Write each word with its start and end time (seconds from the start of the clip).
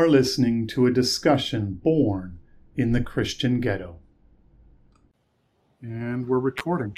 Are 0.00 0.08
listening 0.08 0.66
to 0.68 0.86
a 0.86 0.90
discussion 0.90 1.74
born 1.74 2.38
in 2.74 2.92
the 2.92 3.02
Christian 3.02 3.60
ghetto. 3.60 3.98
And 5.82 6.26
we're 6.26 6.38
recording. 6.38 6.96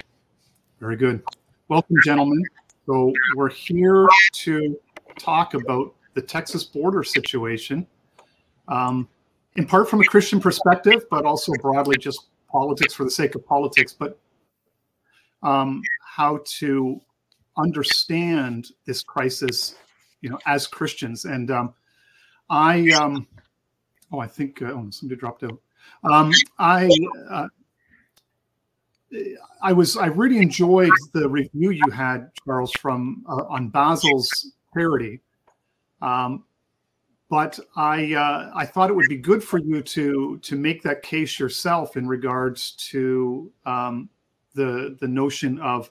Very 0.79 0.95
good. 0.95 1.21
Welcome, 1.67 1.97
gentlemen. 2.05 2.41
So, 2.87 3.13
we're 3.35 3.51
here 3.51 4.07
to 4.35 4.79
talk 5.19 5.55
about 5.55 5.97
the 6.15 6.23
Texas 6.23 6.63
border 6.63 7.03
situation, 7.03 7.89
um, 8.69 9.09
in 9.57 9.67
part 9.67 9.91
from 9.91 10.01
a 10.01 10.05
Christian 10.05 10.41
perspective, 10.41 11.05
but 11.11 11.25
also 11.25 11.53
broadly 11.61 11.97
just 11.97 12.29
politics 12.53 12.95
for 12.95 13.03
the 13.03 13.11
sake 13.11 13.35
of 13.35 13.45
politics, 13.45 13.93
but 13.93 14.17
um, 15.43 15.83
how 16.05 16.39
to 16.45 17.01
understand 17.59 18.69
this 18.87 19.03
crisis, 19.03 19.75
you 20.21 20.31
know, 20.31 20.39
as 20.47 20.69
Christians. 20.69 21.25
And 21.25 21.51
um, 21.51 21.75
I, 22.53 22.91
um, 22.91 23.27
oh, 24.13 24.19
I 24.19 24.27
think 24.27 24.61
uh, 24.61 24.67
oh, 24.67 24.87
somebody 24.91 25.19
dropped 25.19 25.43
out. 25.43 25.59
Um, 26.05 26.31
I, 26.59 26.91
uh, 27.31 27.49
I 29.63 29.73
was, 29.73 29.97
I 29.97 30.07
really 30.07 30.37
enjoyed 30.37 30.93
the 31.15 31.29
review 31.29 31.71
you 31.71 31.91
had, 31.91 32.31
Charles, 32.45 32.73
from 32.73 33.25
uh, 33.27 33.45
on 33.49 33.71
Basil's 33.71 34.53
parody. 34.75 35.21
Um, 36.03 36.45
but 37.31 37.59
I, 37.75 38.13
uh, 38.13 38.53
I 38.55 38.67
thought 38.67 38.91
it 38.91 38.97
would 38.97 39.09
be 39.09 39.17
good 39.17 39.43
for 39.43 39.59
you 39.59 39.81
to 39.81 40.39
to 40.43 40.57
make 40.57 40.83
that 40.83 41.03
case 41.03 41.39
yourself 41.39 41.97
in 41.97 42.07
regards 42.07 42.73
to 42.91 43.51
um, 43.65 44.11
the 44.55 44.99
the 45.01 45.09
notion 45.09 45.59
of 45.61 45.91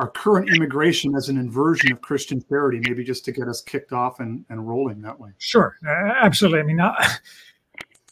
our 0.00 0.08
current 0.08 0.48
immigration 0.48 1.14
as 1.14 1.28
an 1.28 1.36
inversion 1.36 1.92
of 1.92 2.00
Christian 2.00 2.42
charity, 2.48 2.80
maybe 2.88 3.04
just 3.04 3.24
to 3.26 3.32
get 3.32 3.48
us 3.48 3.60
kicked 3.60 3.92
off 3.92 4.18
and, 4.18 4.44
and 4.48 4.66
rolling 4.66 5.02
that 5.02 5.20
way. 5.20 5.30
Sure, 5.38 5.76
uh, 5.86 6.14
absolutely. 6.22 6.60
I 6.60 6.62
mean, 6.62 6.80
I, 6.80 7.16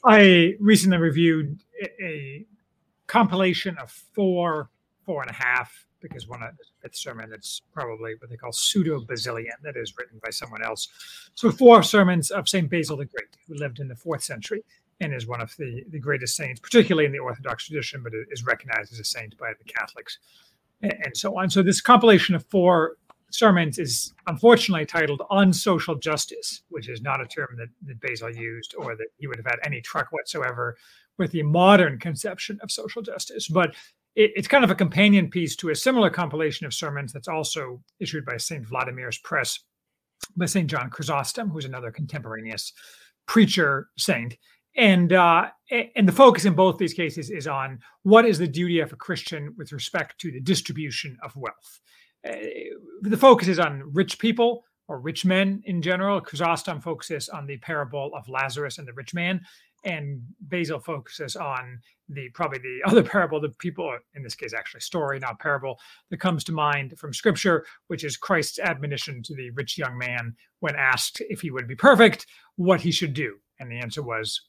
I 0.05 0.55
recently 0.61 0.99
reviewed 0.99 1.61
a, 2.01 2.45
compilation 3.07 3.75
of 3.79 3.91
four, 3.91 4.69
four 5.07 5.23
and 5.23 5.31
a 5.31 5.35
half, 5.35 5.87
because 6.01 6.29
one 6.29 6.43
of 6.43 6.57
the 6.59 6.65
fifth 6.83 6.95
sermon 6.95 7.31
that's 7.31 7.63
probably 7.73 8.15
what 8.19 8.29
they 8.29 8.37
call 8.37 8.53
pseudo 8.53 9.01
Basilian, 9.01 9.57
that 9.65 9.77
is 9.77 9.95
written 9.97 10.21
by 10.23 10.31
someone 10.31 10.63
else. 10.63 10.89
So 11.35 11.51
four 11.51 11.83
sermons 11.83 12.31
of 12.31 12.49
Saint 12.49 12.71
Basil 12.71 12.99
the 12.99 13.07
Great, 13.07 13.29
who 13.49 13.55
lived 13.55 13.81
in 13.81 13.89
the 13.89 13.97
fourth 13.97 14.23
century 14.23 14.63
and 15.01 15.15
is 15.15 15.27
one 15.27 15.41
of 15.41 15.57
the, 15.57 15.85
the 15.89 15.99
greatest 15.99 16.37
saints, 16.37 16.61
particularly 16.61 17.07
in 17.07 17.13
the 17.13 17.19
Orthodox 17.19 17.67
tradition, 17.67 18.03
but 18.03 18.13
is 18.31 18.45
recognized 18.45 18.93
as 18.93 19.01
a 19.01 19.05
saint 19.05 19.39
by 19.39 19.53
the 19.59 19.65
Catholics 19.65 20.19
and 20.83 21.17
so 21.17 21.39
on. 21.39 21.51
So 21.51 21.63
this 21.63 21.81
compilation 21.81 22.35
of 22.35 22.45
four 22.47 22.97
sermons 23.31 23.79
is 23.79 24.15
unfortunately 24.27 24.87
titled 24.87 25.23
On 25.31 25.53
Social 25.53 25.95
Justice, 25.95 26.63
which 26.69 26.89
is 26.89 27.03
not 27.03 27.21
a 27.21 27.27
term 27.27 27.49
that, 27.59 27.69
that 27.87 28.01
Basil 28.01 28.35
used 28.35 28.75
or 28.77 28.97
that 28.97 29.09
he 29.19 29.27
would 29.27 29.37
have 29.37 29.47
had 29.47 29.59
any 29.65 29.81
truck 29.81 30.09
whatsoever 30.11 30.77
with 31.19 31.33
the 31.33 31.43
modern 31.43 31.99
conception 31.99 32.59
of 32.63 32.71
social 32.71 33.03
justice. 33.03 33.49
But 33.49 33.75
it, 34.15 34.33
it's 34.37 34.49
kind 34.49 34.65
of 34.65 34.71
a 34.71 34.75
companion 34.75 35.29
piece 35.29 35.57
to 35.57 35.71
a 35.71 35.75
similar 35.75 36.11
compilation 36.11 36.67
of 36.67 36.73
sermons 36.73 37.13
that's 37.13 37.29
also 37.29 37.83
issued 38.01 38.25
by 38.25 38.37
St. 38.37 38.67
Vladimir's 38.67 39.19
Press 39.19 39.61
by 40.37 40.47
St. 40.47 40.69
John 40.69 40.91
Chrysostom, 40.91 41.49
who's 41.51 41.65
another 41.65 41.93
contemporaneous 41.93 42.73
preacher 43.27 43.89
saint 43.97 44.37
and 44.77 45.13
uh, 45.13 45.49
and 45.71 46.09
the 46.09 46.13
focus 46.13 46.45
in 46.45 46.55
both 46.55 46.79
these 46.79 46.95
cases 46.95 47.31
is 47.31 47.47
on 47.47 47.81
what 48.03 48.25
is 48.25 48.39
the 48.39 48.47
duty 48.47 48.81
of 48.81 48.93
a 48.93 48.97
Christian 48.97 49.55
with 49.57 49.73
respect 49.73 50.19
to 50.21 50.31
the 50.31 50.41
distribution 50.41 51.17
of 51.23 51.37
wealth. 51.37 51.81
Uh, 52.29 52.37
the 53.03 53.17
focus 53.17 53.49
is 53.49 53.59
on 53.59 53.91
rich 53.93 54.19
people 54.19 54.65
or 54.89 55.01
rich 55.01 55.25
men 55.25 55.63
in 55.67 55.83
general. 55.83 56.21
Chrysostom 56.21 56.81
focuses 56.81 57.29
on 57.29 57.47
the 57.47 57.59
parable 57.59 58.11
of 58.17 58.29
Lazarus 58.29 58.79
and 58.79 58.89
the 58.89 58.95
rich 58.95 59.15
man, 59.15 59.41
and 59.85 60.23
Basil 60.41 60.81
focuses 60.81 61.37
on 61.37 61.81
the 62.09 62.29
probably 62.31 62.59
the 62.59 62.81
other 62.87 63.03
parable 63.15 63.41
the 63.41 63.51
people 63.51 63.97
in 64.15 64.23
this 64.23 64.35
case 64.35 64.55
actually 64.55 64.81
story 64.81 65.19
not 65.19 65.39
parable 65.39 65.79
that 66.11 66.19
comes 66.19 66.43
to 66.45 66.53
mind 66.53 66.95
from 66.99 67.13
scripture 67.13 67.65
which 67.89 68.05
is 68.05 68.17
christ's 68.17 68.59
admonition 68.59 69.23
to 69.23 69.35
the 69.35 69.51
rich 69.51 69.79
young 69.79 69.97
man 69.99 70.35
when 70.61 70.75
asked 70.77 71.23
if 71.29 71.41
he 71.41 71.51
would 71.51 71.69
be 71.69 71.77
perfect 71.77 72.27
what 72.57 72.81
he 72.81 72.91
should 72.91 73.15
do 73.15 73.37
and 73.61 73.71
the 73.71 73.79
answer 73.79 74.03
was 74.03 74.48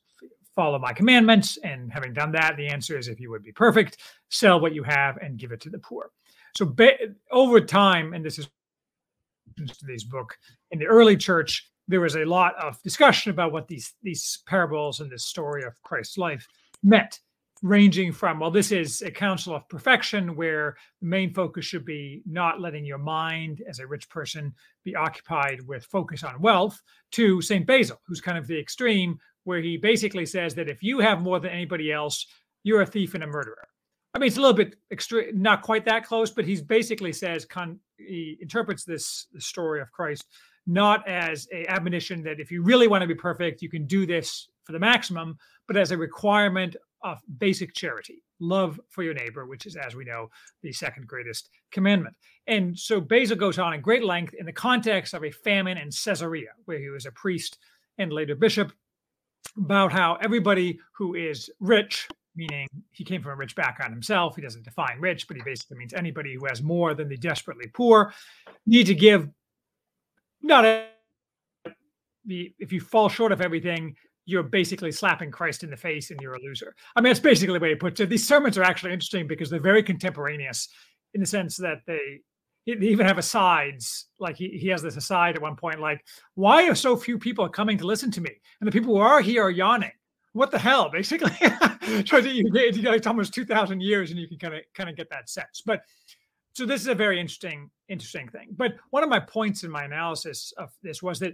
follow 0.60 0.78
my 0.78 0.92
commandments. 0.92 1.58
And 1.64 1.90
having 1.90 2.12
done 2.12 2.34
that, 2.34 2.58
the 2.58 2.68
answer 2.68 2.98
is 2.98 3.08
if 3.08 3.22
you 3.22 3.30
would 3.32 3.44
be 3.44 3.54
perfect, 3.54 4.02
sell 4.28 4.60
what 4.60 4.76
you 4.76 4.84
have 4.84 5.16
and 5.16 5.40
give 5.40 5.54
it 5.54 5.62
to 5.62 5.70
the 5.70 5.80
poor. 5.80 6.12
So 6.58 6.66
be- 6.66 7.16
over 7.32 7.62
time, 7.62 8.14
and 8.14 8.26
this 8.26 8.38
is 8.38 8.50
today's 9.80 10.04
book, 10.04 10.38
in 10.72 10.80
the 10.80 10.86
early 10.86 11.16
church, 11.16 11.72
there 11.88 12.02
was 12.02 12.18
a 12.18 12.26
lot 12.26 12.56
of 12.62 12.82
discussion 12.84 13.32
about 13.32 13.54
what 13.54 13.70
these 13.70 13.94
these 14.04 14.40
parables 14.48 15.00
and 15.00 15.10
this 15.10 15.26
story 15.26 15.64
of 15.64 15.82
Christ's 15.82 16.18
life 16.18 16.46
meant, 16.84 17.22
ranging 17.62 18.12
from 18.12 18.42
well, 18.42 18.52
this 18.52 18.74
is 18.74 19.02
a 19.02 19.12
counsel 19.12 19.56
of 19.56 19.68
perfection 19.70 20.36
where 20.36 20.76
the 21.02 21.08
main 21.08 21.34
focus 21.34 21.64
should 21.64 21.86
be 21.86 22.22
not 22.26 22.60
letting 22.60 22.84
your 22.84 22.98
mind 22.98 23.64
as 23.70 23.80
a 23.80 23.88
rich 23.88 24.10
person 24.10 24.54
be 24.84 24.94
occupied 24.96 25.66
with 25.68 25.86
focus 25.86 26.24
on 26.24 26.42
wealth, 26.42 26.82
to 27.12 27.42
Saint 27.42 27.66
Basil, 27.66 28.02
who's 28.06 28.22
kind 28.22 28.38
of 28.38 28.46
the 28.46 28.60
extreme 28.60 29.18
where 29.50 29.62
he 29.62 29.78
basically 29.78 30.28
says 30.28 30.54
that 30.54 30.70
if 30.70 30.84
you 30.84 31.00
have 31.00 31.22
more 31.22 31.40
than 31.40 31.50
anybody 31.50 31.92
else, 31.92 32.28
you're 32.62 32.84
a 32.84 32.86
thief 32.86 33.16
and 33.16 33.24
a 33.24 33.28
murderer. 33.28 33.68
I 34.14 34.20
mean, 34.20 34.28
it's 34.28 34.38
a 34.38 34.42
little 34.42 34.56
bit 34.56 34.76
extra, 34.92 35.34
not 35.34 35.64
quite 35.64 35.86
that 35.86 36.06
close, 36.06 36.30
but 36.30 36.46
he's 36.46 36.62
basically 36.62 37.12
says 37.12 37.46
con, 37.46 37.80
he 37.98 38.38
interprets 38.42 38.84
this 38.84 39.26
story 39.40 39.82
of 39.82 39.92
Christ 39.92 40.26
not 40.68 41.08
as 41.08 41.48
a 41.52 41.66
admonition 41.66 42.22
that 42.22 42.40
if 42.40 42.52
you 42.52 42.62
really 42.62 42.88
want 42.88 43.02
to 43.02 43.08
be 43.08 43.16
perfect, 43.16 43.64
you 43.64 43.70
can 43.70 43.88
do 43.88 44.06
this 44.06 44.50
for 44.66 44.72
the 44.72 44.78
maximum, 44.78 45.36
but 45.68 45.76
as 45.76 45.90
a 45.90 45.98
requirement 45.98 46.76
of 47.02 47.20
basic 47.40 47.74
charity, 47.74 48.22
love 48.40 48.80
for 48.90 49.02
your 49.02 49.16
neighbor, 49.16 49.48
which 49.48 49.66
is, 49.66 49.76
as 49.76 49.96
we 49.96 50.06
know, 50.06 50.30
the 50.62 50.72
second 50.72 51.08
greatest 51.08 51.50
commandment. 51.72 52.16
And 52.46 52.78
so 52.78 53.02
Basil 53.02 53.36
goes 53.36 53.58
on 53.58 53.74
in 53.74 53.82
great 53.82 54.04
length 54.04 54.36
in 54.36 54.46
the 54.46 54.54
context 54.54 55.16
of 55.16 55.24
a 55.24 55.32
famine 55.32 55.80
in 55.80 55.90
Caesarea, 55.90 56.52
where 56.66 56.78
he 56.78 56.90
was 56.90 57.08
a 57.08 57.12
priest 57.14 57.58
and 57.98 58.14
later 58.14 58.36
bishop, 58.36 58.72
about 59.58 59.92
how 59.92 60.16
everybody 60.22 60.80
who 60.94 61.16
is 61.16 61.50
rich, 61.60 62.08
meaning 62.36 62.68
he 62.92 63.04
came 63.04 63.22
from 63.22 63.32
a 63.32 63.36
rich 63.36 63.56
background 63.56 63.94
himself, 63.94 64.36
he 64.36 64.42
doesn't 64.42 64.64
define 64.64 65.00
rich, 65.00 65.28
but 65.28 65.36
he 65.38 65.44
basically 65.44 65.78
means 65.78 65.94
anybody 65.94 66.36
who 66.36 66.46
has 66.46 66.62
more 66.62 66.94
than 66.94 67.10
the 67.10 67.18
desperately 67.18 67.68
poor, 67.74 68.14
need 68.66 68.86
to 68.86 68.96
give 68.96 69.30
not 70.42 70.66
a, 70.66 70.86
if 72.26 72.72
you 72.72 72.80
fall 72.80 73.10
short 73.10 73.32
of 73.32 73.42
everything, 73.42 73.96
you're 74.26 74.44
basically 74.44 74.92
slapping 74.92 75.32
Christ 75.32 75.64
in 75.64 75.72
the 75.72 75.78
face 75.78 76.12
and 76.12 76.22
you're 76.22 76.36
a 76.36 76.42
loser. 76.42 76.76
I 76.96 77.02
mean, 77.02 77.10
that's 77.10 77.20
basically 77.20 77.58
the 77.58 77.64
way 77.64 77.70
he 77.70 77.76
puts 77.76 78.00
it. 78.00 78.10
These 78.10 78.28
sermons 78.28 78.58
are 78.58 78.64
actually 78.64 78.94
interesting 78.94 79.28
because 79.28 79.50
they're 79.50 79.60
very 79.60 79.82
contemporaneous 79.82 80.70
in 81.16 81.22
the 81.22 81.28
sense 81.28 81.58
that 81.58 81.80
they 81.88 82.22
they 82.76 82.88
even 82.88 83.06
have 83.06 83.18
asides. 83.18 84.06
Like 84.20 84.36
he, 84.36 84.50
he 84.50 84.68
has 84.70 84.82
this 84.82 84.98
aside 84.98 85.36
at 85.36 85.42
one 85.42 85.56
point, 85.56 85.80
like, 85.80 86.06
why 86.36 86.68
are 86.68 86.76
so 86.76 86.96
few 86.98 87.18
people 87.18 87.48
coming 87.50 87.78
to 87.78 87.86
listen 87.86 88.12
to 88.12 88.22
me? 88.22 88.32
And 88.60 88.68
the 88.68 88.72
people 88.72 88.96
who 88.96 89.02
are 89.02 89.22
here 89.22 89.44
are 89.44 89.50
yawning. 89.50 89.92
What 90.34 90.52
the 90.52 90.60
hell? 90.60 90.90
Basically, 90.90 91.32
to 91.40 92.30
you, 92.30 92.52
it's 92.54 93.08
almost 93.08 93.34
two 93.34 93.46
thousand 93.46 93.82
years, 93.82 94.12
and 94.12 94.20
you 94.20 94.28
can 94.28 94.38
kind 94.38 94.54
of 94.54 94.62
kind 94.74 94.90
of 94.90 94.96
get 94.96 95.10
that 95.10 95.30
sense. 95.30 95.64
But 95.66 95.82
so 96.54 96.66
this 96.66 96.82
is 96.82 96.88
a 96.88 96.96
very 96.96 97.20
interesting 97.20 97.70
interesting 97.88 98.30
thing. 98.30 98.50
But 98.52 98.76
one 98.92 99.04
of 99.04 99.10
my 99.10 99.20
points 99.20 99.64
in 99.64 99.72
my 99.72 99.84
analysis 99.84 100.54
of 100.58 100.70
this 100.84 101.02
was 101.02 101.20
that 101.20 101.34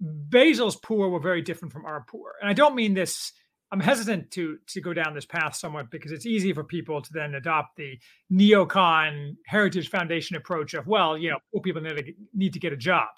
Basil's 0.00 0.76
poor 0.76 1.08
were 1.08 1.20
very 1.20 1.42
different 1.42 1.72
from 1.72 1.86
our 1.86 2.04
poor, 2.08 2.32
and 2.40 2.50
I 2.50 2.54
don't 2.54 2.74
mean 2.74 2.92
this 2.92 3.32
I'm 3.72 3.80
hesitant 3.80 4.30
to 4.32 4.58
to 4.68 4.80
go 4.80 4.92
down 4.92 5.14
this 5.14 5.24
path 5.24 5.56
somewhat 5.56 5.90
because 5.90 6.12
it's 6.12 6.26
easy 6.26 6.52
for 6.52 6.64
people 6.64 7.02
to 7.02 7.12
then 7.12 7.34
adopt 7.34 7.76
the 7.76 7.98
neocon 8.32 9.36
heritage 9.46 9.88
foundation 9.88 10.36
approach 10.36 10.74
of 10.74 10.86
well, 10.86 11.18
you 11.18 11.30
know, 11.30 11.38
poor 11.52 11.60
people 11.60 11.82
need 11.82 11.96
to, 11.96 12.12
need 12.32 12.52
to 12.52 12.60
get 12.60 12.72
a 12.72 12.76
job, 12.76 13.08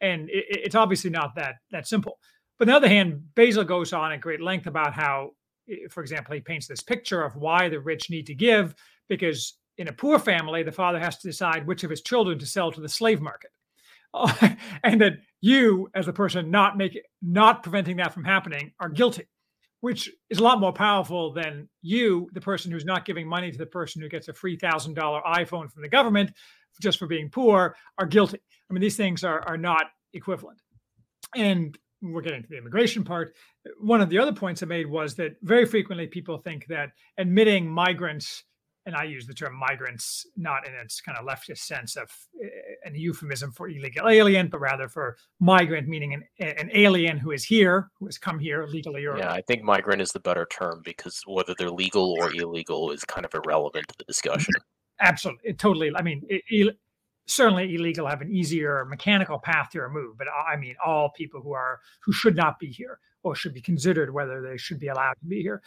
and 0.00 0.30
it, 0.30 0.44
it's 0.48 0.74
obviously 0.74 1.10
not 1.10 1.34
that 1.36 1.56
that 1.72 1.86
simple. 1.86 2.18
But 2.58 2.68
on 2.68 2.72
the 2.72 2.76
other 2.76 2.88
hand, 2.88 3.22
Basil 3.34 3.64
goes 3.64 3.92
on 3.92 4.12
at 4.12 4.20
great 4.20 4.40
length 4.40 4.66
about 4.66 4.92
how, 4.92 5.30
for 5.90 6.02
example, 6.02 6.34
he 6.34 6.40
paints 6.40 6.66
this 6.66 6.82
picture 6.82 7.22
of 7.22 7.36
why 7.36 7.68
the 7.68 7.78
rich 7.78 8.10
need 8.10 8.26
to 8.26 8.34
give 8.34 8.74
because 9.08 9.58
in 9.76 9.88
a 9.88 9.92
poor 9.92 10.18
family, 10.18 10.62
the 10.62 10.72
father 10.72 10.98
has 10.98 11.18
to 11.18 11.28
decide 11.28 11.66
which 11.66 11.84
of 11.84 11.90
his 11.90 12.02
children 12.02 12.38
to 12.38 12.46
sell 12.46 12.72
to 12.72 12.80
the 12.80 12.88
slave 12.88 13.20
market. 13.20 13.50
and 14.82 15.00
that 15.00 15.12
you, 15.40 15.88
as 15.94 16.08
a 16.08 16.12
person 16.12 16.50
not 16.50 16.76
making, 16.76 17.02
not 17.22 17.62
preventing 17.62 17.98
that 17.98 18.12
from 18.12 18.24
happening, 18.24 18.72
are 18.80 18.88
guilty 18.88 19.26
which 19.80 20.10
is 20.30 20.38
a 20.38 20.42
lot 20.42 20.60
more 20.60 20.72
powerful 20.72 21.32
than 21.32 21.68
you, 21.82 22.28
the 22.32 22.40
person 22.40 22.70
who's 22.70 22.84
not 22.84 23.04
giving 23.04 23.28
money 23.28 23.50
to 23.50 23.58
the 23.58 23.66
person 23.66 24.02
who 24.02 24.08
gets 24.08 24.28
a 24.28 24.34
free 24.34 24.56
thousand 24.56 24.94
dollar 24.94 25.20
iPhone 25.26 25.70
from 25.70 25.82
the 25.82 25.88
government 25.88 26.32
just 26.80 26.98
for 26.98 27.06
being 27.06 27.28
poor, 27.28 27.76
are 27.98 28.06
guilty. 28.06 28.38
I 28.70 28.72
mean, 28.72 28.80
these 28.80 28.96
things 28.96 29.24
are 29.24 29.40
are 29.48 29.56
not 29.56 29.84
equivalent. 30.14 30.60
And 31.34 31.76
we're 32.00 32.22
getting 32.22 32.42
to 32.42 32.48
the 32.48 32.58
immigration 32.58 33.04
part. 33.04 33.34
One 33.80 34.00
of 34.00 34.08
the 34.08 34.18
other 34.18 34.32
points 34.32 34.62
I 34.62 34.66
made 34.66 34.86
was 34.86 35.16
that 35.16 35.32
very 35.42 35.66
frequently 35.66 36.06
people 36.06 36.38
think 36.38 36.66
that 36.68 36.90
admitting 37.18 37.68
migrants 37.68 38.44
and 38.88 38.96
I 38.96 39.04
use 39.04 39.26
the 39.26 39.34
term 39.34 39.54
migrants 39.54 40.26
not 40.36 40.66
in 40.66 40.72
its 40.74 41.00
kind 41.00 41.16
of 41.18 41.26
leftist 41.26 41.58
sense 41.58 41.94
of 41.94 42.10
uh, 42.42 42.48
an 42.84 42.94
euphemism 42.94 43.52
for 43.52 43.68
illegal 43.68 44.08
alien, 44.08 44.48
but 44.48 44.60
rather 44.60 44.88
for 44.88 45.16
migrant, 45.40 45.86
meaning 45.86 46.14
an, 46.14 46.24
an 46.40 46.70
alien 46.72 47.18
who 47.18 47.30
is 47.30 47.44
here, 47.44 47.90
who 47.98 48.06
has 48.06 48.16
come 48.16 48.38
here 48.38 48.66
legally 48.66 49.04
or. 49.06 49.18
Yeah, 49.18 49.30
I 49.30 49.42
think 49.42 49.62
migrant 49.62 50.00
is 50.00 50.10
the 50.10 50.20
better 50.20 50.46
term 50.50 50.80
because 50.84 51.22
whether 51.26 51.54
they're 51.56 51.70
legal 51.70 52.16
or 52.18 52.34
illegal 52.34 52.90
is 52.90 53.04
kind 53.04 53.26
of 53.26 53.34
irrelevant 53.34 53.86
to 53.88 53.94
the 53.98 54.04
discussion. 54.04 54.54
Absolutely, 55.00 55.52
totally. 55.52 55.92
I 55.94 56.02
mean, 56.02 56.22
it, 56.28 56.76
certainly 57.26 57.74
illegal 57.74 58.06
have 58.06 58.22
an 58.22 58.32
easier 58.32 58.86
mechanical 58.86 59.38
path 59.38 59.68
to 59.70 59.82
remove, 59.82 60.16
but 60.16 60.26
I 60.28 60.56
mean, 60.56 60.74
all 60.84 61.10
people 61.10 61.42
who 61.42 61.52
are 61.52 61.80
who 62.00 62.12
should 62.12 62.34
not 62.34 62.58
be 62.58 62.68
here 62.68 62.98
or 63.22 63.34
should 63.34 63.52
be 63.52 63.60
considered 63.60 64.12
whether 64.12 64.40
they 64.40 64.56
should 64.56 64.80
be 64.80 64.88
allowed 64.88 65.14
to 65.20 65.26
be 65.26 65.42
here. 65.42 65.62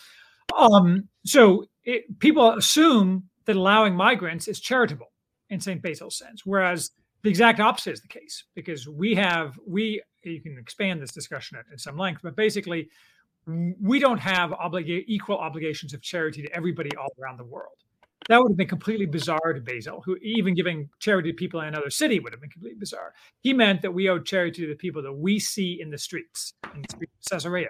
Um, 0.57 1.07
so 1.25 1.65
it, 1.83 2.19
people 2.19 2.53
assume 2.53 3.29
that 3.45 3.55
allowing 3.55 3.95
migrants 3.95 4.47
is 4.47 4.59
charitable 4.59 5.11
in 5.49 5.59
St. 5.59 5.81
Basil's 5.81 6.17
sense, 6.17 6.45
whereas 6.45 6.91
the 7.23 7.29
exact 7.29 7.59
opposite 7.59 7.93
is 7.93 8.01
the 8.01 8.07
case 8.07 8.45
because 8.55 8.87
we 8.87 9.15
have 9.15 9.59
we 9.67 10.01
you 10.23 10.41
can 10.41 10.57
expand 10.57 11.01
this 11.01 11.11
discussion 11.11 11.57
at, 11.57 11.65
at 11.71 11.79
some 11.79 11.97
length, 11.97 12.21
but 12.23 12.35
basically 12.35 12.89
we 13.47 13.99
don't 13.99 14.19
have 14.19 14.51
obliga- 14.51 15.03
equal 15.07 15.37
obligations 15.37 15.93
of 15.93 16.01
charity 16.01 16.43
to 16.43 16.55
everybody 16.55 16.89
all 16.95 17.09
around 17.19 17.37
the 17.37 17.43
world. 17.43 17.73
That 18.29 18.39
would 18.39 18.51
have 18.51 18.57
been 18.57 18.67
completely 18.67 19.07
bizarre 19.07 19.53
to 19.53 19.59
Basil, 19.59 20.03
who 20.05 20.15
even 20.21 20.53
giving 20.53 20.89
charity 20.99 21.31
to 21.31 21.35
people 21.35 21.59
in 21.61 21.69
another 21.69 21.89
city 21.89 22.19
would 22.19 22.33
have 22.33 22.39
been 22.39 22.51
completely 22.51 22.79
bizarre. 22.79 23.13
He 23.39 23.51
meant 23.51 23.81
that 23.81 23.91
we 23.91 24.09
owe 24.09 24.19
charity 24.19 24.61
to 24.61 24.67
the 24.67 24.75
people 24.75 25.01
that 25.01 25.13
we 25.13 25.39
see 25.39 25.81
in 25.81 25.89
the 25.89 25.97
streets, 25.97 26.53
in 26.75 26.83
the 26.83 26.87
streets 26.91 27.13
of 27.25 27.31
Caesarea, 27.31 27.69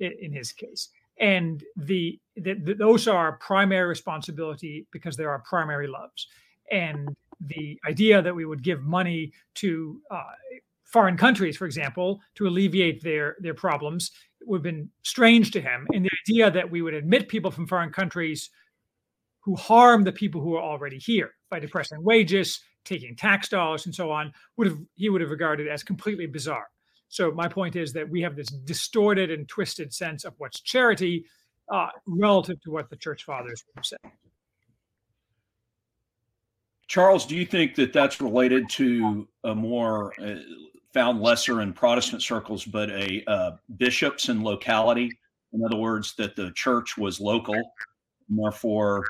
in, 0.00 0.12
in 0.20 0.32
his 0.32 0.52
case 0.52 0.88
and 1.22 1.62
the, 1.76 2.18
the, 2.36 2.54
the, 2.54 2.74
those 2.74 3.06
are 3.06 3.16
our 3.16 3.38
primary 3.38 3.88
responsibility 3.88 4.88
because 4.92 5.16
they're 5.16 5.30
our 5.30 5.44
primary 5.48 5.86
loves. 5.86 6.26
And 6.70 7.08
the 7.40 7.78
idea 7.88 8.20
that 8.20 8.34
we 8.34 8.44
would 8.44 8.62
give 8.62 8.82
money 8.82 9.32
to 9.56 10.00
uh, 10.10 10.22
foreign 10.84 11.16
countries 11.16 11.56
for 11.56 11.64
example 11.64 12.20
to 12.34 12.46
alleviate 12.46 13.02
their 13.02 13.36
their 13.40 13.54
problems 13.54 14.10
would 14.44 14.58
have 14.58 14.62
been 14.62 14.90
strange 15.02 15.50
to 15.52 15.60
him. 15.60 15.86
And 15.94 16.04
the 16.04 16.10
idea 16.28 16.50
that 16.50 16.70
we 16.70 16.82
would 16.82 16.94
admit 16.94 17.28
people 17.28 17.50
from 17.50 17.66
foreign 17.66 17.92
countries 17.92 18.50
who 19.40 19.56
harm 19.56 20.04
the 20.04 20.12
people 20.12 20.40
who 20.40 20.54
are 20.54 20.62
already 20.62 20.98
here 20.98 21.30
by 21.50 21.60
depressing 21.60 22.02
wages 22.02 22.60
taking 22.84 23.14
tax 23.14 23.48
dollars 23.48 23.86
and 23.86 23.94
so 23.94 24.10
on 24.10 24.32
would 24.56 24.66
have 24.66 24.78
he 24.94 25.08
would 25.08 25.20
have 25.20 25.30
regarded 25.30 25.68
as 25.68 25.84
completely 25.84 26.26
bizarre 26.26 26.66
so 27.12 27.30
my 27.30 27.46
point 27.46 27.76
is 27.76 27.92
that 27.92 28.08
we 28.08 28.22
have 28.22 28.36
this 28.36 28.48
distorted 28.48 29.30
and 29.30 29.46
twisted 29.46 29.92
sense 29.92 30.24
of 30.24 30.32
what's 30.38 30.62
charity 30.62 31.26
uh, 31.70 31.88
relative 32.06 32.58
to 32.62 32.70
what 32.70 32.88
the 32.88 32.96
church 32.96 33.24
fathers 33.24 33.62
would 33.76 33.84
say. 33.84 33.98
Charles, 36.88 37.26
do 37.26 37.36
you 37.36 37.44
think 37.44 37.74
that 37.74 37.92
that's 37.92 38.18
related 38.18 38.66
to 38.70 39.28
a 39.44 39.54
more 39.54 40.14
uh, 40.22 40.36
found 40.94 41.20
lesser 41.20 41.60
in 41.60 41.74
Protestant 41.74 42.22
circles, 42.22 42.64
but 42.64 42.88
a 42.88 43.22
uh, 43.26 43.50
bishops 43.76 44.30
and 44.30 44.42
locality? 44.42 45.10
In 45.52 45.62
other 45.66 45.76
words, 45.76 46.14
that 46.16 46.34
the 46.34 46.50
church 46.52 46.96
was 46.96 47.20
local, 47.20 47.54
and 47.54 48.38
therefore 48.38 49.06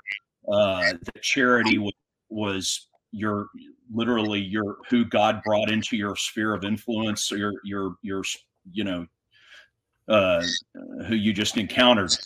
uh, 0.52 0.92
the 1.14 1.20
charity 1.20 1.78
was, 1.78 1.92
was 2.30 2.88
your 3.12 3.46
literally 3.92 4.40
your 4.40 4.78
who 4.88 5.04
God 5.04 5.42
brought 5.44 5.70
into 5.70 5.96
your 5.96 6.16
sphere 6.16 6.54
of 6.54 6.64
influence, 6.64 7.30
or 7.30 7.36
your 7.36 7.52
your 7.64 7.94
your 8.02 8.22
you 8.72 8.84
know 8.84 9.06
uh, 10.08 10.42
who 11.06 11.14
you 11.14 11.32
just 11.32 11.56
encountered. 11.56 12.16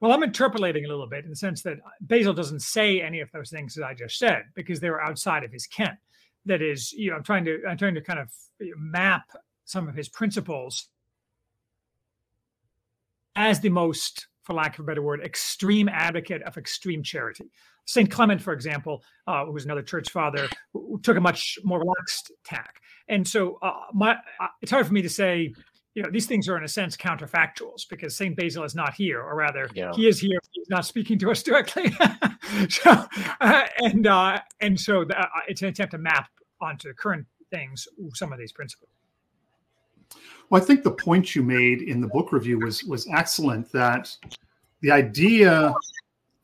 Well, 0.00 0.12
I'm 0.12 0.22
interpolating 0.22 0.84
a 0.84 0.88
little 0.88 1.06
bit 1.06 1.24
in 1.24 1.30
the 1.30 1.36
sense 1.36 1.62
that 1.62 1.78
Basil 2.02 2.34
doesn't 2.34 2.60
say 2.60 3.00
any 3.00 3.20
of 3.20 3.30
those 3.32 3.50
things 3.50 3.74
that 3.74 3.84
I 3.84 3.94
just 3.94 4.18
said 4.18 4.42
because 4.54 4.78
they 4.80 4.90
were 4.90 5.02
outside 5.02 5.42
of 5.42 5.52
his 5.52 5.66
ken. 5.66 5.96
That 6.44 6.60
is, 6.60 6.92
you 6.92 7.10
know, 7.10 7.16
I'm 7.16 7.22
trying 7.22 7.44
to 7.46 7.62
I'm 7.68 7.78
trying 7.78 7.94
to 7.94 8.02
kind 8.02 8.18
of 8.18 8.28
map 8.76 9.30
some 9.64 9.88
of 9.88 9.94
his 9.94 10.08
principles 10.08 10.88
as 13.34 13.60
the 13.60 13.68
most, 13.68 14.28
for 14.46 14.54
lack 14.54 14.78
of 14.78 14.84
a 14.84 14.86
better 14.86 15.02
word, 15.02 15.20
extreme 15.22 15.88
advocate 15.88 16.42
of 16.42 16.56
extreme 16.56 17.02
charity. 17.02 17.50
St. 17.84 18.10
Clement, 18.10 18.40
for 18.40 18.52
example, 18.52 19.02
uh, 19.26 19.44
who 19.44 19.52
was 19.52 19.64
another 19.64 19.82
church 19.82 20.10
father, 20.10 20.48
took 21.02 21.16
a 21.16 21.20
much 21.20 21.58
more 21.64 21.80
relaxed 21.80 22.32
tack. 22.44 22.80
And 23.08 23.26
so 23.26 23.58
uh, 23.62 23.72
my, 23.92 24.12
uh, 24.40 24.46
it's 24.62 24.70
hard 24.70 24.86
for 24.86 24.92
me 24.92 25.02
to 25.02 25.08
say, 25.08 25.52
you 25.94 26.02
know, 26.02 26.10
these 26.10 26.26
things 26.26 26.48
are 26.48 26.56
in 26.56 26.64
a 26.64 26.68
sense 26.68 26.96
counterfactuals 26.96 27.88
because 27.88 28.16
St. 28.16 28.36
Basil 28.36 28.64
is 28.64 28.74
not 28.74 28.94
here, 28.94 29.20
or 29.20 29.34
rather, 29.34 29.68
yeah. 29.74 29.92
he 29.94 30.06
is 30.06 30.20
here. 30.20 30.38
He's 30.52 30.68
not 30.68 30.84
speaking 30.84 31.18
to 31.20 31.30
us 31.30 31.42
directly. 31.42 31.90
so, 32.68 33.06
uh, 33.40 33.62
and 33.78 34.06
uh, 34.06 34.40
and 34.60 34.78
so 34.78 35.04
the, 35.04 35.18
uh, 35.18 35.26
it's 35.48 35.62
an 35.62 35.68
attempt 35.68 35.92
to 35.92 35.98
map 35.98 36.28
onto 36.60 36.92
current 36.92 37.26
things 37.50 37.88
some 38.14 38.30
of 38.30 38.38
these 38.38 38.52
principles. 38.52 38.90
Well, 40.48 40.62
I 40.62 40.64
think 40.64 40.82
the 40.84 40.92
point 40.92 41.34
you 41.34 41.42
made 41.42 41.82
in 41.82 42.00
the 42.00 42.08
book 42.08 42.32
review 42.32 42.58
was 42.60 42.84
was 42.84 43.08
excellent. 43.08 43.70
That 43.72 44.16
the 44.80 44.90
idea 44.90 45.74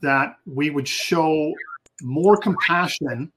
that 0.00 0.36
we 0.46 0.70
would 0.70 0.88
show 0.88 1.52
more 2.02 2.36
compassion 2.36 3.32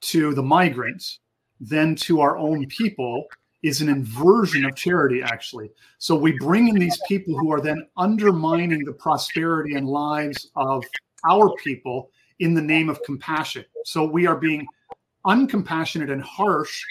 to 0.00 0.34
the 0.34 0.42
migrants 0.42 1.20
than 1.60 1.94
to 1.94 2.20
our 2.20 2.36
own 2.36 2.66
people 2.66 3.26
is 3.62 3.80
an 3.80 3.88
inversion 3.88 4.64
of 4.66 4.74
charity, 4.74 5.22
actually. 5.22 5.70
So 5.98 6.14
we 6.14 6.32
bring 6.32 6.68
in 6.68 6.74
these 6.74 7.00
people 7.08 7.38
who 7.38 7.50
are 7.50 7.60
then 7.60 7.86
undermining 7.96 8.84
the 8.84 8.92
prosperity 8.92 9.74
and 9.74 9.88
lives 9.88 10.50
of 10.54 10.84
our 11.26 11.54
people 11.54 12.10
in 12.40 12.52
the 12.52 12.60
name 12.60 12.90
of 12.90 13.02
compassion. 13.04 13.64
So 13.84 14.04
we 14.04 14.26
are 14.26 14.36
being 14.36 14.66
uncompassionate 15.24 16.12
and 16.12 16.22
harsh 16.22 16.82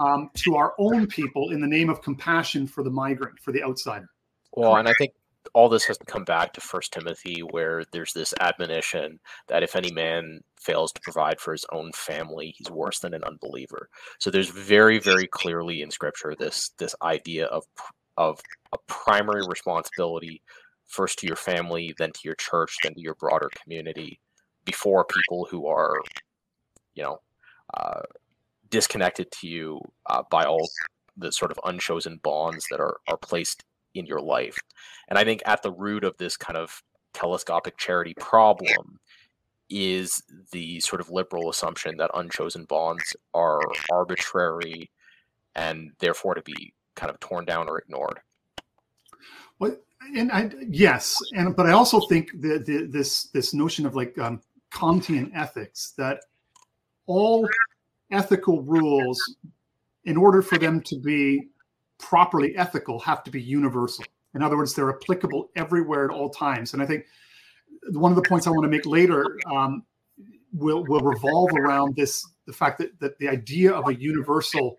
um, 0.00 0.30
to 0.34 0.56
our 0.56 0.74
own 0.78 1.06
people 1.06 1.50
in 1.50 1.60
the 1.60 1.66
name 1.66 1.88
of 1.88 2.02
compassion 2.02 2.66
for 2.66 2.82
the 2.82 2.90
migrant, 2.90 3.38
for 3.40 3.52
the 3.52 3.62
outsider. 3.62 4.08
Well, 4.52 4.76
and 4.76 4.88
I 4.88 4.94
think 4.94 5.12
all 5.52 5.68
this 5.68 5.84
has 5.84 5.98
to 5.98 6.04
come 6.04 6.24
back 6.24 6.52
to 6.52 6.60
First 6.60 6.92
Timothy, 6.92 7.40
where 7.40 7.84
there's 7.92 8.12
this 8.12 8.32
admonition 8.40 9.20
that 9.48 9.62
if 9.62 9.76
any 9.76 9.92
man 9.92 10.40
fails 10.60 10.92
to 10.92 11.00
provide 11.00 11.38
for 11.38 11.52
his 11.52 11.66
own 11.70 11.92
family, 11.92 12.54
he's 12.56 12.70
worse 12.70 13.00
than 13.00 13.14
an 13.14 13.24
unbeliever. 13.24 13.88
So 14.18 14.30
there's 14.30 14.48
very, 14.48 14.98
very 14.98 15.26
clearly 15.26 15.82
in 15.82 15.90
Scripture 15.90 16.34
this 16.38 16.70
this 16.78 16.94
idea 17.02 17.46
of 17.46 17.64
of 18.16 18.40
a 18.72 18.78
primary 18.86 19.42
responsibility 19.48 20.40
first 20.86 21.18
to 21.18 21.26
your 21.26 21.36
family, 21.36 21.94
then 21.98 22.12
to 22.12 22.20
your 22.24 22.36
church, 22.36 22.76
then 22.82 22.94
to 22.94 23.00
your 23.00 23.16
broader 23.16 23.50
community, 23.62 24.20
before 24.64 25.04
people 25.04 25.46
who 25.50 25.66
are, 25.66 25.94
you 26.94 27.02
know, 27.02 27.18
uh, 27.74 28.02
disconnected 28.74 29.30
to 29.30 29.46
you 29.46 29.80
uh, 30.06 30.24
by 30.30 30.44
all 30.44 30.68
the 31.16 31.30
sort 31.30 31.52
of 31.52 31.60
unchosen 31.64 32.18
bonds 32.24 32.66
that 32.72 32.80
are 32.80 32.96
are 33.06 33.16
placed 33.16 33.62
in 33.94 34.04
your 34.04 34.20
life. 34.20 34.58
And 35.08 35.16
I 35.16 35.22
think 35.22 35.42
at 35.46 35.62
the 35.62 35.70
root 35.70 36.02
of 36.02 36.16
this 36.18 36.36
kind 36.36 36.56
of 36.56 36.82
telescopic 37.12 37.76
charity 37.78 38.14
problem 38.18 38.98
is 39.70 40.20
the 40.50 40.80
sort 40.80 41.00
of 41.00 41.08
liberal 41.08 41.48
assumption 41.48 41.96
that 41.98 42.10
unchosen 42.14 42.64
bonds 42.64 43.14
are 43.32 43.60
arbitrary 43.92 44.90
and 45.54 45.92
therefore 46.00 46.34
to 46.34 46.42
be 46.42 46.74
kind 46.96 47.10
of 47.10 47.20
torn 47.20 47.44
down 47.44 47.68
or 47.68 47.78
ignored. 47.78 48.18
Well, 49.60 49.76
and 50.16 50.32
I 50.32 50.50
yes, 50.68 51.16
and 51.34 51.54
but 51.54 51.66
I 51.66 51.72
also 51.72 52.00
think 52.08 52.32
that 52.40 52.66
this 52.90 53.28
this 53.28 53.54
notion 53.54 53.86
of 53.86 53.94
like 53.94 54.18
um, 54.18 54.42
Kantian 54.72 55.30
ethics 55.32 55.92
that 55.96 56.18
all 57.06 57.48
ethical 58.10 58.62
rules, 58.62 59.36
in 60.04 60.16
order 60.16 60.42
for 60.42 60.58
them 60.58 60.80
to 60.82 60.98
be 60.98 61.48
properly 61.98 62.56
ethical 62.56 62.98
have 63.00 63.22
to 63.24 63.30
be 63.30 63.40
universal. 63.40 64.04
In 64.34 64.42
other 64.42 64.56
words, 64.56 64.74
they're 64.74 64.90
applicable 64.90 65.50
everywhere 65.56 66.04
at 66.04 66.10
all 66.10 66.28
times. 66.28 66.74
And 66.74 66.82
I 66.82 66.86
think 66.86 67.04
one 67.92 68.12
of 68.12 68.16
the 68.16 68.28
points 68.28 68.46
I 68.46 68.50
want 68.50 68.64
to 68.64 68.68
make 68.68 68.86
later 68.86 69.38
um, 69.52 69.84
will 70.52 70.84
will 70.84 71.00
revolve 71.00 71.50
around 71.54 71.96
this: 71.96 72.26
the 72.46 72.52
fact 72.52 72.78
that 72.78 72.98
that 73.00 73.18
the 73.18 73.28
idea 73.28 73.72
of 73.72 73.88
a 73.88 73.94
universal 73.94 74.76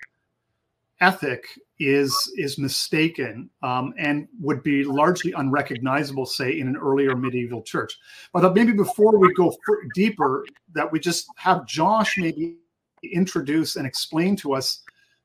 ethic 1.01 1.45
is 1.79 2.13
is 2.37 2.57
mistaken 2.57 3.49
um, 3.61 3.93
and 3.97 4.27
would 4.39 4.63
be 4.63 4.83
largely 4.83 5.31
unrecognizable, 5.33 6.25
say, 6.25 6.59
in 6.59 6.67
an 6.67 6.77
earlier 6.77 7.15
medieval 7.15 7.61
church. 7.61 7.97
But 8.33 8.53
maybe 8.53 8.73
before 8.73 9.17
we 9.17 9.33
go 9.33 9.55
deeper, 9.93 10.45
that 10.73 10.91
we 10.91 10.99
just 10.99 11.27
have 11.37 11.65
Josh 11.65 12.17
maybe 12.17 12.57
introduce 13.07 13.75
and 13.75 13.87
explain 13.87 14.35
to 14.37 14.53
us 14.53 14.83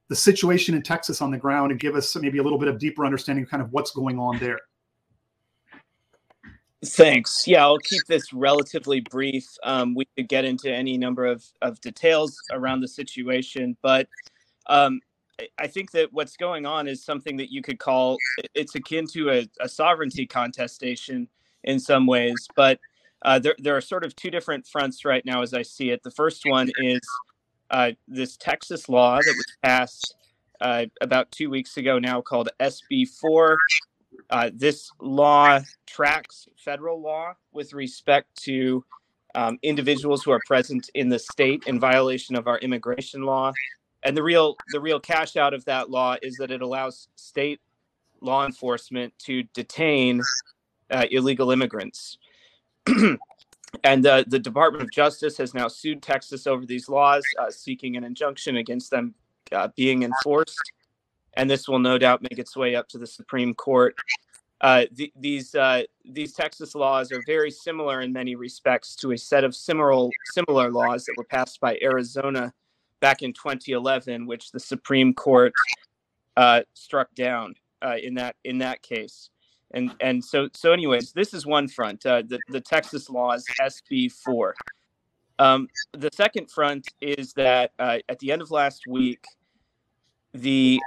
the 0.08 0.16
situation 0.16 0.74
in 0.74 0.82
Texas 0.82 1.22
on 1.22 1.30
the 1.30 1.38
ground 1.38 1.70
and 1.70 1.80
give 1.80 1.94
us 1.94 2.14
maybe 2.16 2.38
a 2.38 2.42
little 2.42 2.58
bit 2.58 2.68
of 2.68 2.78
deeper 2.78 3.04
understanding 3.04 3.44
of 3.44 3.50
kind 3.50 3.62
of 3.62 3.72
what's 3.72 3.92
going 3.92 4.18
on 4.18 4.38
there. 4.38 4.58
Thanks. 6.84 7.46
Yeah, 7.46 7.64
I'll 7.64 7.78
keep 7.78 8.02
this 8.06 8.32
relatively 8.32 9.00
brief. 9.00 9.46
Um, 9.62 9.94
we 9.94 10.06
could 10.16 10.28
get 10.28 10.44
into 10.44 10.72
any 10.72 10.96
number 10.96 11.26
of, 11.26 11.44
of 11.60 11.80
details 11.80 12.36
around 12.52 12.80
the 12.80 12.88
situation, 12.88 13.76
but 13.82 14.08
um, 14.66 15.00
I 15.58 15.66
think 15.66 15.90
that 15.92 16.12
what's 16.12 16.36
going 16.36 16.66
on 16.66 16.88
is 16.88 17.04
something 17.04 17.36
that 17.36 17.52
you 17.52 17.62
could 17.62 17.78
call 17.78 18.16
it's 18.54 18.74
akin 18.74 19.06
to 19.08 19.30
a, 19.30 19.48
a 19.60 19.68
sovereignty 19.68 20.26
contestation 20.26 21.28
in 21.64 21.78
some 21.78 22.06
ways. 22.06 22.48
But 22.56 22.80
uh, 23.22 23.38
there, 23.38 23.54
there 23.58 23.76
are 23.76 23.82
sort 23.82 24.04
of 24.04 24.16
two 24.16 24.30
different 24.30 24.66
fronts 24.66 25.04
right 25.04 25.24
now 25.24 25.42
as 25.42 25.52
I 25.52 25.62
see 25.62 25.90
it. 25.90 26.02
The 26.02 26.10
first 26.10 26.42
one 26.46 26.70
is 26.78 27.00
uh, 27.70 27.92
this 28.08 28.36
Texas 28.36 28.88
law 28.88 29.16
that 29.18 29.34
was 29.36 29.56
passed 29.62 30.14
uh, 30.60 30.86
about 31.00 31.30
two 31.30 31.50
weeks 31.50 31.76
ago 31.76 31.98
now 31.98 32.20
called 32.20 32.50
SB 32.60 33.08
4. 33.08 33.58
Uh, 34.28 34.50
this 34.52 34.90
law 35.00 35.60
tracks 35.86 36.46
federal 36.56 37.00
law 37.00 37.32
with 37.52 37.72
respect 37.72 38.28
to 38.42 38.84
um, 39.34 39.58
individuals 39.62 40.22
who 40.22 40.30
are 40.32 40.40
present 40.46 40.90
in 40.94 41.08
the 41.08 41.18
state 41.18 41.64
in 41.66 41.80
violation 41.80 42.36
of 42.36 42.46
our 42.46 42.58
immigration 42.58 43.22
law. 43.22 43.52
And 44.02 44.16
the 44.16 44.22
real 44.22 44.56
the 44.72 44.80
real 44.80 45.00
cash 45.00 45.36
out 45.36 45.54
of 45.54 45.64
that 45.66 45.90
law 45.90 46.16
is 46.22 46.36
that 46.36 46.50
it 46.50 46.62
allows 46.62 47.08
state 47.16 47.60
law 48.20 48.44
enforcement 48.46 49.12
to 49.20 49.42
detain 49.54 50.22
uh, 50.90 51.06
illegal 51.10 51.50
immigrants. 51.50 52.18
and 53.84 54.06
uh, 54.06 54.24
the 54.26 54.38
Department 54.38 54.82
of 54.82 54.90
Justice 54.90 55.36
has 55.38 55.54
now 55.54 55.68
sued 55.68 56.02
Texas 56.02 56.46
over 56.46 56.66
these 56.66 56.88
laws, 56.88 57.22
uh, 57.38 57.50
seeking 57.50 57.96
an 57.96 58.04
injunction 58.04 58.56
against 58.56 58.90
them 58.90 59.14
uh, 59.52 59.68
being 59.76 60.02
enforced. 60.02 60.60
And 61.34 61.48
this 61.48 61.68
will 61.68 61.78
no 61.78 61.96
doubt 61.96 62.22
make 62.22 62.38
its 62.38 62.56
way 62.56 62.74
up 62.74 62.88
to 62.88 62.98
the 62.98 63.06
Supreme 63.06 63.54
Court. 63.54 63.94
Uh, 64.60 64.84
th- 64.94 65.12
these 65.16 65.54
uh, 65.54 65.82
these 66.04 66.34
Texas 66.34 66.74
laws 66.74 67.12
are 67.12 67.22
very 67.26 67.50
similar 67.50 68.02
in 68.02 68.12
many 68.12 68.34
respects 68.34 68.94
to 68.96 69.12
a 69.12 69.18
set 69.18 69.44
of 69.44 69.54
similar 69.54 70.10
similar 70.32 70.70
laws 70.70 71.04
that 71.06 71.14
were 71.16 71.24
passed 71.24 71.60
by 71.60 71.78
Arizona 71.82 72.52
back 73.00 73.22
in 73.22 73.32
2011, 73.32 74.26
which 74.26 74.50
the 74.50 74.60
Supreme 74.60 75.14
Court 75.14 75.54
uh, 76.36 76.60
struck 76.74 77.14
down 77.14 77.54
in 78.02 78.14
that 78.14 78.36
in 78.44 78.58
that 78.58 78.82
case 78.82 79.30
and 79.72 79.94
and 80.00 80.24
so 80.24 80.48
so 80.54 80.72
anyways 80.72 81.12
this 81.12 81.32
is 81.34 81.46
one 81.46 81.68
front 81.68 82.04
uh, 82.06 82.22
the, 82.26 82.38
the 82.48 82.60
texas 82.60 83.08
laws 83.10 83.44
sb 83.62 84.10
4 84.10 84.54
um, 85.38 85.68
the 85.92 86.10
second 86.12 86.50
front 86.50 86.86
is 87.00 87.32
that 87.32 87.72
uh, 87.78 87.98
at 88.08 88.18
the 88.18 88.30
end 88.30 88.42
of 88.42 88.50
last 88.50 88.82
week 88.88 89.24
the 90.32 90.78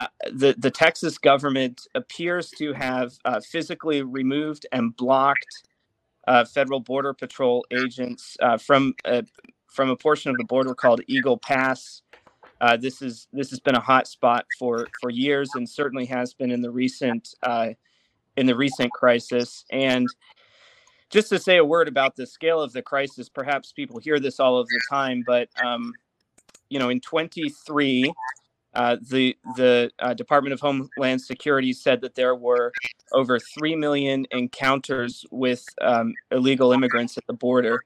uh, 0.00 0.06
the 0.32 0.54
the 0.58 0.70
texas 0.70 1.18
government 1.18 1.86
appears 1.94 2.50
to 2.50 2.72
have 2.72 3.12
uh, 3.24 3.40
physically 3.40 4.02
removed 4.02 4.66
and 4.72 4.96
blocked 4.96 5.62
uh, 6.26 6.44
federal 6.44 6.80
border 6.80 7.14
patrol 7.14 7.64
agents 7.70 8.36
uh, 8.40 8.58
from 8.58 8.94
from 9.68 9.90
a 9.90 9.96
portion 9.96 10.30
of 10.30 10.36
the 10.36 10.44
border 10.44 10.74
called 10.74 11.00
eagle 11.06 11.38
pass. 11.38 12.02
This 12.80 13.00
is 13.00 13.28
this 13.32 13.50
has 13.50 13.60
been 13.60 13.76
a 13.76 13.80
hot 13.80 14.08
spot 14.08 14.46
for 14.58 14.88
for 15.00 15.10
years 15.10 15.50
and 15.54 15.68
certainly 15.68 16.06
has 16.06 16.34
been 16.34 16.50
in 16.50 16.60
the 16.60 16.70
recent 16.70 17.34
in 18.38 18.46
the 18.46 18.56
recent 18.56 18.92
crisis. 18.92 19.64
And 19.70 20.06
just 21.10 21.28
to 21.30 21.38
say 21.38 21.56
a 21.56 21.64
word 21.64 21.88
about 21.88 22.14
the 22.14 22.26
scale 22.26 22.62
of 22.62 22.72
the 22.72 22.82
crisis, 22.82 23.28
perhaps 23.28 23.72
people 23.72 23.98
hear 23.98 24.20
this 24.20 24.38
all 24.38 24.58
of 24.58 24.68
the 24.68 24.80
time, 24.90 25.24
but 25.26 25.48
um, 25.64 25.92
you 26.68 26.78
know, 26.78 26.88
in 26.88 27.00
23, 27.00 28.12
uh, 28.74 28.96
the 29.10 29.36
the 29.56 29.90
uh, 29.98 30.14
Department 30.14 30.52
of 30.52 30.60
Homeland 30.60 31.20
Security 31.20 31.72
said 31.72 32.00
that 32.02 32.14
there 32.14 32.36
were 32.36 32.70
over 33.12 33.40
three 33.40 33.74
million 33.74 34.26
encounters 34.30 35.24
with 35.32 35.64
um, 35.80 36.14
illegal 36.30 36.72
immigrants 36.72 37.16
at 37.18 37.26
the 37.26 37.32
border. 37.32 37.82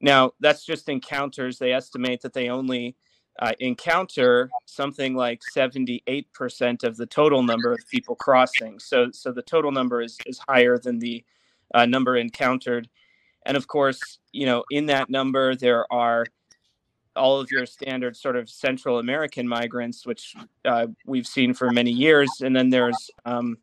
Now, 0.00 0.32
that's 0.38 0.64
just 0.64 0.88
encounters. 0.88 1.58
They 1.58 1.72
estimate 1.72 2.20
that 2.20 2.34
they 2.34 2.50
only 2.50 2.94
uh, 3.40 3.52
encounter 3.60 4.50
something 4.66 5.14
like 5.14 5.40
78% 5.54 6.82
of 6.82 6.96
the 6.96 7.06
total 7.06 7.42
number 7.42 7.72
of 7.72 7.86
people 7.88 8.16
crossing. 8.16 8.78
So, 8.78 9.10
so 9.12 9.32
the 9.32 9.42
total 9.42 9.70
number 9.70 10.02
is, 10.02 10.18
is 10.26 10.40
higher 10.48 10.78
than 10.78 10.98
the 10.98 11.24
uh, 11.74 11.86
number 11.86 12.16
encountered. 12.16 12.88
And 13.46 13.56
of 13.56 13.68
course, 13.68 14.18
you 14.32 14.46
know, 14.46 14.64
in 14.70 14.86
that 14.86 15.08
number, 15.08 15.54
there 15.54 15.90
are 15.92 16.26
all 17.14 17.40
of 17.40 17.50
your 17.50 17.66
standard 17.66 18.16
sort 18.16 18.36
of 18.36 18.48
Central 18.48 18.98
American 18.98 19.46
migrants, 19.46 20.06
which 20.06 20.34
uh, 20.64 20.86
we've 21.06 21.26
seen 21.26 21.54
for 21.54 21.70
many 21.70 21.90
years. 21.90 22.28
And 22.42 22.54
then 22.54 22.70
there's, 22.70 23.10
um, 23.24 23.58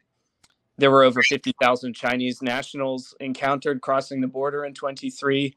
there 0.78 0.92
were 0.92 1.04
over 1.04 1.22
50,000 1.22 1.94
Chinese 1.94 2.42
nationals 2.42 3.16
encountered 3.20 3.82
crossing 3.82 4.22
the 4.22 4.28
border 4.28 4.66
in 4.66 4.74
23 4.74 5.54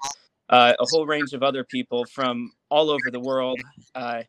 uh, 0.49 0.73
a 0.78 0.85
whole 0.90 1.07
range 1.07 1.33
of 1.33 1.43
other 1.43 1.64
people 1.64 2.05
from 2.07 2.52
all 2.71 2.90
over 2.90 3.11
the 3.11 3.21
world. 3.21 3.61
Uh, 3.95 4.23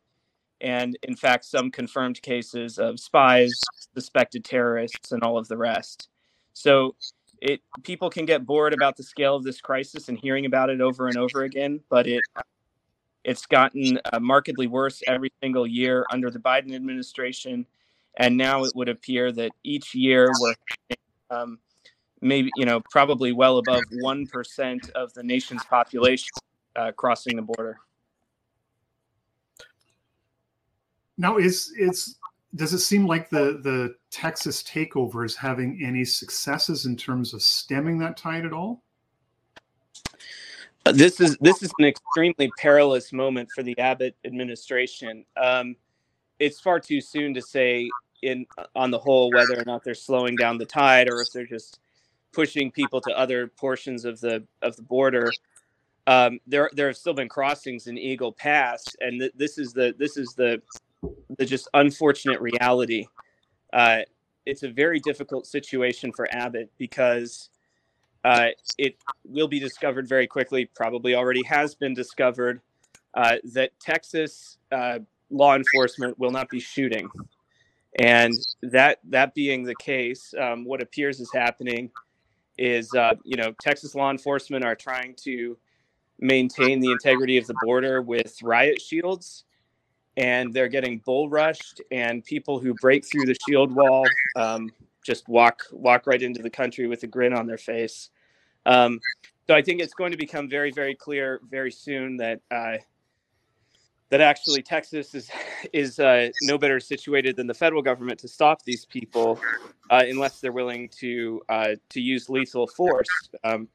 and 0.62 0.98
in 1.04 1.16
fact, 1.16 1.46
some 1.46 1.72
confirmed 1.72 2.22
cases 2.22 2.78
of 2.78 3.00
spies, 3.00 3.54
suspected 3.94 4.44
terrorists, 4.44 5.12
and 5.12 5.24
all 5.24 5.38
of 5.38 5.48
the 5.48 5.58
rest. 5.58 6.10
So 6.54 6.96
it 7.42 7.62
people 7.84 8.10
can 8.10 8.26
get 8.26 8.46
bored 8.46 8.74
about 8.74 8.98
the 8.98 9.04
scale 9.04 9.36
of 9.36 9.44
this 9.44 9.62
crisis 9.62 10.10
and 10.10 10.20
hearing 10.20 10.46
about 10.46 10.70
it 10.70 10.82
over 10.82 11.08
and 11.08 11.18
over 11.18 11.44
again, 11.44 11.80
but 11.90 12.08
it 12.08 12.22
it's 13.24 13.46
gotten 13.46 14.00
uh, 14.12 14.20
markedly 14.20 14.68
worse 14.68 15.02
every 15.08 15.32
single 15.42 15.68
year 15.68 16.06
under 16.12 16.30
the 16.30 16.40
Biden 16.40 16.74
administration, 16.74 17.66
and 18.18 18.36
now 18.36 18.64
it 18.64 18.72
would 18.76 18.90
appear 18.90 19.32
that 19.32 19.52
each 19.64 19.96
year 19.96 20.30
we're 20.40 20.96
um, 21.30 21.60
maybe 22.22 22.50
you 22.56 22.66
know 22.66 22.82
probably 22.92 23.32
well 23.32 23.58
above 23.58 23.84
one 24.00 24.28
percent 24.28 24.90
of 24.96 25.14
the 25.14 25.24
nation's 25.24 25.64
population 25.66 26.30
uh, 26.76 26.92
crossing 26.92 27.36
the 27.36 27.42
border. 27.42 27.80
Now, 31.18 31.38
is 31.38 31.74
is 31.78 32.18
does 32.56 32.74
it 32.74 32.80
seem 32.80 33.06
like 33.06 33.30
the 33.30 33.60
the 33.64 33.96
Texas 34.10 34.64
takeover 34.64 35.26
is 35.26 35.36
having 35.36 35.82
any 35.84 36.06
successes 36.06 36.86
in 36.86 36.96
terms 36.96 37.34
of 37.34 37.42
stemming 37.42 38.00
that 38.00 38.18
tide 38.18 38.46
at 38.46 38.54
all? 38.54 38.82
Uh, 40.86 40.94
this 40.94 41.20
is 41.20 41.38
this 41.42 41.62
is 41.62 41.72
an 41.78 41.86
extremely 41.86 42.50
perilous 42.58 43.12
moment 43.12 43.50
for 43.54 43.64
the 43.64 43.78
Abbott 43.78 44.16
administration. 44.24 45.26
Um, 45.36 45.76
it's 46.40 46.60
far 46.60 46.80
too 46.80 47.02
soon 47.02 47.34
to 47.34 47.42
say 47.42 47.90
in 48.22 48.46
on 48.76 48.90
the 48.90 48.98
whole 48.98 49.30
whether 49.32 49.60
or 49.60 49.66
not 49.66 49.84
they're 49.84 49.94
slowing 49.94 50.36
down 50.36 50.58
the 50.58 50.66
tide 50.66 51.10
or 51.10 51.22
if 51.22 51.32
they're 51.34 51.46
just 51.46 51.80
pushing 52.34 52.72
people 52.72 53.02
to 53.02 53.18
other 53.18 53.48
portions 53.48 54.06
of 54.06 54.20
the 54.20 54.44
of 54.62 54.76
the 54.76 54.82
border. 54.82 55.32
Um, 56.08 56.40
there 56.48 56.70
there 56.74 56.88
have 56.88 56.98
still 56.98 57.14
been 57.14 57.30
crossings 57.30 57.88
in 57.88 57.98
Eagle 57.98 58.32
Pass, 58.32 58.84
and 59.00 59.20
th- 59.20 59.34
this 59.36 59.58
is 59.58 59.74
the 59.74 59.94
this 59.98 60.18
is 60.18 60.34
the 60.34 60.62
the 61.38 61.46
just 61.46 61.68
unfortunate 61.74 62.42
reality. 62.42 63.08
Uh, 63.72 64.00
it's 64.46 64.64
a 64.64 64.70
very 64.70 65.00
difficult 65.00 65.46
situation 65.46 66.12
for 66.12 66.28
Abbott 66.32 66.72
because 66.78 67.50
uh, 68.24 68.48
it 68.78 68.98
will 69.24 69.48
be 69.48 69.60
discovered 69.60 70.08
very 70.08 70.28
quickly. 70.28 70.66
Probably 70.66 71.16
already 71.16 71.44
has 71.44 71.76
been 71.76 71.94
discovered 71.94 72.62
uh, 73.14 73.38
that 73.54 73.72
Texas 73.80 74.58
uh, 74.72 75.00
law 75.30 75.56
enforcement 75.56 76.18
will 76.18 76.32
not 76.32 76.50
be 76.50 76.60
shooting, 76.60 77.10
and 78.00 78.34
that 78.64 79.00
that 79.10 79.36
being 79.36 79.64
the 79.64 79.76
case, 79.76 80.34
um, 80.40 80.66
what 80.66 80.82
appears 80.82 81.20
is 81.20 81.32
happening 81.32 81.92
is 82.60 82.94
uh, 82.94 83.16
you 83.24 83.38
know 83.38 83.54
Texas 83.62 83.96
law 83.96 84.12
enforcement 84.12 84.64
are 84.64 84.76
trying 84.76 85.16
to 85.24 85.58
maintain 86.20 86.82
the 86.82 86.92
integrity 86.92 87.38
of 87.38 87.48
the 87.48 87.56
border 87.64 88.02
with 88.02 88.38
riot 88.44 88.82
shields, 88.82 89.46
and 90.18 90.54
they're 90.54 90.68
getting 90.68 91.00
bull 91.00 91.30
rushed, 91.30 91.82
and 91.90 92.24
people 92.24 92.60
who 92.60 92.74
break 92.76 93.06
through 93.06 93.26
the 93.26 93.36
shield 93.48 93.74
wall 93.74 94.06
um, 94.36 94.70
just 95.04 95.28
walk 95.30 95.64
walk 95.72 96.06
right 96.06 96.22
into 96.22 96.42
the 96.42 96.50
country 96.50 96.86
with 96.86 97.02
a 97.04 97.08
grin 97.08 97.34
on 97.34 97.48
their 97.48 97.58
face. 97.58 98.10
Um, 98.66 99.00
so 99.48 99.56
I 99.56 99.62
think 99.62 99.82
it's 99.82 99.94
going 99.94 100.12
to 100.12 100.18
become 100.18 100.50
very 100.50 100.72
very 100.72 100.94
clear 100.94 101.40
very 101.50 101.72
soon 101.72 102.18
that. 102.18 102.42
Uh, 102.52 102.78
that 104.10 104.22
actually 104.22 104.62
Texas 104.62 105.14
is 105.16 105.30
is 105.74 106.00
uh, 106.00 106.30
no 106.44 106.58
better 106.58 106.80
situated 106.80 107.36
than 107.36 107.48
the 107.48 107.54
federal 107.54 107.82
government 107.82 108.20
to 108.20 108.28
stop 108.28 108.64
these 108.64 108.86
people, 108.86 109.40
uh, 109.90 110.04
unless 110.08 110.40
they're 110.40 110.52
willing 110.52 110.90
to 111.00 111.42
uh, 111.50 111.76
to 111.90 112.02
use 112.02 112.30
lethal 112.30 112.68
force. 112.68 113.08
Um, 113.44 113.68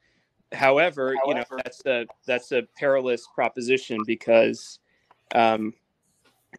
however, 0.51 1.15
you 1.25 1.35
know 1.35 1.43
that's 1.63 1.85
a 1.85 2.05
that's 2.25 2.51
a 2.51 2.63
perilous 2.77 3.27
proposition 3.33 3.99
because, 4.05 4.79
um, 5.33 5.73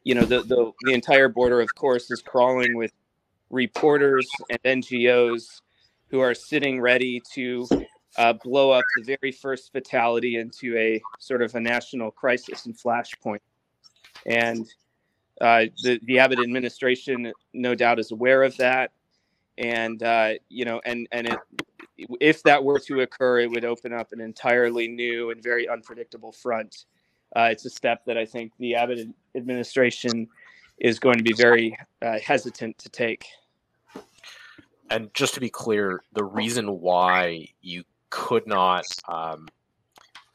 you 0.04 0.14
know, 0.14 0.24
the, 0.24 0.42
the 0.42 0.72
the 0.82 0.92
entire 0.92 1.28
border, 1.28 1.60
of 1.60 1.74
course, 1.74 2.10
is 2.10 2.22
crawling 2.22 2.76
with 2.76 2.92
reporters 3.50 4.26
and 4.50 4.82
NGOs 4.82 5.60
who 6.08 6.20
are 6.20 6.34
sitting 6.34 6.80
ready 6.80 7.20
to 7.32 7.66
uh, 8.16 8.32
blow 8.32 8.70
up 8.70 8.84
the 8.96 9.16
very 9.20 9.32
first 9.32 9.72
fatality 9.72 10.36
into 10.36 10.76
a 10.76 11.00
sort 11.18 11.42
of 11.42 11.54
a 11.54 11.60
national 11.60 12.10
crisis 12.10 12.66
and 12.66 12.76
flashpoint. 12.76 13.40
And 14.26 14.66
uh, 15.40 15.66
the, 15.82 16.00
the 16.04 16.18
Abbott 16.18 16.40
administration, 16.40 17.32
no 17.54 17.74
doubt, 17.74 17.98
is 17.98 18.10
aware 18.10 18.42
of 18.42 18.56
that. 18.58 18.90
And, 19.56 20.02
uh, 20.02 20.34
you 20.48 20.64
know, 20.64 20.80
and, 20.84 21.08
and 21.12 21.28
it, 21.28 21.38
if 22.20 22.42
that 22.42 22.62
were 22.62 22.78
to 22.80 23.00
occur, 23.00 23.40
it 23.40 23.50
would 23.50 23.64
open 23.64 23.92
up 23.92 24.12
an 24.12 24.20
entirely 24.20 24.88
new 24.88 25.30
and 25.30 25.42
very 25.42 25.68
unpredictable 25.68 26.32
front. 26.32 26.84
Uh, 27.34 27.48
it's 27.50 27.64
a 27.64 27.70
step 27.70 28.04
that 28.06 28.18
I 28.18 28.24
think 28.26 28.52
the 28.58 28.74
Abbott 28.74 29.08
administration 29.34 30.28
is 30.78 30.98
going 30.98 31.16
to 31.16 31.22
be 31.22 31.32
very 31.32 31.76
uh, 32.02 32.18
hesitant 32.18 32.76
to 32.78 32.88
take. 32.88 33.26
And 34.90 35.12
just 35.14 35.34
to 35.34 35.40
be 35.40 35.48
clear, 35.48 36.00
the 36.12 36.24
reason 36.24 36.80
why 36.80 37.48
you 37.62 37.84
could 38.10 38.46
not 38.46 38.84
um, 39.08 39.48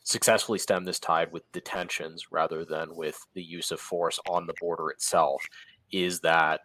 successfully 0.04 0.60
stem 0.60 0.84
this 0.84 1.00
tide 1.00 1.32
with 1.32 1.50
detentions 1.52 2.32
rather 2.32 2.66
than 2.66 2.96
with 2.96 3.20
the 3.34 3.44
use 3.44 3.72
of 3.72 3.80
force 3.80 4.20
on 4.28 4.48
the 4.48 4.54
border 4.60 4.90
itself 4.90 5.44
is 5.92 6.20
that 6.22 6.62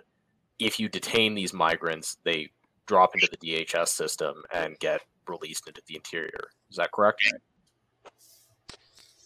if 0.59 0.81
you 0.81 0.88
detain 0.88 1.35
these 1.35 1.52
migrants, 1.52 2.16
they 2.25 2.49
drop 2.87 3.14
into 3.14 3.28
the 3.31 3.37
DHS 3.37 3.88
system 3.88 4.43
and 4.55 4.78
get 4.78 5.00
released 5.28 5.69
into 5.69 5.83
the 5.87 5.97
interior. 5.97 6.49
Is 6.71 6.76
that 6.76 6.93
correct? 6.93 7.21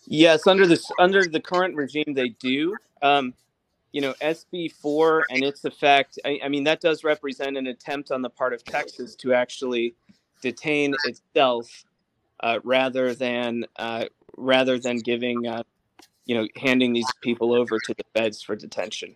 Yes, 0.06 0.46
under 0.46 0.66
this 0.66 0.90
under 0.98 1.24
the 1.24 1.40
current 1.40 1.76
regime, 1.76 2.14
they 2.14 2.30
do. 2.30 2.74
Um, 3.02 3.34
you 3.92 4.00
know, 4.00 4.14
SB 4.20 4.72
four 4.72 5.24
and 5.30 5.42
its 5.42 5.64
effect. 5.64 6.18
I, 6.24 6.40
I, 6.44 6.48
mean, 6.48 6.64
that 6.64 6.80
does 6.80 7.02
represent 7.04 7.56
an 7.56 7.66
attempt 7.66 8.10
on 8.10 8.22
the 8.22 8.30
part 8.30 8.52
of 8.52 8.64
Texas 8.64 9.16
to 9.16 9.34
actually 9.34 9.94
detain 10.42 10.94
itself, 11.04 11.84
rather 12.64 13.14
than 13.14 13.64
uh, 13.76 14.06
rather 14.36 14.78
than 14.78 14.98
giving, 14.98 15.46
uh, 15.46 15.62
you 16.24 16.34
know, 16.34 16.46
handing 16.56 16.92
these 16.92 17.10
people 17.22 17.52
over 17.54 17.78
to 17.78 17.94
the 17.94 18.04
feds 18.14 18.42
for 18.42 18.56
detention. 18.56 19.14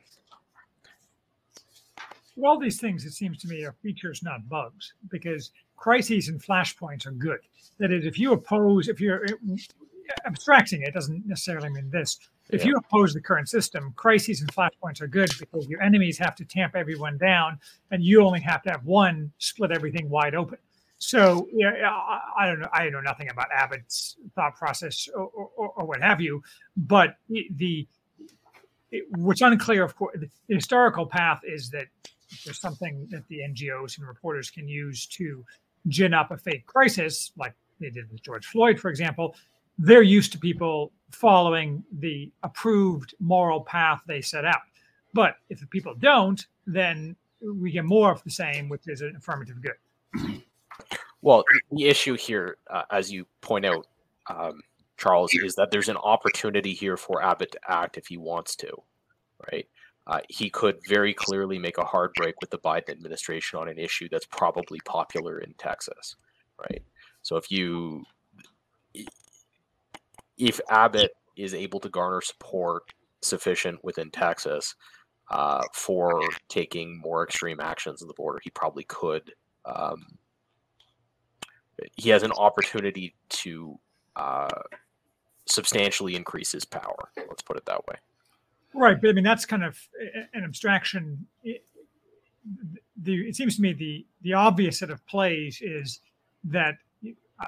Well, 2.37 2.53
all 2.53 2.59
these 2.59 2.81
things, 2.81 3.05
it 3.05 3.13
seems 3.13 3.39
to 3.39 3.49
me, 3.49 3.65
are 3.65 3.75
features, 3.83 4.23
not 4.23 4.49
bugs, 4.49 4.95
because 5.09 5.53
crises 5.77 6.29
and 6.29 6.43
flashpoints 6.43 7.07
are 7.07 7.13
good. 7.13 7.39
That 7.79 7.93
is, 7.93 8.05
if 8.05 8.19
you 8.19 8.33
oppose, 8.33 8.89
if 8.89 9.01
you're 9.01 9.25
abstracting 10.27 10.83
it, 10.83 10.93
doesn't 10.93 11.27
necessarily 11.27 11.71
mean 11.71 11.91
this. 11.91 12.19
If 12.51 12.63
yeah. 12.63 12.71
you 12.71 12.77
oppose 12.77 13.15
the 13.15 13.21
current 13.21 13.49
system, 13.49 13.93
crises 13.97 14.41
and 14.41 14.53
flashpoints 14.53 15.01
are 15.01 15.07
good 15.07 15.31
because 15.39 15.67
your 15.69 15.81
enemies 15.81 16.19
have 16.19 16.35
to 16.37 16.45
tamp 16.45 16.75
everyone 16.75 17.19
down, 17.19 17.59
and 17.91 18.03
you 18.03 18.23
only 18.23 18.41
have 18.41 18.63
to 18.65 18.71
have 18.71 18.85
one 18.85 19.33
split 19.39 19.71
everything 19.71 20.11
wide 20.11 20.35
open. 20.35 20.59
So 20.99 21.49
yeah, 21.53 21.73
I, 21.89 22.21
I 22.39 22.47
don't 22.47 22.61
know. 22.61 22.69
I 22.73 22.89
know 22.89 23.01
nothing 23.01 23.29
about 23.31 23.49
Abbott's 23.55 24.17
thought 24.35 24.57
process 24.57 25.09
or, 25.15 25.27
or, 25.27 25.69
or 25.71 25.87
what 25.87 26.01
have 26.01 26.21
you, 26.21 26.43
but 26.77 27.17
the 27.29 27.87
what's 29.11 29.41
unclear, 29.41 29.85
of 29.85 29.97
course, 29.97 30.17
the 30.19 30.29
historical 30.55 31.07
path 31.07 31.41
is 31.45 31.71
that 31.71 31.87
there's 32.45 32.61
something 32.61 33.07
that 33.11 33.27
the 33.29 33.39
NGOs 33.39 33.99
and 33.99 34.07
reporters 34.07 34.51
can 34.51 34.69
use 34.69 35.07
to 35.07 35.45
gin 35.89 36.15
up 36.15 36.31
a 36.31 36.37
fake 36.37 36.67
crisis, 36.67 37.33
like 37.37 37.55
they 37.81 37.91
did 37.91 38.11
with 38.11 38.23
George 38.23 38.47
Floyd, 38.47 38.79
for 38.79 38.89
example, 38.89 39.35
they're 39.79 40.03
used 40.03 40.33
to 40.33 40.39
people 40.39 40.93
following 41.11 41.83
the 41.99 42.31
approved 42.43 43.15
moral 43.19 43.61
path 43.61 44.01
they 44.07 44.21
set 44.21 44.45
out. 44.45 44.63
But 45.13 45.37
if 45.49 45.61
the 45.61 45.67
people 45.67 45.95
don't, 45.95 46.45
then 46.67 47.17
we 47.41 47.73
get 47.73 47.85
more 47.85 48.11
of 48.11 48.23
the 48.25 48.31
same, 48.31 48.69
which 48.69 48.89
is 48.89 49.01
an 49.01 49.15
affirmative 49.17 49.57
good. 49.61 50.43
Well, 51.23 51.45
the 51.71 51.87
issue 51.87 52.17
here, 52.17 52.59
uh, 52.71 52.83
as 52.91 53.11
you 53.11 53.27
point 53.41 53.65
out, 53.65 53.87
um, 54.29 54.61
Charles, 54.97 55.33
is 55.35 55.55
that 55.55 55.71
there's 55.71 55.89
an 55.89 55.97
opportunity 55.97 56.73
here 56.75 56.97
for 56.97 57.23
Abbott 57.23 57.53
to 57.53 57.61
act 57.69 57.97
if 57.97 58.07
he 58.07 58.17
wants 58.17 58.55
to, 58.57 58.71
right? 59.51 59.67
Uh, 60.07 60.21
he 60.29 60.51
could 60.51 60.79
very 60.87 61.15
clearly 61.15 61.59
make 61.59 61.79
a 61.79 61.85
hard 61.85 62.13
break 62.17 62.35
with 62.41 62.51
the 62.51 62.59
Biden 62.59 62.91
administration 62.91 63.59
on 63.59 63.69
an 63.69 63.79
issue 63.79 64.09
that's 64.11 64.27
probably 64.27 64.79
popular 64.85 65.39
in 65.39 65.55
Texas, 65.55 66.17
right? 66.59 66.83
So 67.23 67.37
if 67.37 67.51
you 67.51 68.05
if 70.37 70.61
Abbott 70.69 71.13
is 71.37 71.55
able 71.55 71.81
to 71.81 71.89
garner 71.89 72.21
support 72.21 72.83
sufficient 73.23 73.83
within 73.83 74.11
Texas 74.11 74.75
uh, 75.31 75.63
for 75.73 76.21
taking 76.49 77.01
more 77.01 77.25
extreme 77.25 77.61
actions 77.61 78.03
on 78.03 78.09
the 78.09 78.15
border, 78.15 78.41
he 78.43 78.51
probably 78.51 78.85
could. 78.85 79.33
Um, 79.65 80.05
he 81.97 82.11
has 82.11 82.23
an 82.23 82.33
opportunity 82.33 83.15
to 83.29 83.79
uh, 84.17 84.49
substantially 85.47 86.17
increase 86.17 86.53
his 86.53 86.65
power. 86.65 87.11
Let's 87.17 87.43
put 87.43 87.57
it 87.57 87.67
that 87.67 87.87
way. 87.87 87.97
Right, 88.75 89.01
but 89.01 89.11
I 89.11 89.13
mean 89.13 89.25
that's 89.25 89.45
kind 89.45 89.65
of 89.65 89.79
an 90.33 90.45
abstraction. 90.45 91.27
It, 91.43 91.65
the 93.03 93.29
it 93.29 93.37
seems 93.37 93.57
to 93.57 93.63
me 93.63 93.73
the 93.73 94.07
the 94.23 94.35
obvious 94.35 94.79
set 94.81 94.91
of 94.91 95.05
plays 95.07 95.61
is 95.63 96.01
that 96.45 96.75
uh, 97.41 97.47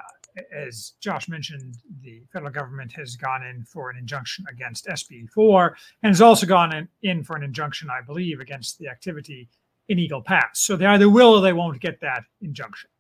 as 0.55 0.93
Josh 1.01 1.29
mentioned, 1.29 1.77
the 2.03 2.23
federal 2.33 2.53
government 2.53 2.93
has 2.93 3.17
gone 3.17 3.43
in 3.43 3.65
for 3.65 3.91
an 3.91 3.97
injunction 3.97 4.45
against 4.51 4.87
SB4 4.87 5.75
and 6.03 6.11
has 6.11 6.21
also 6.21 6.47
gone 6.47 6.75
in, 6.75 6.89
in 7.03 7.25
for 7.25 7.37
an 7.37 7.43
injunction, 7.43 7.89
I 7.91 8.03
believe, 8.03 8.41
against 8.41 8.79
the 8.79 8.89
activity 8.89 9.49
in 9.89 9.99
Eagle 9.99 10.23
Pass. 10.23 10.61
So 10.61 10.77
they 10.77 10.87
either 10.87 11.09
will 11.09 11.35
or 11.35 11.41
they 11.41 11.53
won't 11.53 11.81
get 11.81 12.01
that 12.01 12.25
injunction. 12.43 12.91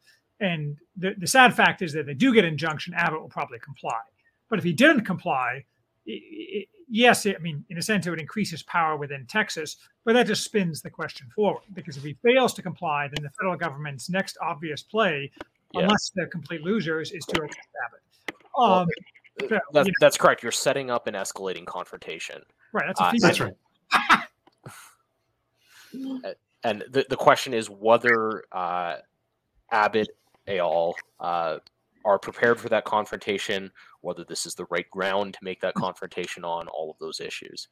And 0.40 0.77
the, 0.96 1.14
the 1.16 1.27
sad 1.27 1.55
fact 1.55 1.83
is 1.83 1.92
that 1.94 2.07
they 2.07 2.14
do 2.14 2.33
get 2.33 2.44
injunction, 2.44 2.94
Abbott 2.94 3.20
will 3.20 3.29
probably 3.29 3.59
comply. 3.59 4.01
But 4.49 4.59
if 4.59 4.64
he 4.64 4.72
didn't 4.72 5.05
comply, 5.05 5.64
it, 6.05 6.22
it, 6.22 6.68
yes, 6.88 7.27
it, 7.27 7.37
I 7.37 7.38
mean, 7.40 7.64
in 7.70 7.79
a 7.79 7.83
sense, 7.83 8.07
it 8.07 8.11
would 8.11 8.20
increase 8.20 8.51
his 8.51 8.62
power 8.62 8.96
within 8.96 9.27
Texas, 9.27 9.77
but 10.05 10.12
that 10.12 10.27
just 10.27 10.44
spins 10.44 10.83
the 10.83 10.90
question 10.90 11.29
forward. 11.35 11.62
Because 11.75 11.96
if 11.96 12.03
he 12.03 12.16
fails 12.22 12.53
to 12.55 12.62
comply, 12.62 13.09
then 13.09 13.25
the 13.25 13.31
federal 13.31 13.57
government's 13.57 14.11
next 14.11 14.37
obvious 14.42 14.83
play 14.83 15.31
yeah. 15.72 15.83
unless 15.83 16.12
they're 16.14 16.27
complete 16.27 16.62
losers, 16.62 17.12
is 17.12 17.25
to 17.27 17.40
arrest 17.40 17.59
Abbott. 17.87 18.01
Um, 18.59 18.88
well, 19.51 19.61
that's, 19.72 19.90
that's 20.01 20.16
correct. 20.16 20.42
You're 20.42 20.53
setting 20.53 20.90
up 20.90 21.07
an 21.07 21.14
escalating 21.14 21.66
confrontation. 21.66 22.42
Right. 22.72 22.87
That's, 22.87 23.01
uh, 23.01 23.12
that's 23.20 23.40
right. 23.40 23.55
and 26.64 26.85
the, 26.90 27.05
the 27.09 27.16
question 27.16 27.53
is 27.53 27.68
whether 27.68 28.44
uh, 28.53 28.96
Abbott 29.70 30.09
et 30.46 30.59
al. 30.59 30.94
Uh, 31.20 31.59
are 32.06 32.18
prepared 32.20 32.61
for 32.61 32.68
that 32.68 32.85
confrontation, 32.85 33.70
whether 34.00 34.24
this 34.24 34.46
is 34.46 34.54
the 34.54 34.66
right 34.70 34.88
ground 34.90 35.35
to 35.35 35.40
make 35.42 35.61
that 35.61 35.74
confrontation 35.74 36.44
on, 36.44 36.68
all 36.68 36.88
of 36.88 36.98
those 37.00 37.18
issues. 37.18 37.66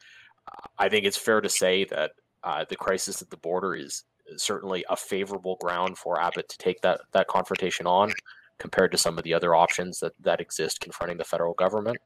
Uh, 0.48 0.66
I 0.76 0.88
think 0.88 1.06
it's 1.06 1.16
fair 1.16 1.40
to 1.40 1.48
say 1.48 1.84
that 1.84 2.12
uh, 2.42 2.64
the 2.68 2.76
crisis 2.76 3.22
at 3.22 3.30
the 3.30 3.36
border 3.36 3.76
is 3.76 4.02
certainly 4.36 4.84
a 4.90 4.96
favorable 4.96 5.56
ground 5.60 5.96
for 5.96 6.20
Abbott 6.20 6.48
to 6.48 6.58
take 6.58 6.80
that 6.80 7.02
that 7.12 7.28
confrontation 7.28 7.86
on, 7.86 8.12
compared 8.58 8.90
to 8.92 8.98
some 8.98 9.16
of 9.18 9.24
the 9.24 9.32
other 9.32 9.54
options 9.54 10.00
that 10.00 10.12
that 10.20 10.40
exist 10.40 10.80
confronting 10.80 11.16
the 11.16 11.24
federal 11.24 11.54
government. 11.54 11.98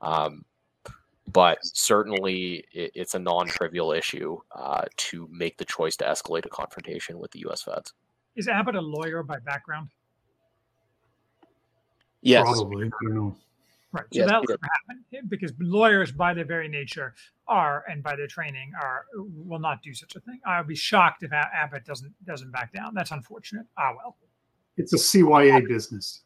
Um, 0.00 0.44
but 1.30 1.58
certainly, 1.62 2.64
it, 2.72 2.92
it's 2.94 3.14
a 3.14 3.18
non-trivial 3.18 3.92
issue 3.92 4.38
uh, 4.56 4.84
to 4.96 5.28
make 5.30 5.58
the 5.58 5.64
choice 5.64 5.96
to 5.96 6.04
escalate 6.04 6.46
a 6.46 6.50
confrontation 6.50 7.18
with 7.18 7.30
the 7.30 7.40
U.S. 7.40 7.62
Feds. 7.62 7.92
Is 8.36 8.48
Abbott 8.48 8.76
a 8.76 8.80
lawyer 8.80 9.22
by 9.22 9.38
background? 9.38 9.88
Yes, 12.22 12.44
probably. 12.44 12.86
I 12.86 12.90
don't 13.02 13.14
know. 13.14 13.36
Right. 13.92 14.04
So 14.10 14.20
yes, 14.20 14.30
that 14.30 14.40
will 14.40 14.56
happen 14.62 15.28
because 15.28 15.52
lawyers, 15.60 16.12
by 16.12 16.32
their 16.32 16.46
very 16.46 16.66
nature, 16.66 17.14
are 17.46 17.84
and 17.88 18.02
by 18.02 18.16
their 18.16 18.26
training 18.26 18.72
are 18.80 19.04
will 19.14 19.58
not 19.58 19.82
do 19.82 19.92
such 19.92 20.16
a 20.16 20.20
thing. 20.20 20.40
I 20.46 20.58
would 20.58 20.66
be 20.66 20.74
shocked 20.74 21.22
if 21.24 21.32
Abbott 21.32 21.84
doesn't 21.84 22.12
doesn't 22.24 22.50
back 22.52 22.72
down. 22.72 22.94
That's 22.94 23.10
unfortunate. 23.10 23.66
Ah 23.76 23.92
well. 23.94 24.16
It's 24.78 24.94
a 24.94 24.96
CYA 24.96 25.68
business. 25.68 26.22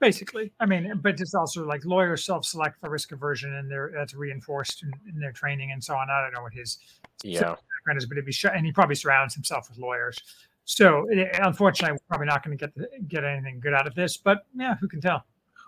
Basically, 0.00 0.52
I 0.58 0.66
mean, 0.66 0.98
but 1.02 1.20
it's 1.20 1.34
also 1.34 1.64
like 1.64 1.84
lawyers 1.84 2.24
self-select 2.24 2.80
for 2.80 2.90
risk 2.90 3.12
aversion, 3.12 3.54
and 3.54 3.70
they're 3.70 3.92
that's 3.94 4.14
reinforced 4.14 4.82
in, 4.82 4.90
in, 5.08 5.20
their 5.20 5.30
training 5.30 5.70
and 5.72 5.84
so 5.84 5.94
on. 5.94 6.08
I 6.10 6.22
don't 6.22 6.32
know 6.32 6.42
what 6.42 6.54
his 6.54 6.78
yeah 7.22 7.40
background 7.40 7.98
is, 7.98 8.06
but 8.06 8.16
it'd 8.16 8.24
be 8.24 8.32
sh- 8.32 8.46
and 8.46 8.64
he 8.64 8.72
probably 8.72 8.96
surrounds 8.96 9.34
himself 9.34 9.68
with 9.68 9.78
lawyers. 9.78 10.18
So, 10.64 11.06
unfortunately, 11.40 11.92
we're 11.92 12.08
probably 12.08 12.26
not 12.26 12.44
going 12.44 12.56
to 12.56 12.66
get 12.66 13.08
get 13.08 13.24
anything 13.24 13.60
good 13.60 13.74
out 13.74 13.86
of 13.86 13.94
this. 13.94 14.16
But 14.16 14.46
yeah, 14.56 14.76
who 14.80 14.88
can 14.88 15.00
tell? 15.00 15.24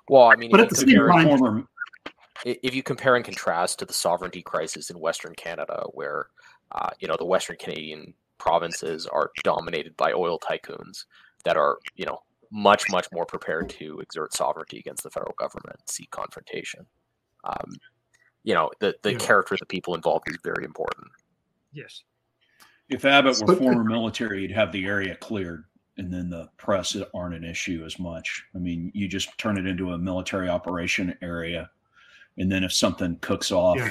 Well, 0.09 0.31
I 0.31 0.37
mean, 0.37 0.51
but 0.51 0.61
at 0.61 0.69
the 0.69 0.77
same 0.77 1.09
time, 1.09 1.69
if 2.45 2.75
you 2.75 2.83
compare 2.83 3.17
and 3.17 3.25
contrast 3.25 3.79
to 3.79 3.87
the 3.87 3.93
sovereignty 3.93 4.43
crisis 4.43 4.91
in 4.91 4.99
Western 4.99 5.35
Canada, 5.35 5.85
where 5.93 6.27
uh, 6.73 6.91
you 7.01 7.09
know 7.09 7.17
the 7.19 7.25
Western 7.25 7.57
Canadian 7.57 8.15
provinces 8.39 9.07
are 9.07 9.31
dominated 9.43 9.97
by 9.97 10.13
oil 10.13 10.39
tycoons 10.39 11.05
that 11.45 11.57
are 11.57 11.79
you 11.97 12.07
know 12.07 12.23
much 12.51 12.91
much 12.91 13.09
more 13.13 13.27
prepared 13.27 13.69
to 13.69 13.99
exert 14.01 14.33
sovereignty 14.33 14.79
against 14.79 15.03
the 15.03 15.11
federal 15.11 15.35
government, 15.39 15.79
seek 15.87 16.11
confrontation. 16.11 16.87
Um, 17.45 17.73
you 18.45 18.55
know 18.55 18.71
the 18.81 18.95
the 19.03 19.13
yeah. 19.13 19.19
character 19.19 19.55
of 19.55 19.61
the 19.61 19.67
people 19.67 19.95
involved 19.95 20.29
is 20.29 20.37
very 20.45 20.65
important. 20.65 21.09
Yes. 21.73 22.05
If 22.89 23.05
Abbott 23.05 23.41
were 23.47 23.57
former 23.57 23.85
military, 23.85 24.43
he'd 24.43 24.53
have 24.53 24.73
the 24.73 24.85
area 24.85 25.17
cleared 25.17 25.65
and 25.97 26.13
then 26.13 26.29
the 26.29 26.49
press 26.57 26.97
aren't 27.15 27.35
an 27.35 27.45
issue 27.45 27.85
as 27.87 27.99
much. 27.99 28.45
I 28.55 28.59
mean, 28.59 28.91
you 28.95 29.09
just 29.09 29.37
turn 29.39 29.59
it 29.59 29.67
into 29.67 29.93
a 29.93 29.99
military 29.99 30.49
operation 30.49 31.17
area, 31.23 31.71
and 32.37 32.51
then 32.51 32.65
if 32.65 32.73
something 32.73 33.17
cooks 33.21 33.53
off, 33.53 33.79
yeah. 33.79 33.91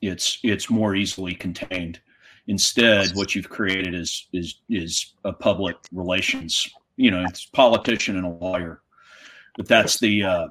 it's 0.00 0.38
it's 0.42 0.70
more 0.70 0.94
easily 0.94 1.34
contained. 1.34 2.00
Instead, 2.46 3.14
what 3.14 3.34
you've 3.34 3.50
created 3.50 3.94
is 3.94 4.28
is 4.32 4.60
is 4.70 5.14
a 5.24 5.32
public 5.32 5.76
relations. 5.92 6.68
You 6.96 7.10
know, 7.10 7.24
it's 7.24 7.46
politician 7.46 8.16
and 8.16 8.26
a 8.26 8.30
lawyer, 8.30 8.82
but 9.56 9.68
that's 9.68 10.00
the 10.00 10.24
uh, 10.24 10.48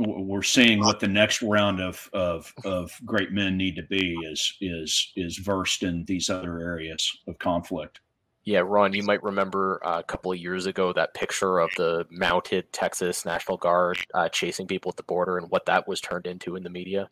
we're 0.00 0.42
seeing 0.42 0.80
what 0.80 1.00
the 1.00 1.08
next 1.08 1.42
round 1.42 1.80
of, 1.80 2.08
of 2.12 2.52
of 2.64 2.92
great 3.04 3.32
men 3.32 3.56
need 3.56 3.76
to 3.76 3.82
be 3.82 4.14
is 4.30 4.56
is 4.60 5.12
is 5.16 5.36
versed 5.38 5.82
in 5.82 6.04
these 6.04 6.30
other 6.30 6.58
areas 6.60 7.18
of 7.28 7.38
conflict. 7.38 8.00
Yeah, 8.44 8.60
Ron, 8.60 8.94
you 8.94 9.02
might 9.02 9.22
remember 9.22 9.80
uh, 9.84 9.98
a 9.98 10.02
couple 10.02 10.32
of 10.32 10.38
years 10.38 10.64
ago 10.64 10.92
that 10.94 11.12
picture 11.12 11.58
of 11.58 11.70
the 11.76 12.06
mounted 12.10 12.72
Texas 12.72 13.26
National 13.26 13.58
Guard 13.58 13.98
uh, 14.14 14.30
chasing 14.30 14.66
people 14.66 14.88
at 14.88 14.96
the 14.96 15.02
border 15.02 15.36
and 15.36 15.50
what 15.50 15.66
that 15.66 15.86
was 15.86 16.00
turned 16.00 16.26
into 16.26 16.56
in 16.56 16.62
the 16.62 16.70
media. 16.70 17.08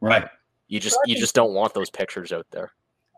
Right. 0.00 0.26
You 0.68 0.80
just 0.80 0.98
you 1.04 1.16
just 1.16 1.34
don't 1.34 1.52
want 1.52 1.74
those 1.74 1.90
pictures 1.90 2.32
out 2.32 2.46
there. 2.50 2.72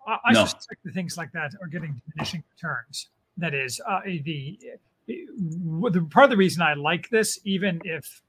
I, 0.07 0.19
I 0.27 0.33
No. 0.33 0.45
suspect 0.45 0.83
that 0.85 0.95
things 0.95 1.17
like 1.17 1.33
that 1.33 1.53
are 1.63 1.69
getting 1.69 2.01
diminishing 2.11 2.43
returns. 2.55 3.09
That 3.37 3.55
is, 3.55 3.81
uh, 3.89 4.01
the, 4.05 4.59
the 5.07 6.07
part 6.11 6.25
of 6.25 6.31
the 6.31 6.37
reason 6.37 6.61
I 6.61 6.75
like 6.75 7.09
this, 7.11 7.39
even 7.45 7.81
if 7.85 8.21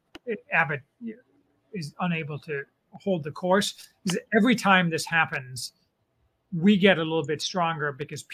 Abbott 0.52 0.82
is 1.74 1.94
unable 2.00 2.40
to 2.40 2.64
hold 2.92 3.24
the 3.24 3.32
course, 3.32 3.76
is 4.06 4.18
every 4.36 4.56
time 4.56 4.90
this 4.90 5.06
happens, 5.06 5.74
we 6.52 6.78
get 6.78 6.98
a 6.98 7.04
little 7.04 7.26
bit 7.26 7.42
stronger 7.42 7.92
because 7.92 8.26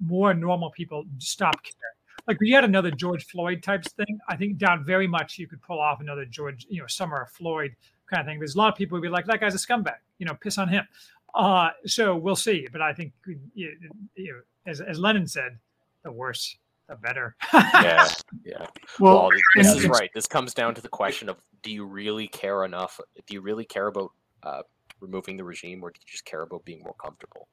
more 0.00 0.34
normal 0.34 0.70
people 0.70 1.04
stop 1.18 1.54
caring. 1.62 1.78
Like 2.26 2.40
we 2.40 2.50
had 2.50 2.64
another 2.64 2.90
George 2.90 3.26
Floyd 3.26 3.62
types 3.62 3.92
thing. 3.92 4.18
I 4.28 4.36
think 4.36 4.58
down 4.58 4.84
very 4.84 5.06
much 5.06 5.38
you 5.38 5.46
could 5.46 5.62
pull 5.62 5.80
off 5.80 6.00
another 6.00 6.24
George, 6.24 6.66
you 6.68 6.80
know, 6.80 6.86
Summer 6.86 7.26
Floyd 7.32 7.74
kind 8.10 8.20
of 8.20 8.26
thing. 8.26 8.38
There's 8.38 8.54
a 8.54 8.58
lot 8.58 8.72
of 8.72 8.76
people 8.76 8.96
who'd 8.96 9.02
be 9.02 9.08
like, 9.08 9.26
that 9.26 9.40
guy's 9.40 9.54
a 9.54 9.58
scumbag, 9.58 9.96
you 10.18 10.26
know, 10.26 10.34
piss 10.34 10.58
on 10.58 10.68
him. 10.68 10.86
Uh, 11.34 11.70
so 11.86 12.16
we'll 12.16 12.36
see. 12.36 12.66
But 12.70 12.80
I 12.80 12.92
think, 12.92 13.12
you 13.54 13.76
know, 14.16 14.40
as, 14.66 14.80
as 14.80 14.98
Lenin 14.98 15.26
said, 15.26 15.58
the 16.02 16.12
worse, 16.12 16.56
the 16.88 16.96
better. 16.96 17.36
Yeah, 17.52 18.08
yeah. 18.44 18.66
Well, 19.00 19.28
Well, 19.28 19.30
this 19.56 19.68
and- 19.68 19.78
is 19.78 19.86
right. 19.88 20.10
This 20.14 20.26
comes 20.26 20.54
down 20.54 20.74
to 20.74 20.80
the 20.80 20.88
question 20.88 21.28
of: 21.28 21.36
Do 21.62 21.70
you 21.70 21.84
really 21.84 22.28
care 22.28 22.64
enough? 22.64 23.00
Do 23.26 23.34
you 23.34 23.40
really 23.40 23.64
care 23.64 23.88
about 23.88 24.12
uh, 24.42 24.62
removing 25.00 25.36
the 25.36 25.44
regime, 25.44 25.82
or 25.82 25.90
do 25.90 25.98
you 26.00 26.10
just 26.10 26.24
care 26.24 26.42
about 26.42 26.64
being 26.64 26.82
more 26.82 26.94
comfortable? 27.02 27.48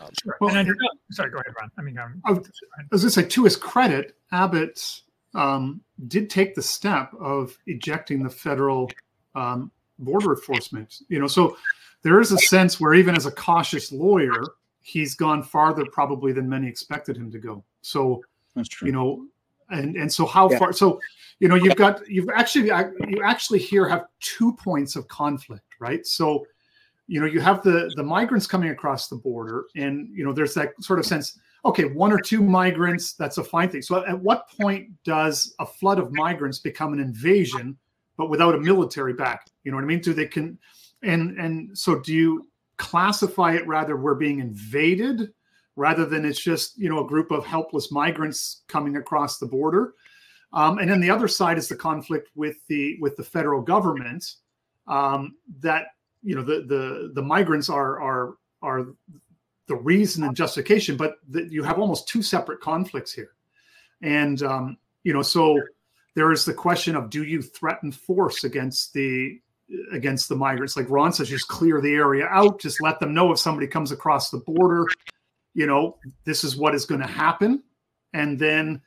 Um, 0.00 0.08
Sure. 0.22 0.36
Well, 0.40 0.56
and 0.56 0.68
I, 0.68 0.72
sorry, 1.10 1.30
go 1.30 1.38
ahead, 1.38 1.52
Ron. 1.60 1.70
I 1.78 1.82
mean, 1.82 1.98
um, 1.98 2.22
I 2.24 2.30
was, 2.32 2.50
I 2.78 2.82
was 2.90 3.02
going 3.02 3.10
to 3.12 3.20
say, 3.22 3.24
to 3.28 3.44
his 3.44 3.56
credit, 3.56 4.16
Abbott 4.32 4.80
um, 5.34 5.80
did 6.08 6.30
take 6.30 6.54
the 6.54 6.62
step 6.62 7.12
of 7.20 7.56
ejecting 7.66 8.22
the 8.22 8.30
federal 8.30 8.90
um, 9.34 9.70
border 9.98 10.30
enforcement. 10.34 10.96
You 11.08 11.18
know, 11.20 11.26
so 11.26 11.56
there 12.02 12.20
is 12.20 12.32
a 12.32 12.38
sense 12.38 12.80
where 12.80 12.94
even 12.94 13.14
as 13.14 13.26
a 13.26 13.30
cautious 13.32 13.92
lawyer, 13.92 14.42
he's 14.80 15.14
gone 15.14 15.42
farther 15.42 15.84
probably 15.92 16.32
than 16.32 16.48
many 16.48 16.68
expected 16.68 17.16
him 17.16 17.30
to 17.30 17.38
go. 17.38 17.62
So 17.82 18.22
That's 18.54 18.68
true. 18.68 18.86
you 18.86 18.92
know, 18.92 19.26
and 19.70 19.96
and 19.96 20.12
so 20.12 20.26
how 20.26 20.50
Yeah. 20.50 20.58
far? 20.58 20.72
So 20.72 21.00
you 21.40 21.48
know, 21.48 21.54
you've 21.56 21.76
got 21.76 22.08
you've 22.08 22.28
actually 22.34 22.66
you 22.66 23.22
actually 23.24 23.58
here 23.58 23.88
have 23.88 24.06
two 24.20 24.52
points 24.54 24.96
of 24.96 25.08
conflict, 25.08 25.74
right? 25.80 26.06
So 26.06 26.46
you 27.08 27.20
know, 27.20 27.26
you 27.26 27.40
have 27.40 27.62
the 27.62 27.92
the 27.96 28.02
migrants 28.02 28.46
coming 28.46 28.70
across 28.70 29.08
the 29.08 29.16
border, 29.16 29.64
and 29.76 30.08
you 30.16 30.24
know, 30.24 30.32
there's 30.32 30.54
that 30.54 30.72
sort 30.80 30.98
of 30.98 31.06
sense. 31.06 31.38
Okay, 31.64 31.84
one 31.84 32.12
or 32.12 32.18
two 32.18 32.42
migrants, 32.42 33.12
that's 33.12 33.38
a 33.38 33.44
fine 33.44 33.68
thing. 33.68 33.82
So, 33.82 34.04
at 34.04 34.18
what 34.20 34.48
point 34.48 34.90
does 35.04 35.54
a 35.60 35.66
flood 35.66 35.98
of 36.00 36.12
migrants 36.12 36.58
become 36.58 36.92
an 36.92 36.98
invasion, 36.98 37.76
but 38.16 38.30
without 38.30 38.54
a 38.56 38.58
military 38.58 39.12
back? 39.12 39.46
You 39.62 39.70
know 39.70 39.76
what 39.76 39.84
I 39.84 39.86
mean? 39.86 40.00
Do 40.00 40.12
they 40.12 40.26
can, 40.26 40.58
and 41.02 41.38
and 41.38 41.76
so 41.78 42.00
do 42.00 42.12
you 42.14 42.48
classify 42.78 43.52
it 43.54 43.66
rather 43.66 43.96
we're 43.96 44.16
being 44.16 44.40
invaded, 44.40 45.32
rather 45.76 46.04
than 46.04 46.24
it's 46.24 46.40
just 46.40 46.78
you 46.78 46.88
know 46.88 47.04
a 47.04 47.08
group 47.08 47.30
of 47.30 47.46
helpless 47.46 47.90
migrants 47.90 48.62
coming 48.68 48.96
across 48.96 49.38
the 49.38 49.46
border? 49.46 49.94
Um, 50.52 50.78
and 50.78 50.90
then 50.90 51.00
the 51.00 51.10
other 51.10 51.28
side 51.28 51.56
is 51.56 51.68
the 51.68 51.76
conflict 51.76 52.30
with 52.34 52.56
the 52.68 52.98
with 53.00 53.16
the 53.16 53.24
federal 53.24 53.62
government 53.62 54.24
um, 54.86 55.36
that 55.60 55.86
you 56.22 56.34
know 56.34 56.42
the 56.42 56.62
the 56.66 57.12
the 57.14 57.22
migrants 57.22 57.68
are 57.68 58.00
are 58.00 58.34
are 58.60 58.86
the 59.68 59.76
reason 59.76 60.24
and 60.24 60.36
justification, 60.36 60.96
but 60.96 61.16
that 61.28 61.50
you 61.50 61.62
have 61.62 61.78
almost 61.78 62.08
two 62.08 62.22
separate 62.22 62.60
conflicts 62.60 63.12
here, 63.12 63.30
and 64.02 64.42
um, 64.42 64.76
you 65.04 65.12
know 65.12 65.22
so 65.22 65.58
there 66.14 66.32
is 66.32 66.44
the 66.44 66.54
question 66.54 66.94
of 66.96 67.08
do 67.08 67.24
you 67.24 67.40
threaten 67.40 67.90
force 67.90 68.44
against 68.44 68.92
the 68.92 69.40
against 69.92 70.28
the 70.28 70.36
migrants? 70.36 70.76
Like 70.76 70.90
ron 70.90 71.12
says 71.12 71.30
just 71.30 71.48
clear 71.48 71.80
the 71.80 71.94
area 71.94 72.26
out 72.26 72.60
just 72.60 72.82
let 72.82 73.00
them 73.00 73.14
know 73.14 73.32
if 73.32 73.38
somebody 73.38 73.66
comes 73.66 73.90
across 73.90 74.28
the 74.28 74.38
border 74.38 74.86
you 75.54 75.66
know 75.66 75.96
this 76.24 76.44
is 76.44 76.56
what 76.56 76.74
is 76.74 76.86
going 76.86 77.00
to 77.00 77.06
happen. 77.06 77.62
And 78.14 78.38
then 78.38 78.82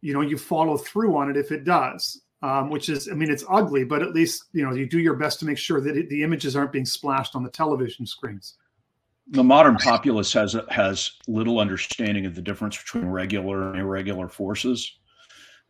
you 0.00 0.12
know 0.12 0.20
you 0.20 0.38
follow 0.38 0.76
through 0.76 1.16
on 1.16 1.30
it 1.30 1.36
if 1.36 1.52
it 1.52 1.64
does 1.64 2.20
um, 2.42 2.70
which 2.70 2.88
is 2.88 3.08
i 3.08 3.14
mean 3.14 3.30
it's 3.30 3.44
ugly 3.48 3.84
but 3.84 4.02
at 4.02 4.12
least 4.12 4.44
you 4.52 4.64
know 4.64 4.74
you 4.74 4.86
do 4.86 5.00
your 5.00 5.14
best 5.14 5.38
to 5.40 5.44
make 5.44 5.58
sure 5.58 5.80
that 5.80 5.96
it, 5.96 6.08
the 6.08 6.22
images 6.22 6.54
aren't 6.54 6.72
being 6.72 6.86
splashed 6.86 7.34
on 7.34 7.42
the 7.42 7.50
television 7.50 8.06
screens. 8.06 8.54
The 9.30 9.42
modern 9.42 9.76
populace 9.76 10.32
has 10.34 10.56
has 10.68 11.12
little 11.26 11.58
understanding 11.58 12.26
of 12.26 12.34
the 12.34 12.42
difference 12.42 12.78
between 12.78 13.06
regular 13.06 13.70
and 13.70 13.80
irregular 13.80 14.28
forces. 14.28 14.98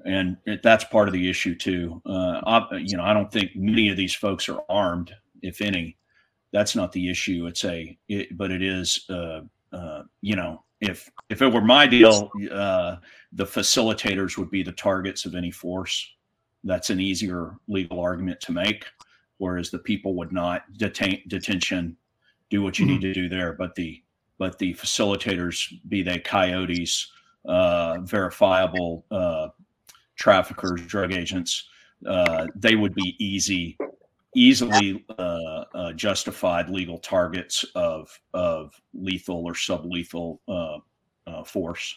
And 0.05 0.37
it, 0.45 0.63
that's 0.63 0.85
part 0.85 1.09
of 1.09 1.15
the 1.15 1.31
issue 1.31 1.55
too. 1.55 2.03
Uh, 2.05 2.41
I, 2.47 2.77
you 2.77 2.97
know 2.97 3.05
i 3.05 3.15
don't 3.15 3.33
think 3.33 3.53
many 3.55 3.89
of 3.89 3.97
these 3.97 4.15
folks 4.15 4.49
are 4.49 4.61
armed 4.69 5.15
if 5.43 5.63
any. 5.63 5.97
That's 6.53 6.77
not 6.77 6.93
the 6.93 7.09
issue. 7.09 7.47
It's 7.47 7.65
a 7.65 7.97
it, 8.09 8.37
but 8.37 8.51
it 8.51 8.63
is 8.63 9.07
uh, 9.09 9.41
uh, 9.73 10.03
you 10.21 10.37
know 10.37 10.63
if 10.81 11.11
if 11.31 11.43
it 11.43 11.53
were 11.53 11.63
my 11.63 11.87
deal 11.87 12.31
uh, 12.53 12.97
the 13.33 13.45
facilitators 13.45 14.37
would 14.37 14.51
be 14.51 14.63
the 14.63 14.73
targets 14.73 15.25
of 15.25 15.35
any 15.35 15.51
force 15.51 16.13
that's 16.65 16.91
an 16.91 17.01
easier 17.01 17.57
legal 17.69 18.01
argument 18.01 18.41
to 18.41 18.53
make 18.53 18.85
whereas 19.39 19.71
the 19.71 19.79
people 19.79 20.15
would 20.15 20.33
not 20.33 20.63
detain 20.77 21.23
detention 21.29 21.97
do 22.51 22.63
what 22.63 22.79
you 22.79 22.87
need 22.87 23.01
to 23.01 23.13
do 23.13 23.29
there. 23.29 23.53
But 23.53 23.75
the 23.75 24.03
but 24.39 24.59
the 24.59 24.75
facilitators, 24.75 25.73
be 25.89 26.03
they 26.03 26.19
coyotes, 26.19 27.11
uh, 27.47 27.99
verifiable 28.03 29.07
uh, 29.11 29.49
traffickers, 30.15 30.85
drug 30.87 31.15
agents, 31.15 31.69
uh, 32.07 32.47
they 32.55 32.77
would 32.77 32.95
be 32.95 33.17
easy, 33.19 33.79
easily 34.37 35.05
uh, 35.19 35.65
uh, 35.75 35.93
justified 35.95 36.69
legal 36.69 36.99
targets 36.99 37.65
of 37.75 38.21
of 38.35 38.81
lethal 38.93 39.45
or 39.45 39.55
sublethal 39.55 40.39
uh, 40.47 40.79
uh, 41.27 41.43
force. 41.43 41.97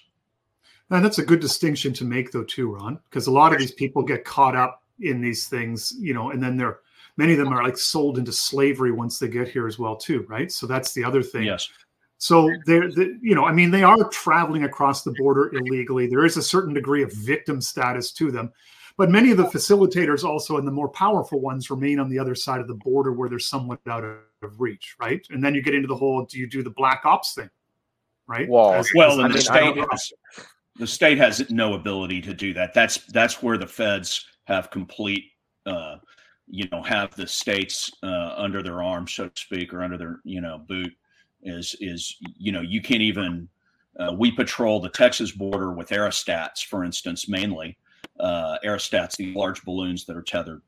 And 0.90 1.06
that's 1.06 1.20
a 1.20 1.26
good 1.26 1.40
distinction 1.40 1.94
to 1.94 2.06
make, 2.06 2.32
though, 2.32 2.44
too, 2.44 2.74
Ron, 2.74 3.00
because 3.10 3.28
a 3.28 3.32
lot 3.32 3.54
of 3.54 3.60
these 3.60 3.74
people 3.74 4.02
get 4.02 4.26
caught 4.26 4.56
up 4.56 4.84
in 5.02 5.22
these 5.22 5.48
things, 5.48 5.94
you 6.00 6.16
know, 6.16 6.32
and 6.32 6.42
then 6.42 6.58
they're 6.58 6.80
many 7.18 7.34
of 7.34 7.38
them 7.38 7.54
are 7.54 7.64
like 7.64 7.78
sold 7.78 8.18
into 8.18 8.32
slavery 8.32 8.92
once 8.92 9.20
they 9.20 9.28
get 9.28 9.50
here 9.50 9.68
as 9.68 9.78
well, 9.78 9.96
too, 9.96 10.26
right? 10.30 10.52
So 10.52 10.66
that's 10.66 10.94
the 10.94 11.04
other 11.04 11.22
thing. 11.22 11.44
Yes. 11.44 11.70
So 12.18 12.50
they're, 12.66 12.90
the, 12.90 13.18
you 13.22 13.36
know, 13.36 13.46
I 13.46 13.52
mean, 13.52 13.72
they 13.72 13.84
are 13.84 14.10
traveling 14.10 14.64
across 14.64 15.04
the 15.04 15.14
border 15.18 15.54
illegally. 15.56 16.08
There 16.08 16.26
is 16.26 16.38
a 16.38 16.42
certain 16.42 16.74
degree 16.74 17.04
of 17.04 17.14
victim 17.14 17.62
status 17.62 18.12
to 18.14 18.32
them, 18.32 18.52
but 19.00 19.10
many 19.10 19.32
of 19.32 19.38
the 19.38 19.46
facilitators 19.46 20.26
also, 20.26 20.58
and 20.58 20.68
the 20.68 20.72
more 20.74 20.90
powerful 20.90 21.40
ones, 21.40 21.70
remain 21.70 22.02
on 22.02 22.10
the 22.10 22.20
other 22.20 22.36
side 22.36 22.60
of 22.60 22.68
the 22.68 22.74
border 22.74 23.14
where 23.14 23.30
they're 23.30 23.40
somewhat 23.40 23.80
out 23.88 24.04
of 24.04 24.60
reach, 24.60 24.98
right? 25.00 25.26
And 25.30 25.42
then 25.42 25.56
you 25.56 25.62
get 25.62 25.74
into 25.74 25.88
the 25.88 25.96
whole: 25.96 26.26
do 26.26 26.38
you 26.38 26.46
do 26.46 26.62
the 26.64 26.70
black 26.72 27.06
ops 27.06 27.34
thing, 27.34 27.50
right? 28.28 28.50
Well, 28.50 28.74
As- 28.74 28.90
Well, 28.94 29.14
as- 29.14 29.18
and 29.20 29.30
the 29.30 29.36
mean, 29.36 29.42
state 29.42 29.86
has, 29.90 30.14
the 30.76 30.86
state 30.86 31.18
has 31.18 31.50
no 31.50 31.76
ability 31.76 32.20
to 32.24 32.34
do 32.34 32.54
that. 32.56 32.74
That's 32.74 32.98
that's 33.14 33.42
where 33.42 33.58
the 33.58 33.66
feds 33.66 34.26
have 34.48 34.70
complete, 34.70 35.32
uh, 35.66 35.96
you 36.50 36.68
know, 36.70 36.84
have 36.84 37.16
the 37.16 37.26
states 37.26 37.90
uh, 38.04 38.34
under 38.36 38.62
their 38.62 38.84
arm, 38.84 39.08
so 39.08 39.30
to 39.30 39.42
speak, 39.42 39.74
or 39.74 39.82
under 39.82 39.98
their 39.98 40.20
you 40.26 40.42
know 40.42 40.58
boot. 40.68 40.92
Is 41.42 41.74
is 41.80 42.18
you 42.38 42.52
know 42.52 42.62
you 42.62 42.82
can't 42.82 43.02
even. 43.02 43.48
Uh, 43.98 44.14
we 44.18 44.30
patrol 44.30 44.82
the 44.82 44.90
Texas 44.90 45.32
border 45.32 45.72
with 45.72 45.90
aerostats, 45.90 46.66
for 46.66 46.84
instance, 46.84 47.30
mainly 47.30 47.78
uh, 48.20 48.58
aerostats, 48.66 49.16
the 49.16 49.34
large 49.34 49.64
balloons 49.64 50.06
that 50.06 50.18
are 50.18 50.22
tethered. 50.22 50.62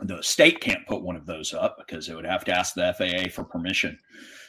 The 0.00 0.22
state 0.22 0.60
can't 0.60 0.86
put 0.86 1.02
one 1.02 1.16
of 1.16 1.26
those 1.26 1.52
up 1.52 1.76
because 1.78 2.08
it 2.08 2.14
would 2.14 2.24
have 2.24 2.44
to 2.44 2.56
ask 2.56 2.74
the 2.74 2.94
FAA 2.96 3.30
for 3.30 3.44
permission. 3.44 3.98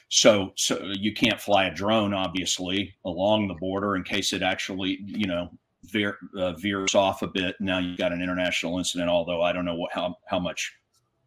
So, 0.10 0.52
so 0.56 0.80
you 0.94 1.14
can't 1.14 1.40
fly 1.40 1.66
a 1.66 1.74
drone, 1.74 2.14
obviously, 2.14 2.96
along 3.06 3.48
the 3.48 3.56
border 3.56 3.96
in 3.96 4.04
case 4.04 4.34
it 4.34 4.42
actually, 4.42 5.00
you 5.06 5.28
know, 5.28 5.50
veer, 5.86 6.18
uh, 6.38 6.54
veers 6.54 6.96
off 6.96 7.22
a 7.22 7.28
bit. 7.28 7.56
Now 7.60 7.80
you've 7.80 7.98
got 7.98 8.12
an 8.12 8.22
international 8.22 8.78
incident. 8.78 9.10
Although 9.10 9.42
I 9.42 9.54
don't 9.54 9.66
know 9.66 9.76
what, 9.76 9.94
how 9.94 10.16
how 10.28 10.40
much 10.40 10.74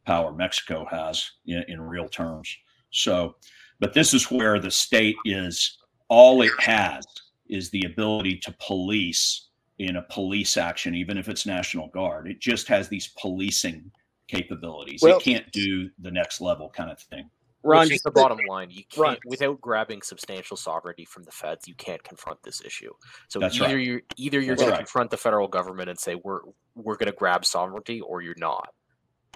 power 0.04 0.32
Mexico 0.32 0.86
has 0.90 1.30
in, 1.46 1.64
in 1.68 1.80
real 1.80 2.08
terms. 2.08 2.54
So, 2.90 3.36
but 3.80 3.94
this 3.94 4.14
is 4.14 4.30
where 4.30 4.58
the 4.58 4.70
state 4.70 5.16
is 5.24 5.78
all 6.08 6.42
it 6.42 6.52
has 6.58 7.04
is 7.48 7.70
the 7.70 7.84
ability 7.84 8.38
to 8.38 8.54
police 8.64 9.48
in 9.88 9.96
a 9.96 10.02
police 10.02 10.56
action, 10.56 10.94
even 10.94 11.18
if 11.18 11.28
it's 11.28 11.46
National 11.46 11.88
Guard. 11.88 12.28
It 12.28 12.40
just 12.40 12.68
has 12.68 12.88
these 12.88 13.08
policing 13.20 13.90
capabilities. 14.28 15.00
Well- 15.02 15.18
it 15.18 15.22
can't 15.22 15.50
do 15.52 15.90
the 15.98 16.10
next 16.10 16.40
level 16.40 16.70
kind 16.70 16.90
of 16.90 16.98
thing. 17.00 17.28
Ron, 17.64 17.84
Which 17.84 17.92
is 17.94 18.02
the 18.02 18.10
bottom 18.10 18.38
line. 18.48 18.70
You 18.70 18.82
can't, 18.90 18.98
Ron. 18.98 19.16
without 19.24 19.60
grabbing 19.60 20.02
substantial 20.02 20.56
sovereignty 20.56 21.04
from 21.04 21.22
the 21.22 21.30
feds, 21.30 21.68
you 21.68 21.76
can't 21.76 22.02
confront 22.02 22.42
this 22.42 22.60
issue. 22.64 22.92
So 23.28 23.38
That's 23.38 23.54
either 23.60 23.76
right. 23.76 23.84
you're 23.86 24.02
either 24.16 24.40
you're 24.40 24.56
going 24.56 24.70
right. 24.70 24.78
to 24.78 24.82
confront 24.82 25.12
the 25.12 25.16
federal 25.16 25.46
government 25.46 25.88
and 25.88 25.96
say 25.96 26.16
we're 26.16 26.40
we're 26.74 26.96
going 26.96 27.06
to 27.12 27.16
grab 27.16 27.44
sovereignty, 27.44 28.00
or 28.00 28.20
you're 28.20 28.34
not. 28.36 28.74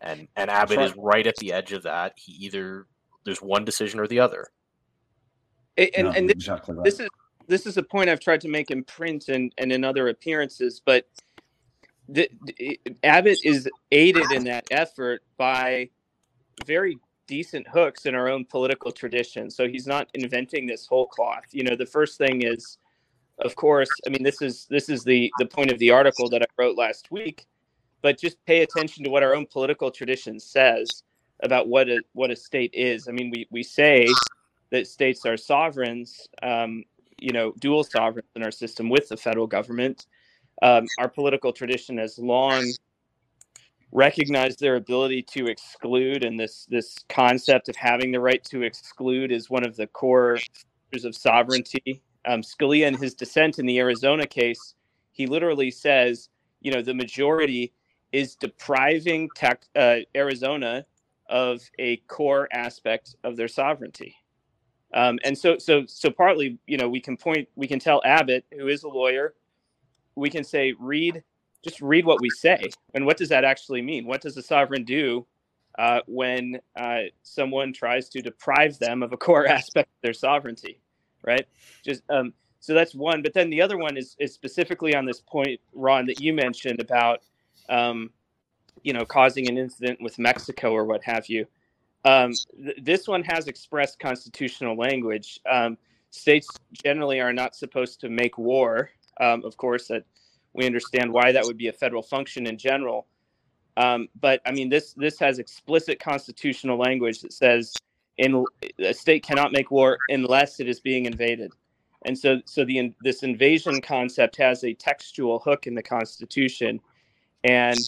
And 0.03 0.27
and 0.35 0.51
Abbott 0.51 0.79
right. 0.79 0.87
is 0.87 0.95
right 0.97 1.25
at 1.25 1.37
the 1.37 1.53
edge 1.53 1.73
of 1.73 1.85
that. 1.85 2.15
He 2.17 2.33
either 2.45 2.87
there's 3.25 3.41
one 3.41 3.65
decision 3.65 4.01
or 4.01 4.09
the 4.09 4.19
other. 4.19 4.49
and, 5.77 5.91
and, 5.97 6.05
No, 6.07 6.13
and 6.13 6.29
this, 6.29 6.35
exactly 6.35 6.75
right. 6.75 6.85
this 6.85 6.99
is 6.99 7.09
this 7.49 7.67
is 7.67 7.77
a 7.77 7.83
point 7.83 8.11
I've 8.11 8.21
tried 8.21 8.41
to 8.43 8.49
make 8.49 8.71
in 8.71 8.85
print 8.85 9.29
and, 9.29 9.53
and 9.59 9.73
in 9.73 9.85
other 9.85 10.09
appearances, 10.09 10.81
but 10.85 11.07
the, 12.09 12.31
the, 12.45 12.81
Abbott 13.03 13.39
is 13.45 13.69
aided 13.91 14.31
in 14.33 14.45
that 14.45 14.65
effort 14.71 15.23
by 15.37 15.91
very 16.65 16.99
decent 17.27 17.67
hooks 17.69 18.07
in 18.07 18.15
our 18.15 18.29
own 18.29 18.45
political 18.45 18.93
tradition. 18.93 19.51
So 19.51 19.69
he's 19.69 19.87
not 19.87 20.09
inventing 20.15 20.67
this 20.67 20.87
whole 20.87 21.07
cloth. 21.07 21.45
You 21.51 21.65
know, 21.65 21.77
the 21.77 21.87
first 21.87 22.19
thing 22.19 22.43
is, 22.43 22.79
of 23.39 23.55
course, 23.57 23.91
I 24.07 24.11
mean, 24.11 24.23
this 24.23 24.41
is 24.41 24.67
this 24.71 24.89
is 24.89 25.05
the 25.05 25.31
the 25.39 25.47
point 25.47 25.71
of 25.71 25.79
the 25.79 25.91
article 25.91 26.29
that 26.31 26.43
I 26.43 26.47
wrote 26.59 26.77
last 26.77 27.11
week. 27.11 27.47
But 28.03 28.21
just 28.21 28.45
pay 28.47 28.63
attention 28.63 29.05
to 29.05 29.11
what 29.11 29.23
our 29.23 29.35
own 29.35 29.47
political 29.47 29.91
tradition 29.91 30.39
says 30.39 31.03
about 31.43 31.69
what 31.69 31.89
a 31.89 32.03
what 32.13 32.31
a 32.31 32.37
state 32.37 32.71
is. 32.73 33.09
I 33.09 33.13
mean, 33.13 33.31
we 33.31 33.47
we 33.51 33.63
say 33.63 34.07
that 34.71 34.87
states 34.87 35.27
are 35.27 35.37
sovereigns, 35.37 36.29
um, 36.43 36.85
you 37.19 37.33
know, 37.33 37.53
dual 37.59 37.85
sovereigns 37.85 38.29
in 38.35 38.43
our 38.43 38.51
system 38.51 38.89
with 38.89 39.09
the 39.09 39.17
federal 39.17 39.47
government. 39.47 40.07
Um, 40.63 40.87
our 40.99 41.09
political 41.09 41.53
tradition 41.53 41.99
has 41.99 42.19
long 42.19 42.65
recognized 43.93 44.61
their 44.61 44.77
ability 44.77 45.23
to 45.23 45.47
exclude, 45.47 46.25
and 46.25 46.39
this 46.39 46.67
this 46.69 46.97
concept 47.09 47.69
of 47.69 47.77
having 47.77 48.13
the 48.13 48.21
right 48.21 48.43
to 48.45 48.63
exclude 48.63 49.33
is 49.33 49.51
one 49.51 49.65
of 49.65 49.77
the 49.77 49.87
core 49.87 50.39
features 50.91 51.05
of 51.05 51.15
sovereignty. 51.15 52.03
Um, 52.27 52.43
Scalia, 52.43 52.87
in 52.87 52.95
his 52.95 53.15
dissent 53.15 53.59
in 53.59 53.67
the 53.67 53.79
Arizona 53.79 54.27
case, 54.27 54.75
he 55.13 55.27
literally 55.27 55.71
says, 55.71 56.29
you 56.61 56.73
know, 56.73 56.83
the 56.83 56.95
majority 56.95 57.73
is 58.13 58.35
depriving 58.37 59.29
tech, 59.35 59.65
uh, 59.77 59.99
Arizona 60.15 60.85
of 61.29 61.61
a 61.79 61.97
core 62.09 62.49
aspect 62.53 63.17
of 63.25 63.37
their 63.37 63.49
sovereignty. 63.49 64.17
Um, 64.95 65.19
and 65.25 65.37
so, 65.37 65.59
so, 65.59 65.85
so 65.87 66.11
partly, 66.11 66.59
you 66.67 66.79
know, 66.79 66.89
we 66.89 67.01
can 67.01 67.17
point, 67.17 67.49
we 67.57 67.67
can 67.67 67.79
tell 67.79 68.01
Abbott, 68.05 68.45
who 68.57 68.69
is 68.69 68.83
a 68.83 68.89
lawyer, 68.89 69.35
we 70.15 70.31
can 70.31 70.45
say, 70.45 70.75
read, 70.79 71.23
just 71.63 71.81
read 71.81 72.07
what 72.07 72.21
we 72.21 72.31
say. 72.31 72.63
And 72.95 73.05
what 73.05 73.17
does 73.17 73.29
that 73.29 73.45
actually 73.45 73.83
mean? 73.83 74.07
What 74.07 74.21
does 74.21 74.37
a 74.37 74.43
sovereign 74.43 74.85
do 74.85 75.27
uh, 75.79 76.01
when 76.07 76.59
uh, 76.77 77.03
someone 77.23 77.73
tries 77.73 78.09
to 78.11 78.23
deprive 78.23 78.79
them 78.79 79.03
of 79.03 79.13
a 79.13 79.17
core 79.17 79.47
aspect 79.49 79.89
of 79.89 80.03
their 80.03 80.15
sovereignty, 80.15 80.81
right? 81.23 81.47
Just 81.85 82.03
um, 82.09 82.33
so 82.61 82.73
that's 82.73 82.95
one. 82.95 83.23
But 83.23 83.35
then 83.35 83.51
the 83.51 83.61
other 83.61 83.77
one 83.77 83.97
is 83.97 84.17
is 84.19 84.33
specifically 84.33 84.95
on 84.95 85.05
this 85.05 85.21
point, 85.21 85.61
Ron, 85.75 86.07
that 86.07 86.21
you 86.21 86.33
mentioned 86.33 86.81
about 86.81 87.21
um, 87.69 88.11
you 88.83 88.93
know, 88.93 89.05
causing 89.05 89.49
an 89.49 89.59
incident 89.59 90.01
with 90.01 90.19
Mexico 90.19 90.73
or 90.73 90.85
what 90.85 91.03
have 91.05 91.29
you. 91.29 91.47
Um, 92.07 92.33
th- 92.65 92.79
this 92.81 93.09
one 93.09 93.25
has 93.25 93.49
expressed 93.49 93.99
constitutional 93.99 94.77
language. 94.77 95.41
Um, 95.51 95.77
states 96.11 96.49
generally 96.73 97.21
are 97.21 97.33
not 97.33 97.57
supposed 97.57 98.01
to 98.01 98.09
make 98.09 98.39
war. 98.39 98.91
Um, 99.21 99.45
of 99.45 99.57
course, 99.57 99.89
that 99.89 100.05
we 100.55 100.67
understand 100.67 101.13
why 101.13 101.33
that 101.33 101.45
would 101.45 101.59
be 101.59 101.69
a 101.69 101.73
federal 101.73 102.03
function 102.03 102.47
in 102.47 102.57
general. 102.57 103.07
Um, 103.77 104.09
but 104.21 104.41
I 104.47 104.53
mean, 104.53 104.69
this 104.69 104.95
this 104.95 105.19
has 105.19 105.39
explicit 105.39 105.99
constitutional 105.99 106.79
language 106.79 107.21
that 107.21 107.33
says 107.33 107.75
in 108.19 108.45
a 108.79 108.95
state 108.95 109.23
cannot 109.23 109.53
make 109.53 109.71
war 109.71 109.99
unless 110.09 110.61
it 110.61 110.69
is 110.69 110.81
being 110.81 111.05
invaded. 111.05 111.53
And 112.07 112.17
so, 112.17 112.41
so 112.47 112.65
the 112.65 112.95
this 113.03 113.23
invasion 113.23 113.81
concept 113.81 114.37
has 114.37 114.65
a 114.65 114.73
textual 114.75 115.41
hook 115.41 115.67
in 115.67 115.75
the 115.75 115.83
Constitution, 115.83 116.81
and 117.43 117.79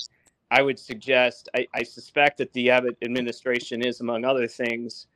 I 0.51 0.63
would 0.63 0.79
suggest, 0.79 1.49
I, 1.55 1.67
I, 1.75 1.83
suspect 1.83 2.39
that 2.39 2.53
the 2.55 2.71
Abbott 2.71 2.97
administration 3.03 3.85
is, 3.85 4.01
among 4.01 4.25
other 4.25 4.47
things, 4.47 5.07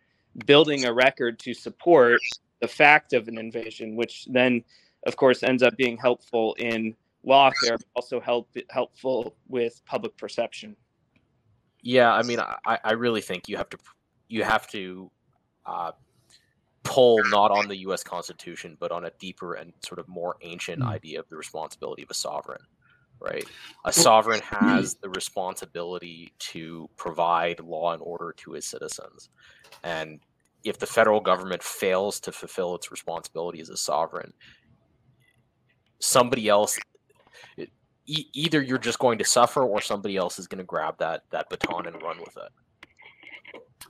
building 0.46 0.84
a 0.84 0.92
record 0.92 1.38
to 1.40 1.54
support 1.54 2.20
the 2.60 2.68
fact 2.68 3.12
of 3.12 3.28
an 3.28 3.38
invasion, 3.38 3.96
which 3.96 4.26
then, 4.30 4.62
of 5.06 5.16
course, 5.16 5.42
ends 5.42 5.62
up 5.62 5.76
being 5.76 5.96
helpful 5.96 6.54
in 6.58 6.94
lawfare, 7.26 7.78
but 7.78 7.86
also 7.96 8.20
help 8.20 8.50
helpful 8.70 9.34
with 9.48 9.80
public 9.86 10.16
perception. 10.18 10.76
Yeah, 11.82 12.12
I 12.12 12.22
mean, 12.22 12.38
I, 12.40 12.78
I 12.84 12.92
really 12.92 13.22
think 13.22 13.48
you 13.48 13.56
have 13.56 13.70
to 13.70 13.78
you 14.28 14.44
have 14.44 14.66
to 14.68 15.10
uh, 15.64 15.92
pull 16.82 17.20
not 17.30 17.50
on 17.50 17.68
the 17.68 17.76
U.S. 17.78 18.02
Constitution, 18.02 18.76
but 18.78 18.92
on 18.92 19.04
a 19.04 19.10
deeper 19.18 19.54
and 19.54 19.72
sort 19.84 19.98
of 19.98 20.08
more 20.08 20.36
ancient 20.42 20.80
mm-hmm. 20.80 20.90
idea 20.90 21.20
of 21.20 21.28
the 21.28 21.36
responsibility 21.36 22.02
of 22.02 22.10
a 22.10 22.14
sovereign 22.14 22.62
right? 23.22 23.44
A 23.84 23.92
sovereign 23.92 24.40
has 24.50 24.96
the 25.02 25.10
responsibility 25.10 26.32
to 26.38 26.88
provide 26.96 27.60
law 27.60 27.92
and 27.92 28.02
order 28.02 28.34
to 28.38 28.52
his 28.52 28.66
citizens. 28.66 29.30
And 29.84 30.20
if 30.64 30.78
the 30.78 30.86
federal 30.86 31.20
government 31.20 31.62
fails 31.62 32.20
to 32.20 32.32
fulfill 32.32 32.74
its 32.74 32.90
responsibility 32.90 33.60
as 33.60 33.68
a 33.68 33.76
sovereign, 33.76 34.32
somebody 36.00 36.48
else 36.48 36.78
e- 38.06 38.26
either 38.32 38.62
you're 38.62 38.78
just 38.78 38.98
going 38.98 39.18
to 39.18 39.24
suffer 39.24 39.62
or 39.62 39.80
somebody 39.80 40.16
else 40.16 40.38
is 40.38 40.46
going 40.46 40.58
to 40.58 40.64
grab 40.64 40.96
that 40.98 41.22
that 41.30 41.48
baton 41.48 41.86
and 41.86 42.02
run 42.02 42.18
with 42.20 42.36
it. 42.36 42.50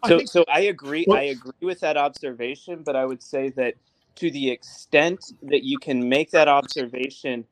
So 0.05 0.21
I 0.21 0.25
so 0.25 0.45
I 0.49 0.61
agree 0.62 1.07
well, 1.07 1.18
I 1.18 1.25
agree 1.25 1.53
with 1.62 1.81
that 1.81 1.97
observation, 1.97 2.83
but 2.85 2.97
I 2.97 3.05
would 3.05 3.23
say 3.23 3.51
that 3.51 3.75
to 4.16 4.31
the 4.31 4.51
extent 4.51 5.33
that 5.42 5.62
you 5.64 5.79
can 5.79 6.09
make 6.09 6.31
that 6.33 6.49
observation 6.49 7.47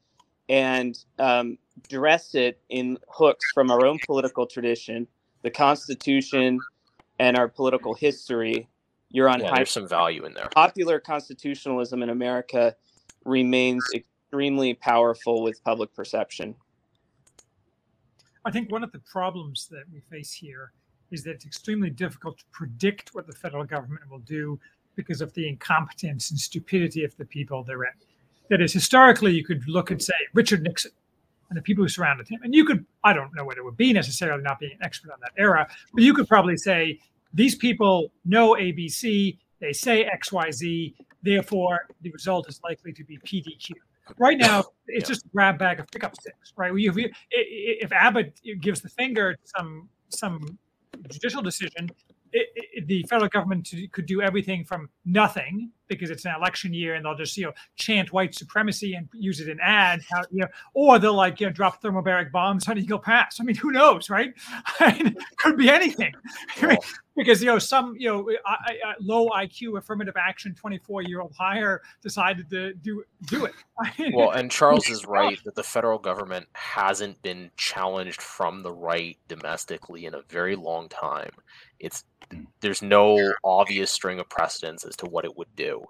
and 0.49 0.99
um, 1.19 1.59
dress 1.89 2.35
it 2.35 2.61
in 2.69 2.99
hooks 3.09 3.45
from 3.53 3.71
our 3.71 3.87
own 3.87 3.99
political 4.07 4.47
tradition, 4.47 5.07
the 5.43 5.51
Constitution, 5.51 6.59
and 7.19 7.37
our 7.37 7.49
political 7.49 7.95
history, 7.95 8.69
you're 9.11 9.29
on 9.29 9.41
yeah, 9.41 9.51
high. 9.51 9.57
There's 9.57 9.71
some 9.71 9.89
value 9.89 10.25
in 10.25 10.35
there. 10.35 10.49
Popular 10.55 10.99
constitutionalism 10.99 12.03
in 12.03 12.11
America 12.11 12.75
remains 13.25 13.85
extremely 13.95 14.75
powerful 14.75 15.43
with 15.43 15.63
public 15.65 15.93
perception. 15.95 16.55
I 18.45 18.51
think 18.51 18.71
one 18.71 18.83
of 18.83 18.93
the 18.93 19.01
problems 19.01 19.69
that 19.71 19.85
we 19.93 20.01
face 20.01 20.33
here 20.33 20.73
is 21.11 21.25
that 21.25 21.33
it's 21.33 21.45
extremely 21.45 21.91
difficult 21.91 22.39
to 22.39 22.45
predict 22.53 23.15
what 23.15 23.27
the 23.27 23.33
federal 23.33 23.65
government 23.65 24.09
will 24.11 24.21
do 24.21 24.59
because 24.97 25.21
of 25.21 25.33
the 25.35 25.49
incompetence 25.49 26.31
and 26.31 26.39
stupidity 26.39 27.05
of 27.05 27.17
the 27.17 27.25
people 27.25 27.63
they're 27.63 27.85
in. 27.85 27.91
That 28.49 28.61
is, 28.61 28.73
historically, 28.73 29.33
you 29.33 29.45
could 29.45 29.69
look 29.69 29.91
and 29.91 30.03
say 30.03 30.15
Richard 30.33 30.63
Nixon 30.63 30.93
and 31.51 31.57
the 31.57 31.63
people 31.63 31.85
who 31.85 31.89
surrounded 31.89 32.29
him. 32.29 32.41
And 32.43 32.55
you 32.55 32.65
could, 32.65 32.87
I 33.05 33.13
don't 33.13 33.35
know 33.35 33.45
what 33.45 33.59
it 33.59 33.65
would 33.65 33.77
be 33.77 33.93
necessarily, 33.93 34.43
not 34.43 34.59
being 34.61 34.73
an 34.73 34.79
expert 34.83 35.13
on 35.13 35.19
that 35.21 35.33
era, 35.37 35.69
but 35.93 36.03
you 36.03 36.15
could 36.15 36.29
probably 36.29 36.57
say 36.57 36.99
these 37.35 37.57
people 37.57 38.13
know 38.25 38.55
ABC, 38.55 39.37
they 39.61 39.73
say 39.73 40.09
XYZ, 40.17 40.95
therefore 41.23 41.81
the 42.01 42.11
result 42.13 42.49
is 42.49 42.61
likely 42.65 42.93
to 42.93 43.05
be 43.05 43.19
PDQ. 43.19 43.73
Right 44.19 44.39
now, 44.39 44.65
it's 44.87 45.09
yeah. 45.09 45.15
just 45.15 45.27
a 45.27 45.29
grab 45.29 45.59
bag 45.59 45.79
of 45.79 45.87
pickup 45.91 46.17
sticks, 46.17 46.53
right? 46.57 46.73
If, 46.75 46.97
if 47.31 47.93
Abbott 47.93 48.41
gives 48.61 48.81
the 48.81 48.89
finger 48.89 49.35
to 49.35 49.41
some 49.45 49.89
some 50.09 50.59
judicial 51.09 51.43
decision, 51.43 51.89
it, 52.33 52.49
it, 52.55 52.87
the 52.87 53.03
federal 53.09 53.29
government 53.29 53.73
could 53.93 54.07
do 54.07 54.23
everything 54.23 54.65
from 54.65 54.89
nothing 55.05 55.71
because 55.89 56.11
it's 56.11 56.25
an 56.25 56.35
election 56.37 56.73
year 56.73 56.95
and 56.95 57.05
they'll 57.05 57.17
just 57.17 57.37
you 57.37 57.45
know 57.45 57.53
chant 57.77 58.13
white 58.13 58.35
supremacy 58.35 58.95
and 58.95 59.09
use 59.13 59.41
it 59.41 59.49
in 59.49 59.59
ads 59.61 60.05
how, 60.11 60.23
you 60.31 60.41
know 60.41 60.47
or 60.73 60.99
they'll 60.99 61.15
like 61.15 61.41
you 61.41 61.47
know 61.47 61.53
drop 61.53 61.83
thermobaric 61.83 62.31
bombs 62.31 62.69
on 62.69 62.79
eagle 62.79 62.99
pass 62.99 63.41
i 63.41 63.45
mean 63.45 63.57
who 63.57 63.73
knows 63.73 64.09
right? 64.09 64.33
I 64.81 65.03
mean, 65.03 65.17
could 65.37 65.57
be 65.57 65.69
anything 65.69 66.13
because 67.17 67.41
you 67.43 67.47
know 67.47 67.59
some 67.59 67.95
you 67.99 68.09
know 68.09 68.31
I, 68.47 68.79
I, 68.85 68.95
low 69.01 69.29
iq 69.29 69.77
affirmative 69.79 70.15
action 70.17 70.55
24 70.55 71.03
year 71.03 71.21
old 71.21 71.35
hire 71.37 71.83
decided 72.03 72.49
to 72.51 72.75
do 72.75 73.05
do 73.27 73.45
it. 73.45 73.53
Well 74.15 74.31
and 74.31 74.51
charles 74.51 74.89
is 74.89 75.07
right 75.07 75.39
that 75.45 75.55
the 75.55 75.63
federal 75.63 75.99
government 75.99 76.47
hasn't 76.53 77.21
been 77.23 77.51
challenged 77.57 78.21
from 78.21 78.63
the 78.63 78.73
right 78.73 79.17
domestically 79.29 80.07
in 80.07 80.15
a 80.15 80.23
very 80.29 80.57
long 80.57 80.89
time. 80.89 81.31
It's 81.79 82.05
there's 82.61 82.83
no 82.83 83.33
obvious 83.45 83.91
string 83.91 84.21
of 84.21 84.29
precedents 84.29 84.85
as 84.85 84.97
to 84.97 85.07
what 85.07 85.25
it 85.25 85.37
would 85.37 85.55
do. 85.57 85.85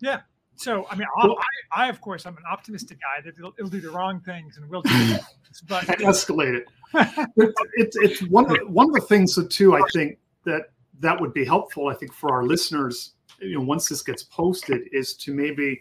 Yeah. 0.00 0.20
So 0.56 0.86
I 0.90 0.96
mean, 0.96 1.08
I, 1.16 1.34
I 1.72 1.88
of 1.88 2.00
course 2.00 2.26
I'm 2.26 2.36
an 2.36 2.44
optimistic 2.50 2.98
guy 3.00 3.22
that 3.24 3.34
it'll, 3.38 3.54
it'll 3.58 3.70
do 3.70 3.80
the 3.80 3.90
wrong 3.90 4.20
things 4.20 4.58
and 4.58 4.68
will 4.68 4.82
do 4.82 4.90
things, 5.06 5.62
but 5.66 5.84
escalate 5.86 6.62
it. 6.94 7.54
it's 7.74 7.96
it's 7.96 8.22
one 8.24 8.50
of, 8.50 8.68
one 8.68 8.88
of 8.88 8.94
the 8.94 9.00
things 9.00 9.34
that 9.36 9.50
too 9.50 9.74
I 9.74 9.80
think 9.92 10.18
that 10.44 10.70
that 11.00 11.18
would 11.18 11.32
be 11.32 11.44
helpful. 11.44 11.88
I 11.88 11.94
think 11.94 12.12
for 12.12 12.30
our 12.30 12.44
listeners, 12.44 13.14
you 13.40 13.54
know, 13.54 13.64
once 13.64 13.88
this 13.88 14.02
gets 14.02 14.22
posted, 14.24 14.82
is 14.92 15.14
to 15.14 15.32
maybe 15.32 15.80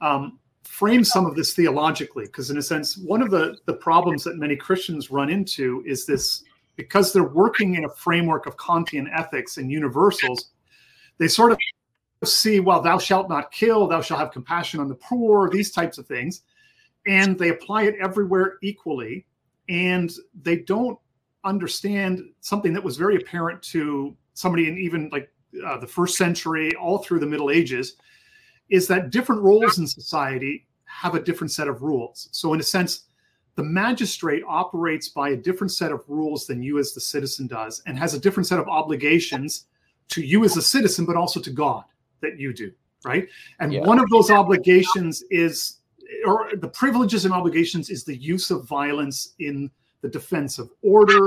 um, 0.00 0.38
frame 0.64 1.04
some 1.04 1.26
of 1.26 1.36
this 1.36 1.52
theologically, 1.52 2.24
because 2.24 2.50
in 2.50 2.56
a 2.56 2.62
sense, 2.62 2.96
one 2.96 3.20
of 3.22 3.30
the 3.30 3.58
the 3.66 3.74
problems 3.74 4.24
that 4.24 4.36
many 4.36 4.56
Christians 4.56 5.10
run 5.10 5.28
into 5.28 5.82
is 5.86 6.06
this 6.06 6.44
because 6.76 7.12
they're 7.12 7.22
working 7.22 7.74
in 7.74 7.84
a 7.84 7.88
framework 7.88 8.46
of 8.46 8.56
Kantian 8.56 9.06
ethics 9.12 9.56
and 9.56 9.70
universals, 9.70 10.50
they 11.18 11.28
sort 11.28 11.52
of 11.52 11.58
see, 12.24 12.60
well, 12.60 12.80
thou 12.80 12.98
shalt 12.98 13.28
not 13.28 13.50
kill, 13.50 13.86
thou 13.86 14.00
shalt 14.00 14.20
have 14.20 14.32
compassion 14.32 14.80
on 14.80 14.88
the 14.88 14.94
poor, 14.94 15.50
these 15.50 15.70
types 15.70 15.98
of 15.98 16.06
things. 16.06 16.42
And 17.06 17.38
they 17.38 17.50
apply 17.50 17.84
it 17.84 17.96
everywhere 18.00 18.58
equally. 18.62 19.26
And 19.68 20.12
they 20.42 20.56
don't 20.56 20.98
understand 21.44 22.22
something 22.40 22.72
that 22.72 22.84
was 22.84 22.96
very 22.96 23.16
apparent 23.16 23.62
to 23.62 24.16
somebody 24.34 24.68
in 24.68 24.78
even 24.78 25.08
like 25.12 25.30
uh, 25.66 25.78
the 25.78 25.86
first 25.86 26.16
century, 26.16 26.74
all 26.76 26.98
through 26.98 27.20
the 27.20 27.26
Middle 27.26 27.50
Ages, 27.50 27.96
is 28.70 28.86
that 28.88 29.10
different 29.10 29.42
roles 29.42 29.78
in 29.78 29.86
society 29.86 30.66
have 30.84 31.14
a 31.14 31.20
different 31.20 31.50
set 31.50 31.68
of 31.68 31.82
rules. 31.82 32.28
So, 32.32 32.54
in 32.54 32.60
a 32.60 32.62
sense, 32.62 33.04
the 33.54 33.62
magistrate 33.62 34.42
operates 34.48 35.08
by 35.08 35.30
a 35.30 35.36
different 35.36 35.72
set 35.72 35.92
of 35.92 36.02
rules 36.08 36.46
than 36.46 36.62
you 36.62 36.78
as 36.78 36.92
the 36.92 37.00
citizen 37.00 37.46
does 37.46 37.82
and 37.86 37.98
has 37.98 38.14
a 38.14 38.18
different 38.18 38.46
set 38.46 38.58
of 38.58 38.68
obligations 38.68 39.66
to 40.08 40.22
you 40.22 40.44
as 40.44 40.56
a 40.56 40.62
citizen, 40.62 41.04
but 41.04 41.16
also 41.16 41.40
to 41.40 41.50
God 41.50 41.84
that 42.20 42.38
you 42.38 42.52
do, 42.52 42.72
right? 43.04 43.28
And 43.60 43.72
yeah. 43.72 43.80
one 43.80 43.98
of 43.98 44.08
those 44.10 44.30
obligations 44.30 45.22
is, 45.30 45.78
or 46.26 46.50
the 46.56 46.68
privileges 46.68 47.24
and 47.24 47.34
obligations 47.34 47.90
is 47.90 48.04
the 48.04 48.16
use 48.16 48.50
of 48.50 48.66
violence 48.66 49.34
in 49.38 49.70
the 50.00 50.08
defense 50.08 50.58
of 50.58 50.70
order 50.82 51.26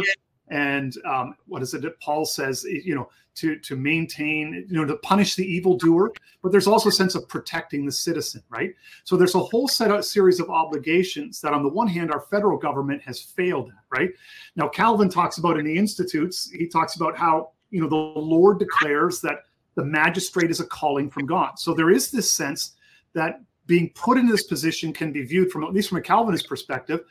and 0.49 0.95
um, 1.05 1.35
what 1.47 1.61
is 1.61 1.73
it 1.73 1.81
that 1.81 1.99
Paul 1.99 2.25
says, 2.25 2.63
you 2.63 2.95
know, 2.95 3.09
to 3.35 3.57
to 3.57 3.75
maintain, 3.75 4.65
you 4.69 4.77
know, 4.77 4.85
to 4.85 4.95
punish 4.97 5.35
the 5.35 5.45
evildoer, 5.45 6.13
but 6.41 6.51
there's 6.51 6.67
also 6.67 6.89
a 6.89 6.91
sense 6.91 7.15
of 7.15 7.27
protecting 7.27 7.85
the 7.85 7.91
citizen, 7.91 8.41
right? 8.49 8.73
So 9.03 9.17
there's 9.17 9.35
a 9.35 9.39
whole 9.39 9.67
set 9.67 9.91
of 9.91 10.05
series 10.05 10.39
of 10.39 10.49
obligations 10.49 11.41
that, 11.41 11.53
on 11.53 11.63
the 11.63 11.69
one 11.69 11.87
hand, 11.87 12.11
our 12.11 12.21
federal 12.21 12.57
government 12.57 13.01
has 13.01 13.19
failed 13.19 13.69
at, 13.69 13.99
right? 13.99 14.11
Now, 14.55 14.69
Calvin 14.69 15.09
talks 15.09 15.37
about 15.37 15.59
in 15.59 15.65
the 15.65 15.77
institutes, 15.77 16.49
he 16.49 16.67
talks 16.67 16.95
about 16.95 17.17
how 17.17 17.51
you 17.71 17.81
know 17.81 17.89
the 17.89 17.95
Lord 17.95 18.59
declares 18.59 19.19
that 19.21 19.39
the 19.75 19.83
magistrate 19.83 20.49
is 20.49 20.61
a 20.61 20.65
calling 20.65 21.09
from 21.09 21.25
God. 21.25 21.59
So 21.59 21.73
there 21.73 21.91
is 21.91 22.11
this 22.11 22.31
sense 22.31 22.73
that 23.13 23.41
being 23.67 23.89
put 23.95 24.17
in 24.17 24.27
this 24.27 24.43
position 24.43 24.93
can 24.93 25.11
be 25.11 25.23
viewed 25.23 25.51
from 25.51 25.63
at 25.63 25.73
least 25.73 25.89
from 25.89 25.97
a 25.97 26.01
Calvinist 26.01 26.47
perspective 26.47 27.01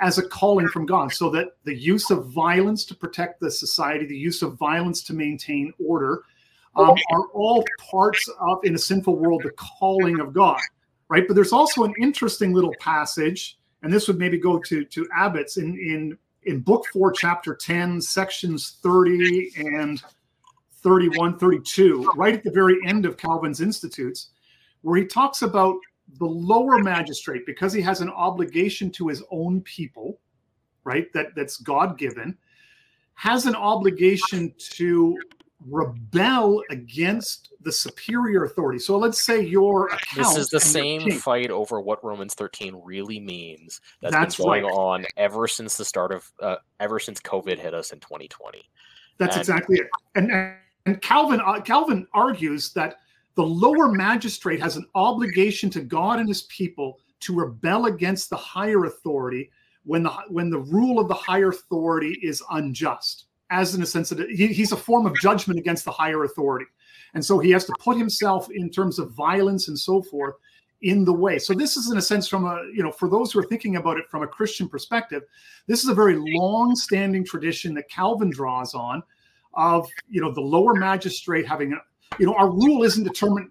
as 0.00 0.18
a 0.18 0.28
calling 0.28 0.68
from 0.68 0.86
God, 0.86 1.12
so 1.12 1.30
that 1.30 1.48
the 1.64 1.74
use 1.74 2.10
of 2.10 2.26
violence 2.26 2.84
to 2.86 2.94
protect 2.94 3.40
the 3.40 3.50
society, 3.50 4.06
the 4.06 4.16
use 4.16 4.42
of 4.42 4.58
violence 4.58 5.02
to 5.04 5.14
maintain 5.14 5.72
order, 5.84 6.22
um, 6.76 6.96
are 7.12 7.26
all 7.32 7.64
parts 7.90 8.28
of, 8.40 8.58
in 8.64 8.74
a 8.74 8.78
sinful 8.78 9.16
world, 9.16 9.42
the 9.44 9.52
calling 9.52 10.20
of 10.20 10.32
God, 10.32 10.60
right? 11.08 11.26
But 11.26 11.34
there's 11.34 11.52
also 11.52 11.84
an 11.84 11.94
interesting 12.00 12.52
little 12.52 12.74
passage, 12.80 13.58
and 13.82 13.92
this 13.92 14.08
would 14.08 14.18
maybe 14.18 14.38
go 14.38 14.58
to 14.58 14.84
to 14.84 15.08
Abbott's 15.16 15.56
in 15.56 15.78
in 15.78 16.18
in 16.42 16.60
Book 16.60 16.86
Four, 16.92 17.12
Chapter 17.12 17.54
Ten, 17.54 18.00
sections 18.00 18.78
thirty 18.82 19.52
and 19.56 20.02
31, 20.84 21.38
32, 21.38 22.10
right 22.14 22.34
at 22.34 22.44
the 22.44 22.50
very 22.50 22.76
end 22.86 23.06
of 23.06 23.16
Calvin's 23.16 23.62
Institutes, 23.62 24.28
where 24.82 25.00
he 25.00 25.06
talks 25.06 25.40
about 25.40 25.76
the 26.18 26.26
lower 26.26 26.78
magistrate, 26.78 27.46
because 27.46 27.72
he 27.72 27.80
has 27.82 28.00
an 28.00 28.10
obligation 28.10 28.90
to 28.92 29.08
his 29.08 29.22
own 29.30 29.60
people, 29.62 30.20
right? 30.84 31.12
That 31.12 31.34
that's 31.34 31.58
God 31.58 31.98
given, 31.98 32.36
has 33.14 33.46
an 33.46 33.54
obligation 33.54 34.54
to 34.58 35.16
rebel 35.66 36.62
against 36.70 37.52
the 37.62 37.72
superior 37.72 38.44
authority. 38.44 38.78
So 38.78 38.98
let's 38.98 39.24
say 39.24 39.40
your 39.40 39.90
This 40.14 40.36
is 40.36 40.48
the 40.48 40.60
same 40.60 41.10
fight 41.12 41.50
over 41.50 41.80
what 41.80 42.04
Romans 42.04 42.34
13 42.34 42.80
really 42.84 43.20
means 43.20 43.80
that's, 44.02 44.12
that's 44.12 44.36
been 44.36 44.46
going 44.46 44.64
right. 44.64 44.72
on 44.72 45.06
ever 45.16 45.48
since 45.48 45.76
the 45.76 45.84
start 45.84 46.12
of 46.12 46.30
uh, 46.40 46.56
ever 46.80 46.98
since 46.98 47.20
COVID 47.20 47.58
hit 47.58 47.74
us 47.74 47.92
in 47.92 48.00
2020. 48.00 48.62
That's 49.18 49.36
and, 49.36 49.40
exactly 49.40 49.78
it. 49.78 49.86
And 50.14 50.54
and 50.86 51.00
Calvin 51.00 51.40
uh, 51.40 51.60
Calvin 51.60 52.06
argues 52.12 52.72
that 52.74 52.96
the 53.36 53.44
lower 53.44 53.88
magistrate 53.88 54.60
has 54.60 54.76
an 54.76 54.86
obligation 54.94 55.70
to 55.70 55.80
God 55.80 56.18
and 56.18 56.28
his 56.28 56.42
people 56.42 56.98
to 57.20 57.34
rebel 57.34 57.86
against 57.86 58.30
the 58.30 58.36
higher 58.36 58.84
authority 58.84 59.50
when 59.84 60.02
the 60.02 60.10
when 60.28 60.50
the 60.50 60.58
rule 60.58 61.00
of 61.00 61.08
the 61.08 61.14
higher 61.14 61.48
authority 61.48 62.18
is 62.22 62.42
unjust. 62.50 63.26
As 63.50 63.74
in 63.74 63.82
a 63.82 63.86
sense 63.86 64.08
that 64.08 64.28
he, 64.30 64.48
he's 64.48 64.72
a 64.72 64.76
form 64.76 65.06
of 65.06 65.14
judgment 65.20 65.58
against 65.58 65.84
the 65.84 65.90
higher 65.90 66.24
authority. 66.24 66.66
And 67.14 67.24
so 67.24 67.38
he 67.38 67.50
has 67.50 67.64
to 67.66 67.74
put 67.78 67.96
himself 67.96 68.48
in 68.50 68.70
terms 68.70 68.98
of 68.98 69.12
violence 69.12 69.68
and 69.68 69.78
so 69.78 70.02
forth 70.02 70.34
in 70.82 71.04
the 71.04 71.12
way. 71.12 71.38
So 71.38 71.54
this 71.54 71.76
is 71.76 71.90
in 71.90 71.98
a 71.98 72.02
sense 72.02 72.28
from 72.28 72.44
a 72.44 72.62
you 72.72 72.82
know 72.82 72.92
for 72.92 73.08
those 73.08 73.32
who 73.32 73.40
are 73.40 73.46
thinking 73.46 73.76
about 73.76 73.98
it 73.98 74.08
from 74.10 74.22
a 74.22 74.26
christian 74.26 74.68
perspective 74.68 75.22
this 75.66 75.82
is 75.82 75.88
a 75.88 75.94
very 75.94 76.16
long 76.18 76.76
standing 76.76 77.24
tradition 77.24 77.74
that 77.74 77.88
calvin 77.88 78.30
draws 78.30 78.74
on 78.74 79.02
of 79.54 79.88
you 80.08 80.20
know 80.20 80.32
the 80.32 80.40
lower 80.40 80.74
magistrate 80.74 81.46
having 81.46 81.78
you 82.18 82.26
know, 82.26 82.34
our 82.34 82.50
rule 82.50 82.82
isn't 82.82 83.04
determined. 83.04 83.50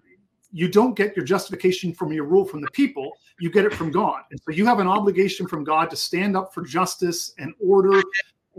You 0.52 0.68
don't 0.68 0.94
get 0.94 1.16
your 1.16 1.24
justification 1.24 1.92
from 1.92 2.12
your 2.12 2.24
rule 2.24 2.44
from 2.44 2.60
the 2.60 2.70
people. 2.70 3.10
You 3.40 3.50
get 3.50 3.64
it 3.64 3.74
from 3.74 3.90
God. 3.90 4.22
And 4.30 4.40
so 4.40 4.52
you 4.52 4.64
have 4.66 4.78
an 4.78 4.86
obligation 4.86 5.48
from 5.48 5.64
God 5.64 5.90
to 5.90 5.96
stand 5.96 6.36
up 6.36 6.54
for 6.54 6.62
justice 6.62 7.32
and 7.38 7.52
order 7.60 8.00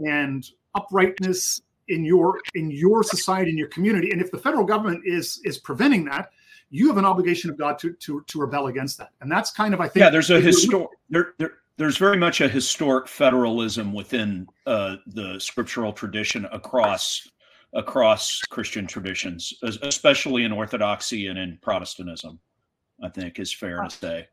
and 0.06 0.46
uprightness 0.76 1.62
in 1.88 2.04
your 2.04 2.40
in 2.56 2.72
your 2.72 3.04
society 3.04 3.52
in 3.52 3.58
your 3.58 3.68
community 3.68 4.12
and 4.12 4.20
if 4.20 4.32
the 4.32 4.38
federal 4.38 4.66
government 4.66 5.02
is 5.06 5.40
is 5.44 5.58
preventing 5.60 6.04
that 6.04 6.32
you 6.72 6.88
have 6.88 6.98
an 6.98 7.06
obligation 7.06 7.50
of 7.50 7.58
god 7.58 7.78
to 7.78 7.94
to 7.94 8.24
to 8.28 8.40
rebel 8.40 8.68
against 8.68 8.98
that 8.98 9.10
and 9.22 9.32
that's 9.32 9.52
kind 9.52 9.74
of 9.74 9.80
i 9.80 9.88
think 9.88 10.02
yeah 10.02 10.10
there's 10.10 10.32
a 10.32 10.42
historic 10.42 10.90
there, 11.10 11.34
there 11.38 11.52
there's 11.78 11.98
very 11.98 12.18
much 12.18 12.42
a 12.42 12.48
historic 12.48 13.08
federalism 13.08 13.94
within 13.94 14.48
uh, 14.66 14.96
the 15.08 15.38
scriptural 15.40 15.92
tradition 15.92 16.46
across 16.54 17.28
across 17.76 18.42
Christian 18.50 18.88
traditions, 18.88 19.54
especially 19.62 20.44
in 20.44 20.52
Orthodoxy 20.52 21.28
and 21.28 21.38
in 21.38 21.60
Protestantism. 21.62 22.40
I 23.04 23.10
think 23.10 23.40
is 23.40 23.54
fair 23.54 23.84
to 23.84 23.90
say. 23.90 24.28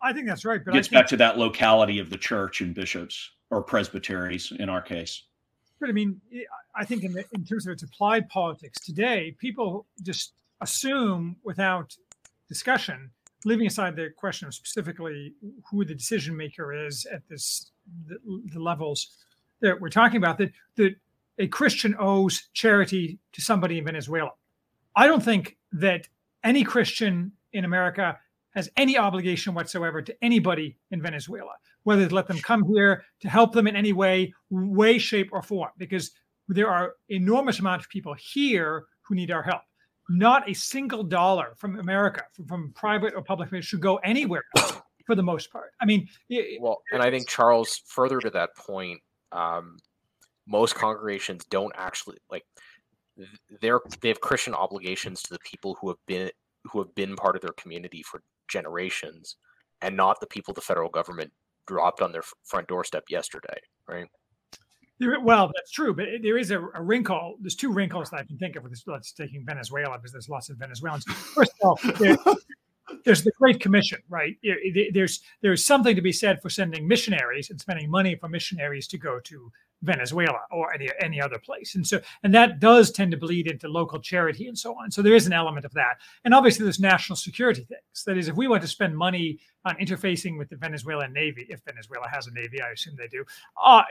I 0.00 0.12
think 0.12 0.26
that's 0.26 0.44
right. 0.44 0.60
But 0.64 0.74
gets 0.74 0.88
back 0.88 1.06
to 1.08 1.16
that 1.18 1.38
locality 1.38 1.98
of 1.98 2.10
the 2.10 2.16
church 2.16 2.60
and 2.60 2.74
bishops 2.74 3.30
or 3.50 3.62
presbyteries 3.62 4.52
in 4.58 4.68
our 4.68 4.80
case. 4.80 5.24
But 5.78 5.90
I 5.90 5.92
mean, 5.92 6.20
I 6.74 6.84
think 6.84 7.04
in, 7.04 7.12
the, 7.12 7.24
in 7.32 7.44
terms 7.44 7.66
of 7.66 7.72
its 7.72 7.82
applied 7.82 8.28
politics 8.28 8.80
today, 8.80 9.36
people 9.38 9.86
just 10.02 10.32
assume 10.60 11.36
without 11.44 11.94
discussion, 12.48 13.10
leaving 13.44 13.66
aside 13.66 13.94
the 13.94 14.08
question 14.16 14.48
of 14.48 14.54
specifically 14.54 15.34
who 15.70 15.84
the 15.84 15.94
decision 15.94 16.36
maker 16.36 16.72
is 16.72 17.06
at 17.12 17.22
this 17.28 17.72
the, 18.06 18.16
the 18.52 18.60
levels 18.60 19.08
that 19.60 19.80
we're 19.80 19.90
talking 19.90 20.16
about, 20.16 20.38
that 20.38 20.50
that 20.76 20.94
a 21.38 21.46
Christian 21.48 21.94
owes 21.98 22.48
charity 22.52 23.18
to 23.32 23.40
somebody 23.40 23.78
in 23.78 23.84
Venezuela. 23.84 24.30
I 24.94 25.06
don't 25.06 25.22
think 25.22 25.56
that 25.72 26.08
any 26.44 26.64
Christian 26.64 27.32
in 27.52 27.64
America 27.64 28.18
has 28.54 28.70
any 28.76 28.98
obligation 28.98 29.54
whatsoever 29.54 30.02
to 30.02 30.14
anybody 30.22 30.76
in 30.90 31.00
Venezuela, 31.00 31.52
whether 31.84 32.06
to 32.06 32.14
let 32.14 32.26
them 32.26 32.38
come 32.38 32.64
here 32.64 33.04
to 33.20 33.28
help 33.28 33.52
them 33.52 33.66
in 33.66 33.76
any 33.76 33.92
way, 33.92 34.32
way, 34.50 34.98
shape, 34.98 35.30
or 35.32 35.42
form, 35.42 35.70
because 35.78 36.10
there 36.48 36.68
are 36.68 36.94
enormous 37.08 37.60
amount 37.60 37.80
of 37.80 37.88
people 37.88 38.14
here 38.14 38.84
who 39.02 39.14
need 39.14 39.30
our 39.30 39.42
help. 39.42 39.62
Not 40.10 40.48
a 40.48 40.52
single 40.52 41.02
dollar 41.02 41.54
from 41.56 41.78
America, 41.78 42.24
from, 42.34 42.46
from 42.46 42.72
private 42.74 43.14
or 43.14 43.22
public, 43.22 43.48
should 43.62 43.80
go 43.80 43.96
anywhere 43.98 44.42
for 45.06 45.14
the 45.14 45.22
most 45.22 45.50
part. 45.50 45.70
I 45.80 45.86
mean, 45.86 46.06
well, 46.60 46.82
and 46.92 47.02
I 47.02 47.10
think 47.10 47.28
Charles, 47.28 47.80
further 47.86 48.18
to 48.20 48.30
that 48.30 48.54
point, 48.56 49.00
um, 49.30 49.78
most 50.52 50.74
congregations 50.74 51.44
don't 51.46 51.72
actually 51.76 52.18
like 52.30 52.44
they're 53.60 53.80
they 54.00 54.08
have 54.08 54.20
Christian 54.20 54.54
obligations 54.54 55.22
to 55.22 55.32
the 55.32 55.40
people 55.40 55.76
who 55.80 55.88
have 55.88 55.98
been 56.06 56.30
who 56.64 56.78
have 56.78 56.94
been 56.94 57.16
part 57.16 57.34
of 57.34 57.42
their 57.42 57.54
community 57.56 58.02
for 58.02 58.22
generations, 58.48 59.36
and 59.80 59.96
not 59.96 60.20
the 60.20 60.26
people 60.26 60.54
the 60.54 60.60
federal 60.60 60.90
government 60.90 61.32
dropped 61.66 62.02
on 62.02 62.12
their 62.12 62.22
front 62.44 62.68
doorstep 62.68 63.04
yesterday, 63.08 63.58
right? 63.88 64.06
well, 65.22 65.50
that's 65.52 65.72
true, 65.72 65.92
but 65.94 66.04
eh, 66.04 66.18
there 66.22 66.38
is 66.38 66.52
a, 66.52 66.60
a, 66.74 66.82
wrinkle. 66.82 67.36
There's 67.40 67.56
two 67.56 67.72
wrinkles 67.72 68.10
that 68.10 68.20
I 68.20 68.24
can 68.24 68.38
think 68.38 68.54
of 68.54 68.62
with 68.62 68.70
this. 68.70 68.84
Let's 68.86 69.12
taking 69.12 69.44
Venezuela 69.44 69.96
because 69.98 70.12
there's 70.12 70.28
lots 70.28 70.48
of 70.48 70.58
Venezuelans. 70.58 71.04
First 71.04 71.52
of 71.60 71.68
all, 71.68 71.94
there, 71.98 72.16
there's 73.04 73.24
the 73.24 73.32
Great 73.38 73.60
Commission, 73.60 74.00
right? 74.08 74.36
There's 74.92 75.20
there's 75.40 75.64
something 75.64 75.96
to 75.96 76.02
be 76.02 76.12
said 76.12 76.40
for 76.42 76.50
sending 76.50 76.86
missionaries 76.86 77.50
and 77.50 77.60
spending 77.60 77.90
money 77.90 78.16
for 78.16 78.28
missionaries 78.28 78.86
to 78.88 78.98
go 78.98 79.20
to 79.20 79.52
Venezuela 79.82 80.38
or 80.50 80.72
any 80.72 80.88
any 81.00 81.20
other 81.20 81.38
place. 81.38 81.74
And 81.74 81.86
so 81.86 82.00
and 82.22 82.34
that 82.34 82.60
does 82.60 82.90
tend 82.90 83.10
to 83.10 83.16
bleed 83.16 83.46
into 83.46 83.68
local 83.68 84.00
charity 84.00 84.46
and 84.46 84.56
so 84.56 84.74
on. 84.74 84.90
So 84.90 85.02
there 85.02 85.14
is 85.14 85.26
an 85.26 85.32
element 85.32 85.64
of 85.64 85.72
that. 85.74 85.98
And 86.24 86.34
obviously 86.34 86.64
there's 86.64 86.80
national 86.80 87.16
security 87.16 87.62
things. 87.62 88.04
That 88.06 88.16
is, 88.16 88.28
if 88.28 88.36
we 88.36 88.48
want 88.48 88.62
to 88.62 88.68
spend 88.68 88.96
money 88.96 89.38
on 89.64 89.76
interfacing 89.76 90.38
with 90.38 90.48
the 90.48 90.56
Venezuelan 90.56 91.12
Navy, 91.12 91.46
if 91.48 91.60
Venezuela 91.64 92.08
has 92.08 92.26
a 92.26 92.32
navy, 92.32 92.60
I 92.60 92.70
assume 92.70 92.94
they 92.96 93.08
do, 93.08 93.24
uh, 93.62 93.82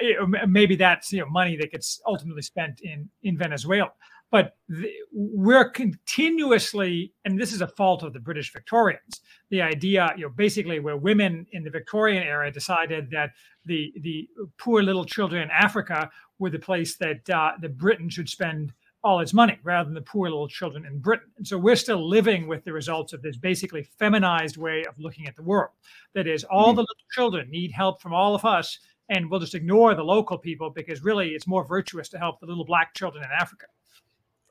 maybe 0.48 0.76
that's 0.76 1.12
you 1.12 1.20
know 1.20 1.30
money 1.30 1.58
that 1.58 1.72
gets 1.72 2.02
ultimately 2.08 2.42
spent 2.42 2.82
in 2.82 3.10
in 3.24 3.38
Venezuela. 3.38 3.92
But 4.32 4.56
the, 4.70 4.90
we're 5.12 5.70
continuously, 5.70 7.14
and 7.26 7.40
this 7.40 7.52
is 7.52 7.62
a 7.62 7.68
fault 7.68 8.02
of 8.02 8.14
the 8.14 8.20
British 8.20 8.54
Victorians. 8.54 9.22
The 9.50 9.62
idea, 9.62 10.14
you 10.16 10.24
know, 10.24 10.30
basically 10.30 10.80
where 10.80 10.96
women 10.96 11.46
in 11.52 11.64
the 11.64 11.70
Victorian 11.70 12.24
era 12.24 12.50
decided 12.50 13.12
that 13.12 13.32
the 13.66 13.94
the 14.02 14.28
poor 14.58 14.82
little 14.82 15.06
children 15.06 15.44
in 15.44 15.52
Africa 15.52 16.10
were 16.40 16.50
the 16.50 16.60
place 16.60 16.96
that 16.98 17.30
uh, 17.30 17.52
the 17.62 17.70
Britain 17.70 18.10
should 18.10 18.30
spend 18.30 18.74
all 19.04 19.20
its 19.20 19.34
money 19.34 19.58
rather 19.64 19.86
than 19.86 19.96
the 19.96 20.02
poor 20.02 20.30
little 20.30 20.48
children 20.48 20.86
in 20.86 21.00
Britain. 21.00 21.30
And 21.38 21.48
so 21.48 21.58
we're 21.58 21.76
still 21.76 22.08
living 22.08 22.48
with 22.48 22.64
the 22.64 22.74
results 22.74 23.14
of 23.14 23.22
this 23.22 23.36
basically 23.36 23.84
feminized 23.84 24.58
way 24.58 24.86
of 24.86 24.98
looking 24.98 25.28
at 25.28 25.36
the 25.36 25.44
world. 25.44 25.72
That 26.14 26.28
is, 26.28 26.44
all 26.44 26.68
mm-hmm. 26.68 26.78
the 26.78 26.82
little 26.82 26.96
children 27.12 27.50
need 27.50 27.72
help 27.72 28.02
from 28.02 28.14
all 28.14 28.36
of 28.36 28.46
us, 28.46 28.80
and 29.10 29.30
we'll 29.30 29.40
just 29.40 29.56
ignore 29.56 29.96
the 29.96 30.04
local 30.04 30.38
people 30.38 30.70
because 30.70 31.04
really 31.04 31.30
it's 31.30 31.48
more 31.48 31.66
virtuous 31.66 32.10
to 32.10 32.20
help 32.20 32.40
the 32.40 32.46
little 32.46 32.66
black 32.66 32.94
children 32.94 33.24
in 33.24 33.30
Africa. 33.32 33.66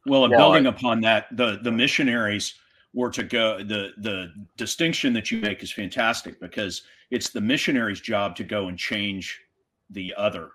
Well, 0.06 0.24
and 0.24 0.32
building 0.32 0.66
upon 0.66 1.00
that, 1.02 1.26
the 1.36 1.58
the 1.62 1.72
missionaries 1.72 2.54
were 2.92 3.10
to 3.10 3.22
go 3.22 3.58
the 3.58 3.90
the 3.98 4.32
distinction 4.56 5.12
that 5.12 5.30
you 5.30 5.40
make 5.40 5.62
is 5.62 5.72
fantastic 5.72 6.40
because 6.40 6.82
it's 7.10 7.30
the 7.30 7.40
missionary's 7.40 8.00
job 8.00 8.34
to 8.36 8.44
go 8.44 8.68
and 8.68 8.78
change 8.78 9.40
the 9.90 10.14
other. 10.16 10.52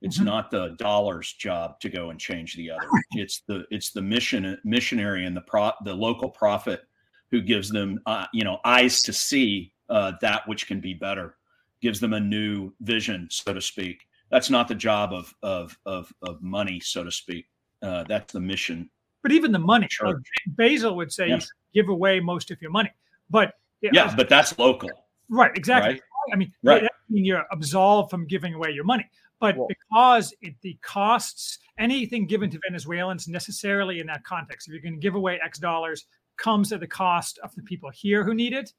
It's 0.00 0.16
mm-hmm. 0.16 0.26
not 0.26 0.50
the 0.50 0.76
dollar's 0.78 1.32
job 1.32 1.80
to 1.80 1.88
go 1.88 2.10
and 2.10 2.20
change 2.20 2.54
the 2.54 2.70
other. 2.70 2.86
It's 3.12 3.42
the 3.48 3.64
it's 3.70 3.90
the 3.90 4.02
mission 4.02 4.58
missionary 4.64 5.26
and 5.26 5.36
the 5.36 5.40
pro 5.42 5.72
the 5.84 5.94
local 5.94 6.30
prophet 6.30 6.82
who 7.30 7.42
gives 7.42 7.68
them 7.68 8.00
uh, 8.06 8.26
you 8.32 8.44
know 8.44 8.58
eyes 8.64 9.02
to 9.02 9.12
see 9.12 9.72
uh, 9.88 10.12
that 10.20 10.46
which 10.46 10.66
can 10.66 10.80
be 10.80 10.94
better 10.94 11.34
gives 11.80 12.00
them 12.00 12.12
a 12.12 12.20
new 12.20 12.72
vision 12.80 13.26
so 13.30 13.52
to 13.52 13.60
speak. 13.60 14.02
That's 14.30 14.50
not 14.50 14.68
the 14.68 14.74
job 14.74 15.12
of 15.12 15.34
of 15.42 15.76
of, 15.84 16.12
of 16.22 16.40
money 16.42 16.80
so 16.80 17.02
to 17.02 17.10
speak 17.10 17.46
uh, 17.82 18.04
that's 18.04 18.32
the 18.32 18.40
mission 18.40 18.88
but 19.22 19.32
even 19.32 19.52
the 19.52 19.58
money 19.58 19.88
like 20.02 20.16
basil 20.48 20.96
would 20.96 21.12
say 21.12 21.28
yes. 21.28 21.50
give 21.74 21.88
away 21.88 22.20
most 22.20 22.50
of 22.50 22.60
your 22.60 22.70
money 22.70 22.90
but 23.30 23.54
yeah 23.80 24.14
but 24.16 24.28
that's 24.28 24.58
local 24.58 24.90
right 25.28 25.52
exactly 25.56 25.92
right? 25.92 26.02
i 26.32 26.36
mean 26.36 26.52
right. 26.62 26.84
you're 27.08 27.44
absolved 27.52 28.10
from 28.10 28.26
giving 28.26 28.54
away 28.54 28.70
your 28.70 28.84
money 28.84 29.08
but 29.40 29.56
well, 29.56 29.68
because 29.68 30.34
it, 30.40 30.54
the 30.62 30.76
costs 30.82 31.58
anything 31.78 32.26
given 32.26 32.50
to 32.50 32.58
venezuelans 32.66 33.28
necessarily 33.28 34.00
in 34.00 34.06
that 34.06 34.24
context 34.24 34.66
if 34.68 34.72
you're 34.72 34.82
going 34.82 34.94
to 34.94 35.00
give 35.00 35.14
away 35.14 35.38
x 35.44 35.58
dollars 35.58 36.06
comes 36.38 36.72
at 36.72 36.80
the 36.80 36.86
cost 36.86 37.38
of 37.42 37.54
the 37.54 37.62
people 37.62 37.90
here 37.90 38.24
who 38.24 38.32
need 38.32 38.54
it, 38.54 38.72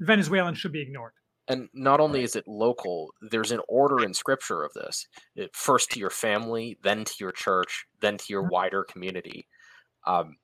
Venezuelans 0.00 0.58
should 0.58 0.72
be 0.72 0.80
ignored. 0.80 1.12
And 1.48 1.68
not 1.74 2.00
only 2.00 2.22
is 2.22 2.36
it 2.36 2.46
local, 2.46 3.10
there's 3.20 3.50
an 3.50 3.60
order 3.68 4.04
in 4.04 4.14
scripture 4.14 4.62
of 4.62 4.72
this. 4.74 5.06
It, 5.34 5.50
first 5.54 5.90
to 5.90 6.00
your 6.00 6.10
family, 6.10 6.78
then 6.82 7.04
to 7.04 7.14
your 7.18 7.32
church, 7.32 7.84
then 8.00 8.16
to 8.18 8.24
your 8.28 8.42
mm-hmm. 8.42 8.52
wider 8.52 8.84
community. 8.84 9.46
Um, 10.06 10.36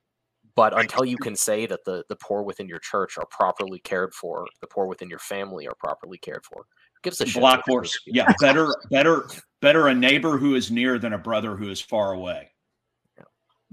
but 0.57 0.79
until 0.79 1.05
you 1.05 1.17
can 1.17 1.37
say 1.37 1.67
that 1.67 1.85
the, 1.85 2.05
the 2.09 2.17
poor 2.17 2.43
within 2.43 2.69
your 2.69 2.81
church 2.81 3.17
are 3.17 3.27
properly 3.31 3.79
cared 3.79 4.13
for, 4.13 4.45
the 4.61 4.67
poor 4.67 4.87
within 4.87 5.09
your 5.09 5.21
family 5.21 5.69
are 5.69 5.77
properly 5.79 6.19
cared 6.19 6.45
for, 6.45 6.65
gives 7.05 7.21
a 7.21 7.39
black 7.39 7.65
horse. 7.65 7.97
Yeah, 8.07 8.27
better, 8.41 8.75
better, 8.91 9.29
better 9.61 9.87
a 9.87 9.95
neighbor 9.95 10.37
who 10.37 10.57
is 10.57 10.69
near 10.69 10.99
than 10.99 11.13
a 11.13 11.19
brother 11.19 11.55
who 11.55 11.71
is 11.71 11.81
far 11.81 12.13
away. 12.13 12.51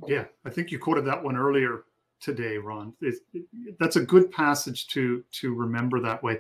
Yeah, 0.06 0.26
I 0.44 0.50
think 0.50 0.72
you 0.72 0.80
quoted 0.80 1.06
that 1.06 1.24
one 1.24 1.38
earlier 1.38 1.86
today, 2.26 2.58
Ron. 2.58 2.92
It, 3.02 3.16
it, 3.34 3.46
that's 3.80 3.96
a 3.96 4.02
good 4.02 4.32
passage 4.32 4.88
to 4.88 5.24
to 5.34 5.54
remember 5.54 6.02
that 6.02 6.24
way. 6.24 6.40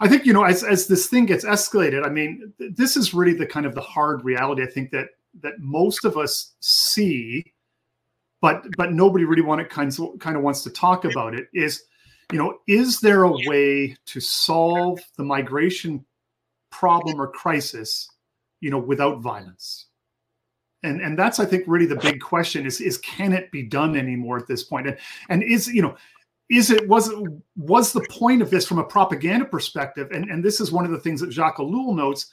I 0.00 0.08
think 0.08 0.24
you 0.24 0.32
know 0.32 0.44
as 0.44 0.62
as 0.62 0.86
this 0.86 1.08
thing 1.08 1.26
gets 1.26 1.44
escalated. 1.44 2.06
I 2.06 2.08
mean, 2.08 2.52
this 2.58 2.96
is 2.96 3.12
really 3.12 3.34
the 3.34 3.46
kind 3.46 3.66
of 3.66 3.74
the 3.74 3.80
hard 3.80 4.24
reality. 4.24 4.62
I 4.62 4.66
think 4.66 4.90
that 4.92 5.08
that 5.42 5.58
most 5.58 6.04
of 6.04 6.16
us 6.16 6.54
see, 6.60 7.52
but 8.40 8.64
but 8.76 8.92
nobody 8.92 9.24
really 9.24 9.42
want 9.42 9.60
it 9.60 9.68
kind 9.68 9.92
of 9.98 10.18
kind 10.20 10.36
of 10.36 10.42
wants 10.42 10.62
to 10.62 10.70
talk 10.70 11.04
about 11.04 11.34
it. 11.34 11.48
Is 11.52 11.82
you 12.32 12.38
know 12.38 12.60
is 12.68 13.00
there 13.00 13.24
a 13.24 13.32
way 13.46 13.96
to 14.06 14.20
solve 14.20 15.00
the 15.16 15.24
migration 15.24 16.04
problem 16.70 17.20
or 17.20 17.26
crisis, 17.26 18.08
you 18.60 18.70
know, 18.70 18.78
without 18.78 19.20
violence? 19.20 19.87
And 20.82 21.00
and 21.00 21.18
that's 21.18 21.40
i 21.40 21.44
think 21.44 21.64
really 21.66 21.86
the 21.86 21.96
big 21.96 22.20
question 22.20 22.66
is 22.66 22.80
is 22.80 22.98
can 22.98 23.32
it 23.32 23.50
be 23.50 23.62
done 23.62 23.96
anymore 23.96 24.38
at 24.38 24.46
this 24.46 24.62
point? 24.62 24.86
And 24.86 24.98
and 25.28 25.42
is 25.42 25.68
you 25.68 25.82
know 25.82 25.96
is 26.50 26.70
it 26.70 26.88
was 26.88 27.08
it 27.08 27.18
was 27.56 27.92
the 27.92 28.06
point 28.10 28.42
of 28.42 28.50
this 28.50 28.66
from 28.66 28.78
a 28.78 28.84
propaganda 28.84 29.44
perspective? 29.44 30.10
And 30.12 30.30
and 30.30 30.44
this 30.44 30.60
is 30.60 30.72
one 30.72 30.84
of 30.84 30.90
the 30.90 31.00
things 31.00 31.20
that 31.20 31.32
jacques 31.32 31.58
ellul 31.58 31.96
notes 31.96 32.26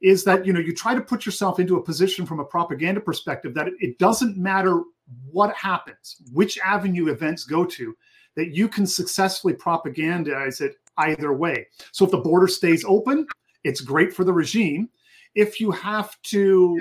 is 0.00 0.24
that 0.24 0.44
you 0.46 0.52
know 0.52 0.60
you 0.60 0.74
try 0.74 0.94
to 0.94 1.00
put 1.00 1.26
yourself 1.26 1.60
into 1.60 1.76
a 1.76 1.82
position 1.82 2.26
from 2.26 2.40
a 2.40 2.44
propaganda 2.44 3.00
perspective 3.00 3.54
that 3.54 3.68
it, 3.68 3.74
it 3.78 3.98
doesn't 3.98 4.36
matter 4.36 4.82
what 5.30 5.54
happens 5.54 6.16
which 6.32 6.58
avenue 6.64 7.08
events 7.08 7.44
go 7.44 7.64
to 7.64 7.94
that 8.34 8.54
you 8.54 8.66
can 8.66 8.86
successfully 8.86 9.52
propagandize 9.52 10.62
it 10.62 10.76
either 10.98 11.32
way. 11.32 11.66
So 11.92 12.04
if 12.04 12.10
the 12.10 12.18
border 12.18 12.48
stays 12.48 12.84
open 12.86 13.26
it's 13.64 13.80
great 13.80 14.12
for 14.12 14.24
the 14.24 14.32
regime. 14.32 14.88
If 15.34 15.60
you 15.60 15.70
have 15.70 16.20
to 16.22 16.80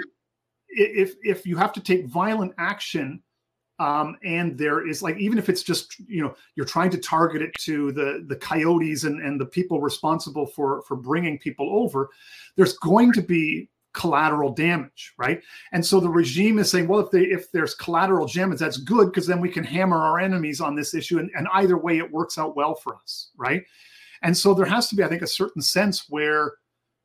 if 0.71 1.15
if 1.23 1.45
you 1.45 1.57
have 1.57 1.73
to 1.73 1.81
take 1.81 2.05
violent 2.05 2.53
action 2.57 3.21
um, 3.79 4.15
and 4.23 4.57
there 4.59 4.87
is 4.87 5.01
like 5.01 5.17
even 5.17 5.39
if 5.39 5.49
it's 5.49 5.63
just 5.63 5.97
you 6.07 6.21
know 6.21 6.35
you're 6.55 6.65
trying 6.65 6.91
to 6.91 6.97
target 6.97 7.41
it 7.41 7.53
to 7.55 7.91
the 7.91 8.23
the 8.27 8.35
coyotes 8.35 9.05
and 9.05 9.21
and 9.21 9.41
the 9.41 9.45
people 9.45 9.81
responsible 9.81 10.45
for 10.45 10.83
for 10.83 10.95
bringing 10.95 11.37
people 11.39 11.69
over 11.71 12.09
there's 12.55 12.77
going 12.77 13.11
to 13.11 13.21
be 13.21 13.69
collateral 13.93 14.53
damage 14.53 15.13
right? 15.17 15.41
And 15.73 15.85
so 15.85 15.99
the 15.99 16.09
regime 16.09 16.59
is 16.59 16.69
saying 16.69 16.87
well 16.87 16.99
if 16.99 17.11
they 17.11 17.23
if 17.23 17.51
there's 17.51 17.73
collateral 17.73 18.27
damage 18.27 18.59
that's 18.59 18.77
good 18.77 19.07
because 19.07 19.27
then 19.27 19.41
we 19.41 19.49
can 19.49 19.63
hammer 19.63 19.97
our 19.97 20.19
enemies 20.19 20.61
on 20.61 20.75
this 20.75 20.93
issue 20.93 21.19
and, 21.19 21.29
and 21.35 21.47
either 21.53 21.77
way 21.77 21.97
it 21.97 22.11
works 22.11 22.37
out 22.37 22.55
well 22.55 22.75
for 22.75 22.95
us 22.95 23.31
right? 23.35 23.63
And 24.23 24.37
so 24.37 24.53
there 24.53 24.67
has 24.67 24.87
to 24.89 24.95
be 24.95 25.03
i 25.03 25.07
think 25.07 25.23
a 25.23 25.27
certain 25.27 25.61
sense 25.61 26.05
where 26.07 26.53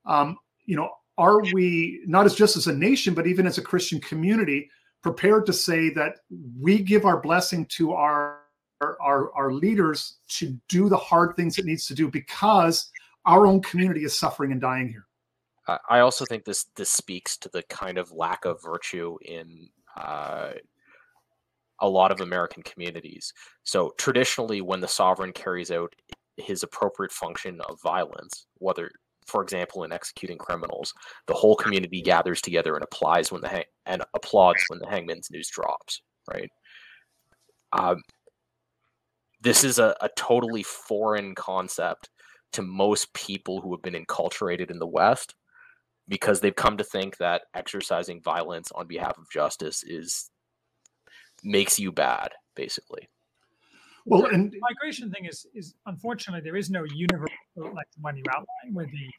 um, 0.05 0.37
you 0.67 0.77
know 0.77 0.91
are 1.19 1.41
we 1.53 2.01
not 2.07 2.27
as 2.27 2.35
just 2.35 2.57
as 2.57 2.67
a 2.67 2.73
nation 2.73 3.15
but 3.15 3.27
even 3.27 3.47
as 3.47 3.59
a 3.59 3.63
christian 3.63 4.01
community 4.01 4.71
prepared 5.03 5.47
to 5.47 5.53
say 5.53 5.91
that 5.91 6.17
we 6.61 6.79
give 6.83 7.05
our 7.05 7.21
blessing 7.21 7.65
to 7.67 7.93
our 7.93 8.41
our, 8.81 9.33
our 9.35 9.53
leaders 9.53 10.19
to 10.29 10.59
do 10.69 10.89
the 10.89 10.97
hard 10.97 11.35
things 11.37 11.59
it 11.59 11.65
needs 11.65 11.87
to 11.87 11.95
do 11.95 12.11
because 12.11 12.91
our 13.25 13.47
own 13.47 13.61
community 13.63 14.05
is 14.05 14.19
suffering 14.19 14.53
and 14.53 14.61
dying 14.61 14.89
here? 14.89 15.07
I 15.89 15.99
also 15.99 16.25
think 16.25 16.45
this 16.45 16.67
this 16.77 16.91
speaks 16.91 17.37
to 17.39 17.49
the 17.49 17.65
kind 17.65 17.99
of 17.99 18.13
lack 18.13 18.45
of 18.45 18.63
virtue 18.63 19.17
in 19.25 19.69
uh, 19.97 20.53
a 21.81 21.89
lot 21.89 22.13
of 22.13 22.21
american 22.21 22.63
communities. 22.63 23.33
So 23.65 23.93
traditionally 23.99 24.61
when 24.61 24.81
the 24.81 24.87
sovereign 24.87 25.33
carries 25.33 25.73
out 25.73 25.93
his 26.37 26.63
appropriate 26.63 27.11
function 27.11 27.61
of 27.69 27.81
violence 27.83 28.47
whether 28.59 28.91
for 29.27 29.43
example, 29.43 29.85
in 29.85 29.93
executing 29.93 30.39
criminals, 30.39 30.93
the 31.27 31.35
whole 31.35 31.57
community 31.57 32.03
gathers 32.03 32.41
together 32.41 32.75
and 32.75 32.85
applies 32.85 33.33
when 33.33 33.41
the 33.41 33.49
hang- 33.49 33.65
and 33.87 34.03
applauds 34.15 34.63
when 34.69 34.79
the 34.79 34.89
hangman's 34.89 35.31
news 35.31 35.49
drops. 35.49 36.03
Right. 36.31 36.51
Um, 37.73 38.03
this 39.41 39.65
is 39.65 39.79
a, 39.79 39.95
a 40.01 40.09
totally 40.17 40.63
foreign 40.63 41.35
concept 41.35 42.09
to 42.53 42.63
most 42.63 43.13
people 43.13 43.61
who 43.61 43.73
have 43.73 43.83
been 43.83 43.95
enculturated 43.95 44.71
in 44.71 44.79
the 44.79 44.87
West 44.87 45.35
because 46.09 46.41
they've 46.41 46.55
come 46.55 46.77
to 46.77 46.85
think 46.85 47.17
that 47.19 47.43
exercising 47.55 48.23
violence 48.23 48.71
on 48.73 48.87
behalf 48.87 49.19
of 49.19 49.31
justice 49.31 49.83
is 49.83 50.31
makes 51.43 51.79
you 51.79 51.93
bad, 51.93 52.31
basically. 52.55 53.09
Well, 54.07 54.27
and 54.27 54.53
the 54.53 54.61
migration 54.61 55.11
thing 55.11 55.27
is 55.27 55.47
is 55.55 55.75
unfortunately 55.87 56.41
there 56.43 56.57
is 56.57 56.71
no 56.71 56.85
universal 56.85 57.35
like 57.57 57.91
the 57.95 58.01
one 58.01 58.17
you 58.17 58.23
outlined 58.31 58.73
where 58.73 58.87
the 58.87 59.11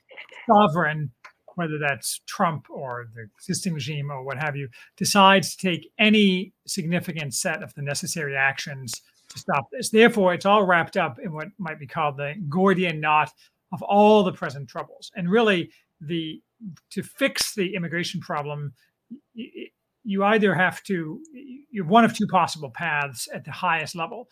sovereign, 0.49 1.11
whether 1.55 1.77
that's 1.77 2.21
Trump 2.25 2.67
or 2.69 3.07
the 3.13 3.27
existing 3.37 3.73
regime 3.73 4.09
or 4.09 4.23
what 4.23 4.37
have 4.37 4.55
you, 4.55 4.69
decides 4.95 5.55
to 5.55 5.67
take 5.67 5.91
any 5.99 6.53
significant 6.65 7.33
set 7.33 7.61
of 7.61 7.73
the 7.73 7.81
necessary 7.81 8.35
actions 8.35 9.01
to 9.29 9.39
stop 9.39 9.67
this. 9.71 9.89
Therefore, 9.89 10.33
it's 10.33 10.45
all 10.45 10.63
wrapped 10.63 10.95
up 10.95 11.19
in 11.19 11.33
what 11.33 11.49
might 11.57 11.79
be 11.79 11.87
called 11.87 12.15
the 12.15 12.35
Gordian 12.47 13.01
knot 13.01 13.29
of 13.73 13.81
all 13.81 14.23
the 14.23 14.31
present 14.31 14.69
troubles. 14.69 15.11
And 15.17 15.29
really, 15.29 15.69
the 15.99 16.41
to 16.91 17.03
fix 17.03 17.53
the 17.55 17.75
immigration 17.75 18.21
problem, 18.21 18.71
you 19.33 20.23
either 20.23 20.55
have 20.55 20.81
to 20.83 21.21
you're 21.69 21.85
one 21.85 22.05
of 22.05 22.15
two 22.15 22.27
possible 22.27 22.71
paths 22.71 23.27
at 23.33 23.43
the 23.43 23.51
highest 23.51 23.95
level 23.95 24.29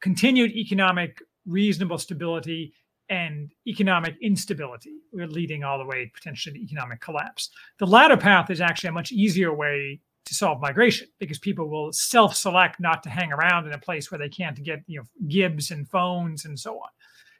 continued 0.00 0.52
economic 0.52 1.18
reasonable 1.46 1.98
stability 1.98 2.72
and 3.10 3.50
economic 3.66 4.16
instability, 4.22 5.00
We're 5.12 5.26
leading 5.26 5.64
all 5.64 5.78
the 5.78 5.86
way 5.86 6.10
potentially 6.14 6.58
to 6.58 6.64
economic 6.64 7.00
collapse. 7.00 7.50
The 7.78 7.86
latter 7.86 8.16
path 8.16 8.50
is 8.50 8.60
actually 8.60 8.90
a 8.90 8.92
much 8.92 9.12
easier 9.12 9.54
way 9.54 10.00
to 10.26 10.34
solve 10.34 10.60
migration 10.60 11.08
because 11.18 11.38
people 11.38 11.70
will 11.70 11.90
self-select 11.92 12.78
not 12.80 13.02
to 13.02 13.10
hang 13.10 13.32
around 13.32 13.66
in 13.66 13.72
a 13.72 13.78
place 13.78 14.10
where 14.10 14.18
they 14.18 14.28
can't 14.28 14.62
get 14.62 14.80
you 14.86 15.00
know 15.00 15.26
gibs 15.26 15.70
and 15.70 15.88
phones 15.88 16.44
and 16.44 16.58
so 16.58 16.74
on. 16.74 16.88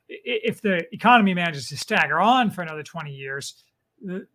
If 0.08 0.62
the 0.62 0.82
economy 0.92 1.34
manages 1.34 1.68
to 1.68 1.76
stagger 1.76 2.18
on 2.18 2.50
for 2.50 2.62
another 2.62 2.82
20 2.82 3.10
years, 3.10 3.62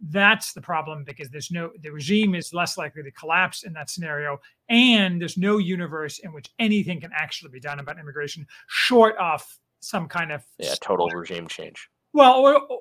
that's 0.02 0.54
the 0.54 0.62
problem 0.62 1.04
because 1.04 1.30
there's 1.30 1.52
no 1.52 1.72
the 1.82 1.90
regime 1.90 2.36
is 2.36 2.54
less 2.54 2.78
likely 2.78 3.04
to 3.04 3.12
collapse 3.12 3.64
in 3.64 3.74
that 3.74 3.90
scenario 3.90 4.40
and 4.70 5.22
there's 5.22 5.38
no 5.38 5.58
universe 5.58 6.20
in 6.20 6.34
which 6.34 6.50
anything 6.60 7.00
can 7.00 7.12
actually 7.16 7.50
be 7.50 7.60
done 7.60 7.80
about 7.80 8.00
immigration 8.00 8.46
short 8.68 9.16
of 9.18 9.42
some 9.80 10.08
kind 10.08 10.32
of 10.32 10.44
yeah 10.58 10.76
total 10.82 11.10
regime 11.10 11.48
change. 11.48 11.90
Well 12.14 12.36
or, 12.36 12.56
or, 12.56 12.80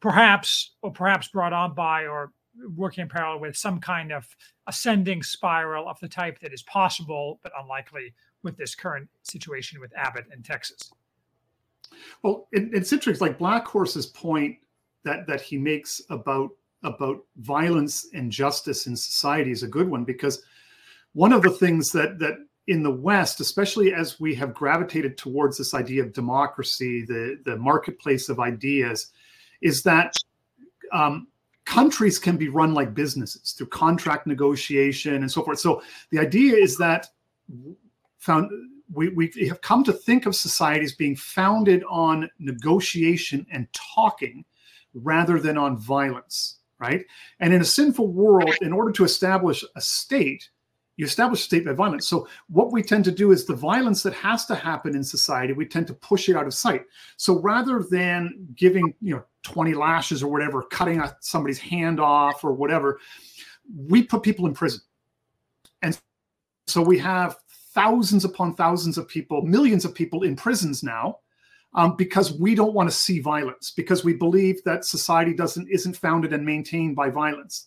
perhaps 0.00 0.74
or 0.82 0.90
perhaps 0.90 1.28
brought 1.28 1.52
on 1.52 1.74
by 1.74 2.06
or 2.06 2.32
working 2.76 3.02
in 3.02 3.08
parallel 3.08 3.40
with 3.40 3.56
some 3.56 3.80
kind 3.80 4.12
of 4.12 4.26
ascending 4.66 5.22
spiral 5.22 5.88
of 5.88 5.98
the 6.00 6.08
type 6.08 6.38
that 6.40 6.52
is 6.52 6.62
possible 6.62 7.40
but 7.42 7.52
unlikely 7.60 8.14
with 8.42 8.56
this 8.56 8.74
current 8.74 9.08
situation 9.22 9.80
with 9.80 9.92
abbott 9.96 10.26
in 10.32 10.42
texas. 10.42 10.92
Well 12.22 12.48
it, 12.52 12.70
it's 12.72 12.92
interesting 12.92 13.26
like 13.26 13.38
black 13.38 13.66
horse's 13.66 14.06
point 14.06 14.56
that 15.04 15.26
that 15.26 15.40
he 15.40 15.58
makes 15.58 16.02
about 16.10 16.50
about 16.82 17.24
violence 17.38 18.08
and 18.12 18.30
justice 18.30 18.86
in 18.86 18.96
society 18.96 19.50
is 19.50 19.62
a 19.62 19.68
good 19.68 19.88
one 19.88 20.04
because 20.04 20.42
one 21.12 21.32
of 21.32 21.42
the 21.42 21.50
things 21.50 21.90
that 21.92 22.18
that 22.18 22.38
in 22.66 22.82
the 22.82 22.90
West, 22.90 23.40
especially 23.40 23.92
as 23.92 24.18
we 24.18 24.34
have 24.34 24.54
gravitated 24.54 25.18
towards 25.18 25.58
this 25.58 25.74
idea 25.74 26.02
of 26.02 26.14
democracy, 26.14 27.04
the, 27.04 27.38
the 27.44 27.56
marketplace 27.56 28.30
of 28.30 28.40
ideas, 28.40 29.12
is 29.60 29.82
that 29.82 30.14
um, 30.92 31.28
countries 31.66 32.18
can 32.18 32.36
be 32.36 32.48
run 32.48 32.72
like 32.72 32.94
businesses 32.94 33.52
through 33.52 33.66
contract 33.66 34.26
negotiation 34.26 35.14
and 35.14 35.30
so 35.30 35.42
forth. 35.42 35.58
So 35.58 35.82
the 36.10 36.18
idea 36.18 36.54
is 36.56 36.76
that 36.78 37.08
found 38.18 38.50
we, 38.92 39.08
we 39.10 39.30
have 39.48 39.60
come 39.60 39.82
to 39.84 39.92
think 39.92 40.26
of 40.26 40.36
societies 40.36 40.94
being 40.94 41.16
founded 41.16 41.84
on 41.88 42.30
negotiation 42.38 43.46
and 43.50 43.66
talking 43.72 44.44
rather 44.94 45.38
than 45.38 45.58
on 45.58 45.76
violence, 45.76 46.58
right? 46.78 47.04
And 47.40 47.52
in 47.52 47.60
a 47.60 47.64
sinful 47.64 48.08
world, 48.08 48.54
in 48.62 48.72
order 48.72 48.92
to 48.92 49.04
establish 49.04 49.64
a 49.76 49.80
state, 49.80 50.48
you 50.96 51.04
establish 51.04 51.40
a 51.40 51.44
state 51.44 51.64
by 51.64 51.72
violence. 51.72 52.06
So 52.06 52.28
what 52.48 52.72
we 52.72 52.82
tend 52.82 53.04
to 53.06 53.12
do 53.12 53.32
is 53.32 53.44
the 53.44 53.56
violence 53.56 54.02
that 54.04 54.14
has 54.14 54.46
to 54.46 54.54
happen 54.54 54.94
in 54.94 55.02
society, 55.02 55.52
we 55.52 55.66
tend 55.66 55.88
to 55.88 55.94
push 55.94 56.28
it 56.28 56.36
out 56.36 56.46
of 56.46 56.54
sight. 56.54 56.84
So 57.16 57.40
rather 57.40 57.84
than 57.90 58.46
giving, 58.54 58.94
you 59.00 59.16
know, 59.16 59.24
20 59.42 59.74
lashes 59.74 60.22
or 60.22 60.30
whatever, 60.30 60.62
cutting 60.62 61.02
somebody's 61.20 61.58
hand 61.58 62.00
off 62.00 62.44
or 62.44 62.52
whatever, 62.52 63.00
we 63.76 64.02
put 64.02 64.22
people 64.22 64.46
in 64.46 64.54
prison. 64.54 64.80
And 65.82 65.98
so 66.66 66.80
we 66.80 66.98
have 66.98 67.36
thousands 67.74 68.24
upon 68.24 68.54
thousands 68.54 68.96
of 68.96 69.08
people, 69.08 69.42
millions 69.42 69.84
of 69.84 69.94
people 69.94 70.22
in 70.22 70.36
prisons 70.36 70.82
now. 70.82 71.18
Um, 71.76 71.96
because 71.96 72.32
we 72.32 72.54
don't 72.54 72.72
want 72.72 72.88
to 72.88 72.94
see 72.94 73.18
violence, 73.18 73.72
because 73.72 74.04
we 74.04 74.14
believe 74.14 74.62
that 74.64 74.84
society 74.84 75.34
doesn't 75.34 75.68
isn't 75.68 75.96
founded 75.96 76.32
and 76.32 76.46
maintained 76.46 76.94
by 76.94 77.10
violence. 77.10 77.66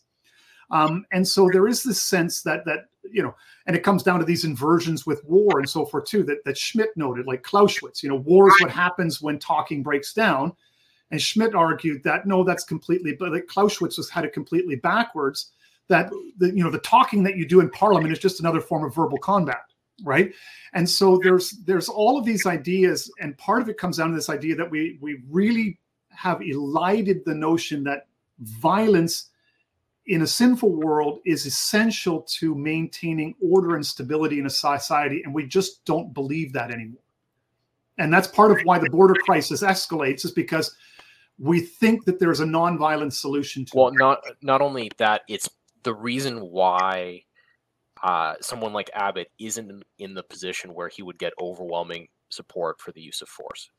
Um, 0.72 1.06
and 1.12 1.28
so 1.28 1.50
there 1.52 1.68
is 1.68 1.84
this 1.84 2.02
sense 2.02 2.42
that 2.44 2.66
that 2.66 2.86
you 3.12 3.24
know, 3.24 3.36
and 3.66 3.76
it 3.76 3.84
comes 3.84 4.04
down 4.04 4.20
to 4.20 4.26
these 4.26 4.44
inversions 4.44 5.06
with 5.06 5.24
war 5.26 5.60
and 5.60 5.70
so 5.70 5.86
forth 5.86 6.06
too. 6.06 6.24
That 6.24 6.44
that 6.46 6.58
Schmitt 6.58 6.90
noted, 6.96 7.26
like 7.26 7.44
Clausewitz. 7.44 8.04
You 8.04 8.10
know, 8.10 8.16
war 8.16 8.50
is 8.50 8.56
what 8.62 8.72
happens 8.72 9.22
when 9.22 9.40
talking 9.40 9.84
breaks 9.84 10.14
down, 10.14 10.54
and 11.12 11.22
schmitt 11.22 11.56
argued 11.56 12.04
that 12.04 12.26
no, 12.26 12.44
that's 12.44 12.64
completely. 12.64 13.14
But 13.14 13.32
like 13.32 13.48
Clausewitz 13.48 13.98
was 13.98 14.10
had 14.10 14.26
it 14.26 14.34
completely 14.34 14.76
backwards. 14.76 15.52
That 15.90 16.10
the 16.38 16.48
you 16.48 16.64
know 16.64 16.72
the 16.72 16.80
talking 16.80 17.24
that 17.24 17.38
you 17.38 17.48
do 17.48 17.62
in 17.62 17.70
Parliament 17.70 18.12
is 18.12 18.20
just 18.20 18.42
another 18.42 18.60
form 18.60 18.84
of 18.84 18.94
verbal 18.94 19.18
combat, 19.18 19.64
right? 20.04 20.34
And 20.74 20.90
so 20.90 21.20
there's 21.22 21.52
there's 21.66 21.90
all 21.90 22.18
of 22.18 22.26
these 22.26 22.46
ideas, 22.46 23.12
and 23.20 23.38
part 23.38 23.62
of 23.62 23.70
it 23.70 23.78
comes 23.78 23.98
down 23.98 24.10
to 24.10 24.16
this 24.16 24.30
idea 24.30 24.56
that 24.56 24.70
we 24.70 24.98
we 25.02 25.22
really 25.30 25.80
have 26.10 26.42
elided 26.42 27.24
the 27.26 27.36
notion 27.36 27.84
that 27.84 28.08
violence 28.40 29.30
in 30.08 30.22
a 30.22 30.28
sinful 30.28 30.74
world 30.74 31.20
is 31.26 31.46
essential 31.46 32.22
to 32.22 32.56
maintaining 32.56 33.36
order 33.42 33.76
and 33.76 33.86
stability 33.86 34.40
in 34.40 34.46
a 34.46 34.50
society, 34.50 35.22
and 35.24 35.34
we 35.34 35.46
just 35.46 35.84
don't 35.86 36.14
believe 36.14 36.54
that 36.54 36.72
anymore. 36.72 37.02
And 37.98 38.14
that's 38.14 38.28
part 38.28 38.52
of 38.52 38.60
why 38.64 38.80
the 38.80 38.90
border 38.90 39.16
crisis 39.16 39.64
escalates, 39.64 40.24
is 40.24 40.32
because 40.32 40.76
we 41.40 41.60
think 41.60 42.06
that 42.06 42.20
there's 42.20 42.40
a 42.40 42.46
nonviolent 42.46 43.14
solution 43.14 43.66
to 43.66 43.72
well, 43.76 43.88
it. 43.88 43.96
not 43.98 44.24
not 44.42 44.62
only 44.62 44.92
that, 44.98 45.22
it's 45.28 45.50
the 45.84 45.94
reason 45.94 46.40
why 46.52 47.24
uh, 48.04 48.36
someone 48.42 48.74
like 48.74 48.90
Abbott 48.94 49.32
isn't 49.40 49.84
in 50.00 50.14
the 50.14 50.24
position 50.24 50.74
where 50.74 50.90
he 50.90 51.02
would 51.02 51.18
get 51.18 51.34
overwhelming 51.40 52.08
support 52.30 52.82
for 52.82 52.92
the 52.92 53.02
use 53.02 53.22
of 53.22 53.30
force 53.30 53.70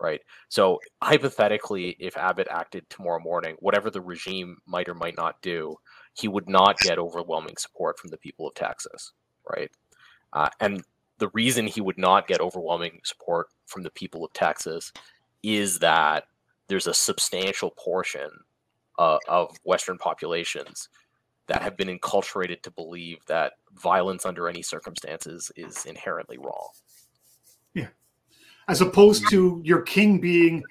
right? 0.00 0.20
So 0.48 0.80
hypothetically, 1.02 1.96
if 1.98 2.16
Abbott 2.16 2.48
acted 2.50 2.88
tomorrow 2.88 3.20
morning, 3.20 3.56
whatever 3.58 3.90
the 3.90 4.00
regime 4.00 4.58
might 4.66 4.88
or 4.88 4.94
might 4.94 5.16
not 5.16 5.40
do, 5.42 5.76
he 6.14 6.28
would 6.28 6.48
not 6.48 6.78
get 6.78 6.98
overwhelming 6.98 7.56
support 7.56 7.98
from 7.98 8.10
the 8.10 8.16
people 8.16 8.46
of 8.46 8.54
Texas, 8.54 9.12
right? 9.50 9.70
Uh, 10.32 10.48
and 10.60 10.82
the 11.18 11.28
reason 11.34 11.66
he 11.66 11.80
would 11.80 11.98
not 11.98 12.28
get 12.28 12.40
overwhelming 12.40 13.00
support 13.04 13.48
from 13.66 13.82
the 13.82 13.90
people 13.90 14.24
of 14.24 14.32
Texas 14.32 14.92
is 15.42 15.78
that 15.80 16.24
there's 16.68 16.86
a 16.86 16.94
substantial 16.94 17.70
portion 17.70 18.30
uh, 18.98 19.18
of 19.28 19.56
Western 19.64 19.98
populations 19.98 20.88
that 21.48 21.62
have 21.62 21.76
been 21.76 21.88
enculturated 21.88 22.62
to 22.62 22.70
believe 22.70 23.18
that 23.26 23.54
violence 23.74 24.24
under 24.24 24.48
any 24.48 24.62
circumstances 24.62 25.50
is 25.56 25.84
inherently 25.86 26.38
wrong 26.38 26.68
Yeah. 27.74 27.88
as 28.68 28.80
opposed 28.80 29.28
to 29.30 29.60
your 29.64 29.82
king 29.82 30.20
being 30.20 30.62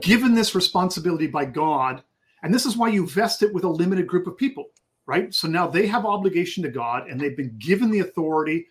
given 0.00 0.34
this 0.34 0.54
responsibility 0.54 1.26
by 1.26 1.44
God. 1.44 2.02
And 2.42 2.52
this 2.52 2.66
is 2.66 2.76
why 2.76 2.88
you 2.88 3.06
vest 3.08 3.42
it 3.42 3.52
with 3.52 3.64
a 3.64 3.68
limited 3.68 4.06
group 4.06 4.26
of 4.26 4.36
people, 4.36 4.66
right? 5.06 5.32
So 5.32 5.48
now 5.48 5.66
they 5.66 5.86
have 5.86 6.04
obligation 6.04 6.62
to 6.64 6.68
God 6.70 7.08
and 7.08 7.20
they've 7.20 7.36
been 7.36 7.56
given 7.58 7.90
the 7.90 8.00
authority 8.00 8.66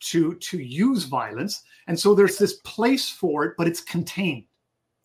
to 0.00 0.34
to 0.36 0.58
use 0.58 1.04
violence. 1.04 1.62
And 1.86 1.98
so 1.98 2.14
there's 2.14 2.38
this 2.38 2.54
place 2.64 3.10
for 3.10 3.44
it, 3.44 3.54
but 3.58 3.66
it's 3.68 3.80
contained, 3.80 4.44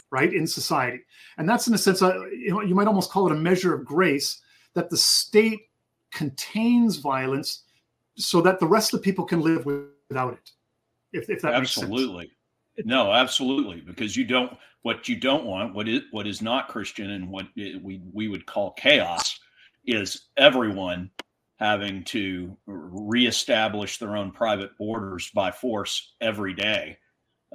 right, 0.09 0.33
in 0.33 0.47
society. 0.47 0.99
And 1.37 1.47
that's 1.49 1.67
in 1.67 1.73
a 1.73 1.77
sense, 1.77 2.01
uh, 2.01 2.25
you, 2.27 2.51
know, 2.51 2.61
you 2.61 2.75
might 2.75 2.87
almost 2.87 3.11
call 3.11 3.25
it 3.27 3.31
a 3.33 3.39
measure 3.39 3.73
of 3.73 3.85
grace 3.85 4.41
that 4.73 4.89
the 4.89 4.97
state 4.97 5.59
contains 6.15 6.95
violence 6.95 7.65
so 8.17 8.41
that 8.41 8.59
the 8.59 8.65
rest 8.65 8.93
of 8.93 9.01
the 9.01 9.03
people 9.03 9.25
can 9.25 9.41
live 9.41 9.65
without 9.65 10.33
it. 10.33 10.51
If, 11.13 11.29
if 11.29 11.41
that 11.43 11.53
absolutely 11.53 12.31
no, 12.83 13.13
absolutely, 13.13 13.81
because 13.81 14.17
you 14.17 14.25
don't 14.25 14.57
what 14.81 15.07
you 15.07 15.15
don't 15.15 15.45
want 15.45 15.73
what 15.73 15.87
is 15.87 16.01
what 16.11 16.27
is 16.27 16.41
not 16.41 16.67
Christian 16.67 17.11
and 17.11 17.29
what 17.29 17.47
it, 17.55 17.81
we 17.81 18.01
we 18.11 18.27
would 18.27 18.45
call 18.45 18.71
chaos 18.71 19.39
is 19.85 20.25
everyone 20.37 21.09
having 21.57 22.03
to 22.03 22.57
reestablish 22.65 23.97
their 23.97 24.17
own 24.17 24.31
private 24.31 24.77
borders 24.77 25.31
by 25.33 25.51
force 25.51 26.15
every 26.19 26.53
day. 26.53 26.97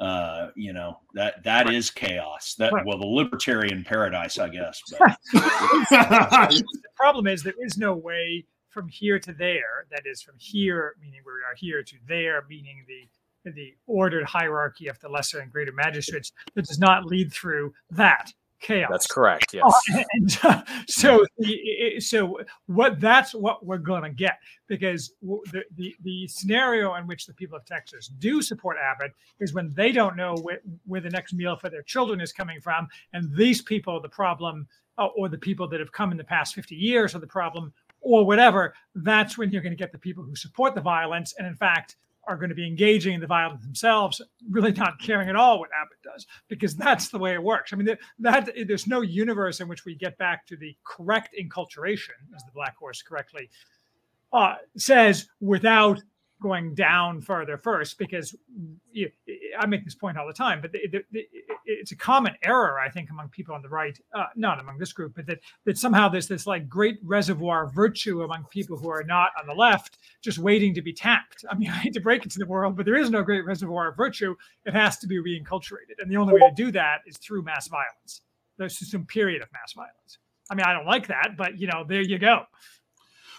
Uh, 0.00 0.48
you 0.56 0.72
know 0.72 0.98
that 1.12 1.42
that 1.44 1.66
right. 1.66 1.74
is 1.74 1.90
chaos. 1.90 2.54
That 2.54 2.72
right. 2.72 2.86
well, 2.86 2.98
the 2.98 3.06
libertarian 3.06 3.84
paradise, 3.84 4.38
I 4.38 4.48
guess. 4.48 4.80
the 5.32 6.64
problem 6.96 7.26
is 7.26 7.42
there 7.42 7.52
is 7.60 7.76
no 7.76 7.94
way 7.94 8.46
from 8.70 8.88
here 8.88 9.18
to 9.18 9.32
there. 9.34 9.86
That 9.90 10.02
is 10.06 10.22
from 10.22 10.36
here, 10.38 10.94
meaning 11.02 11.20
where 11.22 11.34
we 11.34 11.40
are 11.42 11.54
here, 11.54 11.82
to 11.82 11.96
there, 12.08 12.44
meaning 12.48 12.84
the 12.88 13.52
the 13.52 13.74
ordered 13.86 14.24
hierarchy 14.24 14.88
of 14.88 14.98
the 15.00 15.08
lesser 15.08 15.40
and 15.40 15.50
greater 15.50 15.72
magistrates 15.72 16.32
that 16.54 16.66
does 16.66 16.78
not 16.78 17.06
lead 17.06 17.32
through 17.32 17.72
that 17.90 18.32
chaos. 18.60 18.88
That's 18.90 19.06
correct. 19.06 19.46
Yes. 19.60 19.64
Uh, 19.92 20.02
and 20.12 20.38
uh, 20.44 20.62
so, 20.86 21.26
the, 21.38 21.98
so 21.98 22.38
what 22.66 23.00
that's 23.00 23.34
what 23.34 23.64
we're 23.66 23.78
going 23.78 24.02
to 24.02 24.10
get 24.10 24.38
because 24.68 25.12
the, 25.22 25.64
the 25.76 25.94
the 26.02 26.28
scenario 26.28 26.94
in 26.94 27.06
which 27.06 27.26
the 27.26 27.34
people 27.34 27.56
of 27.56 27.64
Texas 27.64 28.08
do 28.18 28.40
support 28.40 28.76
Abbott 28.80 29.12
is 29.40 29.52
when 29.52 29.72
they 29.74 29.90
don't 29.92 30.16
know 30.16 30.36
where, 30.36 30.60
where 30.86 31.00
the 31.00 31.10
next 31.10 31.32
meal 31.32 31.56
for 31.56 31.68
their 31.68 31.82
children 31.82 32.20
is 32.20 32.32
coming 32.32 32.60
from, 32.60 32.86
and 33.12 33.34
these 33.34 33.60
people 33.60 33.94
are 33.94 34.00
the 34.00 34.08
problem, 34.08 34.68
uh, 34.98 35.06
or 35.16 35.28
the 35.28 35.38
people 35.38 35.66
that 35.68 35.80
have 35.80 35.92
come 35.92 36.12
in 36.12 36.16
the 36.16 36.24
past 36.24 36.54
fifty 36.54 36.76
years 36.76 37.14
are 37.14 37.20
the 37.20 37.26
problem, 37.26 37.72
or 38.00 38.24
whatever. 38.24 38.74
That's 38.94 39.36
when 39.36 39.50
you're 39.50 39.62
going 39.62 39.72
to 39.72 39.76
get 39.76 39.92
the 39.92 39.98
people 39.98 40.22
who 40.22 40.36
support 40.36 40.74
the 40.74 40.80
violence, 40.80 41.34
and 41.38 41.46
in 41.46 41.56
fact 41.56 41.96
are 42.28 42.36
going 42.36 42.48
to 42.48 42.54
be 42.54 42.66
engaging 42.66 43.14
in 43.14 43.20
the 43.20 43.26
violence 43.26 43.62
themselves, 43.62 44.20
really 44.50 44.72
not 44.72 45.00
caring 45.00 45.28
at 45.28 45.36
all 45.36 45.58
what 45.58 45.70
Abbott 45.74 45.98
does, 46.04 46.26
because 46.48 46.76
that's 46.76 47.08
the 47.08 47.18
way 47.18 47.32
it 47.32 47.42
works. 47.42 47.72
I 47.72 47.76
mean, 47.76 47.96
that 48.18 48.50
there's 48.66 48.86
no 48.86 49.00
universe 49.00 49.60
in 49.60 49.68
which 49.68 49.84
we 49.84 49.94
get 49.94 50.16
back 50.18 50.46
to 50.46 50.56
the 50.56 50.76
correct 50.84 51.34
enculturation, 51.40 52.18
as 52.36 52.44
the 52.44 52.52
Black 52.54 52.76
Horse 52.76 53.02
correctly 53.02 53.48
uh, 54.32 54.56
says, 54.76 55.28
without 55.40 56.00
going 56.40 56.74
down 56.74 57.20
further 57.20 57.56
first 57.56 57.98
because 57.98 58.34
you, 58.92 59.10
I 59.58 59.66
make 59.66 59.84
this 59.84 59.94
point 59.94 60.16
all 60.16 60.26
the 60.26 60.32
time, 60.32 60.60
but 60.60 60.72
the, 60.72 60.80
the, 60.90 61.04
the, 61.12 61.28
it's 61.64 61.92
a 61.92 61.96
common 61.96 62.34
error 62.42 62.78
I 62.80 62.88
think 62.88 63.10
among 63.10 63.28
people 63.28 63.54
on 63.54 63.62
the 63.62 63.68
right, 63.68 63.98
uh, 64.14 64.26
not 64.36 64.60
among 64.60 64.78
this 64.78 64.92
group, 64.92 65.14
but 65.14 65.26
that 65.26 65.40
that 65.64 65.78
somehow 65.78 66.08
there's 66.08 66.28
this 66.28 66.46
like 66.46 66.68
great 66.68 66.98
reservoir 67.02 67.66
of 67.66 67.74
virtue 67.74 68.22
among 68.22 68.44
people 68.50 68.76
who 68.76 68.88
are 68.88 69.04
not 69.04 69.30
on 69.40 69.46
the 69.46 69.54
left, 69.54 69.98
just 70.22 70.38
waiting 70.38 70.74
to 70.74 70.82
be 70.82 70.92
tapped. 70.92 71.44
I 71.50 71.54
mean, 71.54 71.70
I 71.70 71.74
hate 71.74 71.94
to 71.94 72.00
break 72.00 72.24
it 72.24 72.32
to 72.32 72.38
the 72.38 72.46
world, 72.46 72.76
but 72.76 72.86
there 72.86 72.96
is 72.96 73.10
no 73.10 73.22
great 73.22 73.44
reservoir 73.44 73.88
of 73.88 73.96
virtue. 73.96 74.34
It 74.64 74.74
has 74.74 74.98
to 74.98 75.06
be 75.06 75.18
reinculturated, 75.18 76.00
and 76.00 76.10
the 76.10 76.16
only 76.16 76.34
way 76.34 76.40
to 76.40 76.54
do 76.54 76.70
that 76.72 77.00
is 77.06 77.16
through 77.18 77.42
mass 77.42 77.68
violence. 77.68 78.22
There's 78.58 78.90
some 78.90 79.06
period 79.06 79.42
of 79.42 79.48
mass 79.52 79.72
violence. 79.72 80.18
I 80.50 80.54
mean, 80.54 80.66
I 80.66 80.72
don't 80.72 80.86
like 80.86 81.06
that, 81.06 81.36
but 81.36 81.58
you 81.58 81.68
know, 81.68 81.84
there 81.86 82.02
you 82.02 82.18
go. 82.18 82.44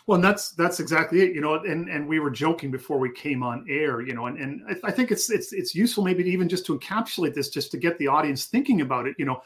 Well, 0.07 0.15
and 0.15 0.23
that's 0.23 0.51
that's 0.51 0.79
exactly 0.79 1.21
it, 1.21 1.35
you 1.35 1.41
know. 1.41 1.55
And 1.55 1.89
and 1.89 2.07
we 2.07 2.19
were 2.19 2.31
joking 2.31 2.71
before 2.71 2.97
we 2.97 3.11
came 3.11 3.43
on 3.43 3.65
air, 3.69 4.01
you 4.01 4.13
know. 4.13 4.25
And 4.25 4.37
and 4.37 4.61
I, 4.69 4.87
I 4.87 4.91
think 4.91 5.11
it's 5.11 5.29
it's 5.29 5.53
it's 5.53 5.75
useful 5.75 6.03
maybe 6.03 6.23
even 6.23 6.49
just 6.49 6.65
to 6.67 6.77
encapsulate 6.77 7.33
this, 7.33 7.49
just 7.49 7.71
to 7.71 7.77
get 7.77 7.97
the 7.97 8.07
audience 8.07 8.45
thinking 8.45 8.81
about 8.81 9.07
it, 9.07 9.15
you 9.19 9.25
know. 9.25 9.41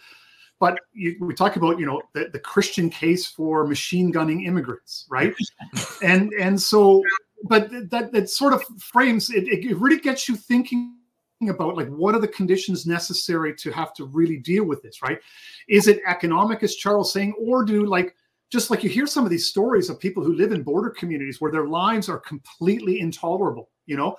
But 0.60 0.80
you, 0.94 1.18
we 1.20 1.34
talk 1.34 1.58
about 1.58 1.80
you 1.80 1.86
know 1.86 2.02
the, 2.14 2.30
the 2.32 2.40
Christian 2.40 2.90
case 2.90 3.28
for 3.28 3.68
machine 3.68 4.12
gunning 4.12 4.46
immigrants, 4.46 5.06
right? 5.10 5.36
and 6.04 6.32
and 6.34 6.62
so, 6.62 7.04
but 7.44 7.70
that 7.90 8.12
that 8.14 8.30
sort 8.30 8.54
of 8.54 8.64
frames 8.80 9.30
it. 9.30 9.48
It 9.48 9.78
really 9.78 10.00
gets 10.00 10.30
you 10.30 10.36
thinking 10.36 10.96
about 11.50 11.76
like 11.76 11.90
what 11.90 12.16
are 12.16 12.22
the 12.22 12.28
conditions 12.28 12.86
necessary 12.86 13.54
to 13.56 13.72
have 13.72 13.94
to 13.96 14.06
really 14.06 14.38
deal 14.38 14.64
with 14.64 14.82
this, 14.82 15.02
right? 15.02 15.20
Is 15.68 15.88
it 15.90 16.02
economic, 16.08 16.64
as 16.64 16.76
Charles 16.76 17.12
saying, 17.12 17.34
or 17.38 17.66
do 17.66 17.86
like 17.86 18.16
just 18.56 18.70
like 18.72 18.84
you 18.84 18.90
hear 18.90 19.08
some 19.08 19.26
of 19.26 19.32
these 19.32 19.48
stories 19.54 19.90
of 19.90 20.00
people 20.00 20.24
who 20.24 20.34
live 20.42 20.52
in 20.54 20.64
border 20.64 20.90
communities 20.90 21.40
where 21.40 21.52
their 21.52 21.68
lives 21.68 22.08
are 22.10 22.20
completely 22.20 22.96
intolerable, 23.06 23.66
you 23.86 23.98
know, 23.98 24.16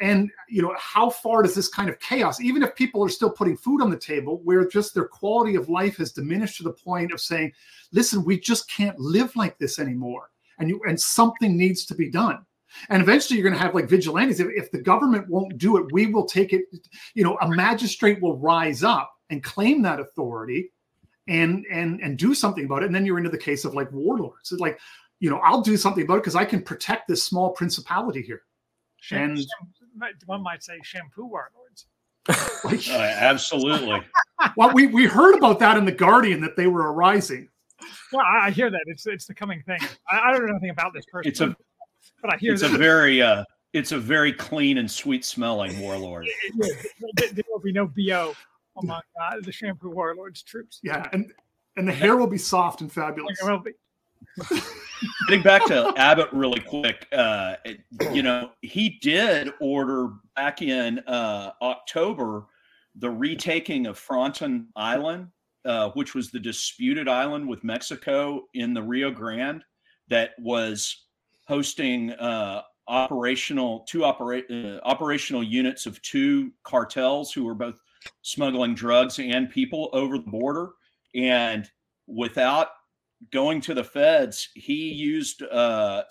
And 0.00 0.30
you 0.48 0.62
know, 0.62 0.74
how 0.78 1.10
far 1.10 1.42
does 1.42 1.54
this 1.54 1.68
kind 1.68 1.90
of 1.90 2.00
chaos, 2.00 2.40
even 2.40 2.62
if 2.62 2.74
people 2.74 3.04
are 3.04 3.08
still 3.10 3.30
putting 3.30 3.56
food 3.56 3.82
on 3.82 3.90
the 3.90 3.98
table, 3.98 4.40
where 4.44 4.66
just 4.66 4.94
their 4.94 5.06
quality 5.06 5.56
of 5.56 5.68
life 5.68 5.98
has 5.98 6.12
diminished 6.12 6.56
to 6.56 6.62
the 6.62 6.72
point 6.72 7.12
of 7.12 7.20
saying, 7.20 7.52
"Listen, 7.92 8.24
we 8.24 8.40
just 8.40 8.70
can't 8.70 8.98
live 8.98 9.36
like 9.36 9.58
this 9.58 9.78
anymore," 9.78 10.30
and 10.58 10.68
you 10.70 10.80
and 10.88 10.98
something 10.98 11.56
needs 11.56 11.84
to 11.86 11.94
be 11.94 12.10
done. 12.10 12.38
And 12.88 13.02
eventually, 13.02 13.38
you're 13.38 13.48
going 13.48 13.58
to 13.58 13.64
have 13.64 13.74
like 13.74 13.88
vigilantes. 13.88 14.40
If, 14.40 14.48
if 14.56 14.70
the 14.70 14.80
government 14.80 15.28
won't 15.28 15.58
do 15.58 15.76
it, 15.76 15.92
we 15.92 16.06
will 16.06 16.24
take 16.24 16.52
it. 16.54 16.62
You 17.14 17.24
know, 17.24 17.36
a 17.42 17.48
magistrate 17.48 18.22
will 18.22 18.38
rise 18.38 18.82
up 18.82 19.12
and 19.28 19.44
claim 19.44 19.82
that 19.82 20.00
authority, 20.00 20.72
and 21.28 21.64
and 21.70 22.00
and 22.00 22.18
do 22.18 22.34
something 22.34 22.64
about 22.64 22.82
it. 22.82 22.86
And 22.86 22.94
then 22.94 23.06
you're 23.06 23.18
into 23.18 23.30
the 23.30 23.38
case 23.38 23.64
of 23.64 23.74
like 23.74 23.90
warlords. 23.92 24.52
It's 24.52 24.60
like, 24.60 24.78
you 25.20 25.30
know, 25.30 25.38
I'll 25.38 25.62
do 25.62 25.76
something 25.76 26.04
about 26.04 26.16
it 26.16 26.22
because 26.22 26.36
I 26.36 26.44
can 26.44 26.62
protect 26.62 27.08
this 27.08 27.22
small 27.22 27.50
principality 27.50 28.22
here. 28.22 28.42
And 29.10 29.38
one 30.26 30.42
might 30.42 30.62
say 30.62 30.78
shampoo 30.82 31.26
warlords. 31.26 31.86
uh, 32.90 33.00
absolutely. 33.00 34.00
well, 34.56 34.72
we, 34.74 34.86
we 34.86 35.06
heard 35.06 35.36
about 35.36 35.58
that 35.60 35.76
in 35.76 35.84
the 35.84 35.92
Guardian 35.92 36.40
that 36.42 36.56
they 36.56 36.66
were 36.66 36.92
arising. 36.92 37.48
Well, 38.12 38.24
I 38.24 38.50
hear 38.50 38.70
that 38.70 38.82
it's 38.86 39.06
it's 39.06 39.26
the 39.26 39.34
coming 39.34 39.62
thing. 39.62 39.80
I, 40.08 40.20
I 40.20 40.32
don't 40.32 40.46
know 40.46 40.52
anything 40.52 40.70
about 40.70 40.92
this 40.92 41.06
person. 41.10 41.30
It's 41.30 41.40
a 41.40 41.56
but 42.20 42.34
I 42.34 42.36
hear 42.36 42.52
it's 42.52 42.62
that. 42.62 42.74
a 42.74 42.78
very 42.78 43.22
uh, 43.22 43.44
it's 43.72 43.92
a 43.92 43.98
very 43.98 44.32
clean 44.32 44.78
and 44.78 44.90
sweet 44.90 45.24
smelling 45.24 45.78
warlord. 45.80 46.28
there 47.16 47.44
will 47.48 47.60
be 47.60 47.72
no 47.72 47.86
bo 47.86 48.34
among 48.82 49.02
uh, 49.20 49.36
the 49.42 49.52
shampoo 49.52 49.90
warlords 49.90 50.42
troops. 50.42 50.80
Yeah, 50.82 51.08
and 51.12 51.32
and 51.76 51.86
the 51.86 51.92
hair 51.92 52.16
will 52.16 52.26
be 52.26 52.38
soft 52.38 52.80
and 52.80 52.92
fabulous. 52.92 53.40
It 53.40 53.50
will 53.50 53.60
be. 53.60 53.72
Getting 55.28 55.42
back 55.42 55.64
to 55.66 55.94
Abbott 55.96 56.28
really 56.32 56.60
quick, 56.60 57.06
uh, 57.12 57.54
you 58.12 58.22
know, 58.22 58.50
he 58.60 58.98
did 59.00 59.50
order 59.60 60.10
back 60.36 60.60
in 60.60 60.98
uh, 61.00 61.52
October 61.62 62.46
the 62.96 63.10
retaking 63.10 63.86
of 63.86 63.98
Fronton 63.98 64.68
Island, 64.76 65.28
uh, 65.64 65.90
which 65.90 66.14
was 66.14 66.30
the 66.30 66.38
disputed 66.38 67.08
island 67.08 67.48
with 67.48 67.64
Mexico 67.64 68.42
in 68.54 68.74
the 68.74 68.82
Rio 68.82 69.10
Grande 69.10 69.62
that 70.08 70.30
was 70.38 71.06
hosting 71.46 72.12
uh, 72.12 72.62
operational 72.88 73.80
two 73.88 74.04
opera, 74.04 74.42
uh, 74.50 74.80
operational 74.82 75.42
units 75.42 75.86
of 75.86 76.00
two 76.02 76.52
cartels 76.64 77.32
who 77.32 77.44
were 77.44 77.54
both 77.54 77.76
smuggling 78.22 78.74
drugs 78.74 79.18
and 79.18 79.50
people 79.50 79.90
over 79.92 80.18
the 80.18 80.30
border, 80.30 80.70
and 81.14 81.68
without 82.06 82.68
going 83.32 83.60
to 83.60 83.74
the 83.74 83.84
feds, 83.84 84.48
he 84.54 84.90
used 84.92 85.42
uh, 85.42 86.02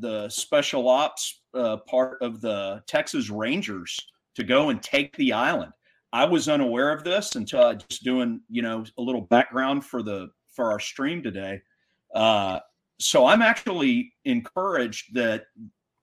the 0.00 0.28
special 0.28 0.88
ops 0.88 1.42
uh, 1.54 1.78
part 1.88 2.20
of 2.22 2.40
the 2.40 2.82
Texas 2.86 3.30
Rangers 3.30 3.98
to 4.34 4.44
go 4.44 4.70
and 4.70 4.82
take 4.82 5.16
the 5.16 5.32
island. 5.32 5.72
I 6.12 6.24
was 6.24 6.48
unaware 6.48 6.90
of 6.90 7.04
this 7.04 7.36
until 7.36 7.62
I 7.62 7.74
just 7.74 8.04
doing 8.04 8.40
you 8.48 8.62
know 8.62 8.84
a 8.98 9.02
little 9.02 9.22
background 9.22 9.84
for 9.84 10.02
the 10.02 10.28
for 10.54 10.70
our 10.70 10.80
stream 10.80 11.22
today. 11.22 11.60
Uh, 12.14 12.60
so 13.00 13.26
I'm 13.26 13.42
actually 13.42 14.12
encouraged 14.24 15.14
that 15.14 15.44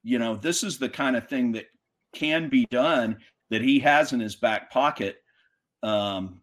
you 0.04 0.20
know 0.20 0.36
this 0.36 0.64
is 0.64 0.78
the 0.78 0.90
kind 0.90 1.16
of 1.16 1.28
thing 1.28 1.52
that 1.54 1.66
can 2.14 2.50
be 2.50 2.66
done 2.72 3.18
that 3.50 3.62
he 3.62 3.80
has 3.80 4.14
in 4.14 4.20
his 4.20 4.36
back 4.36 4.72
pocket. 4.72 5.18
Um, 5.84 6.42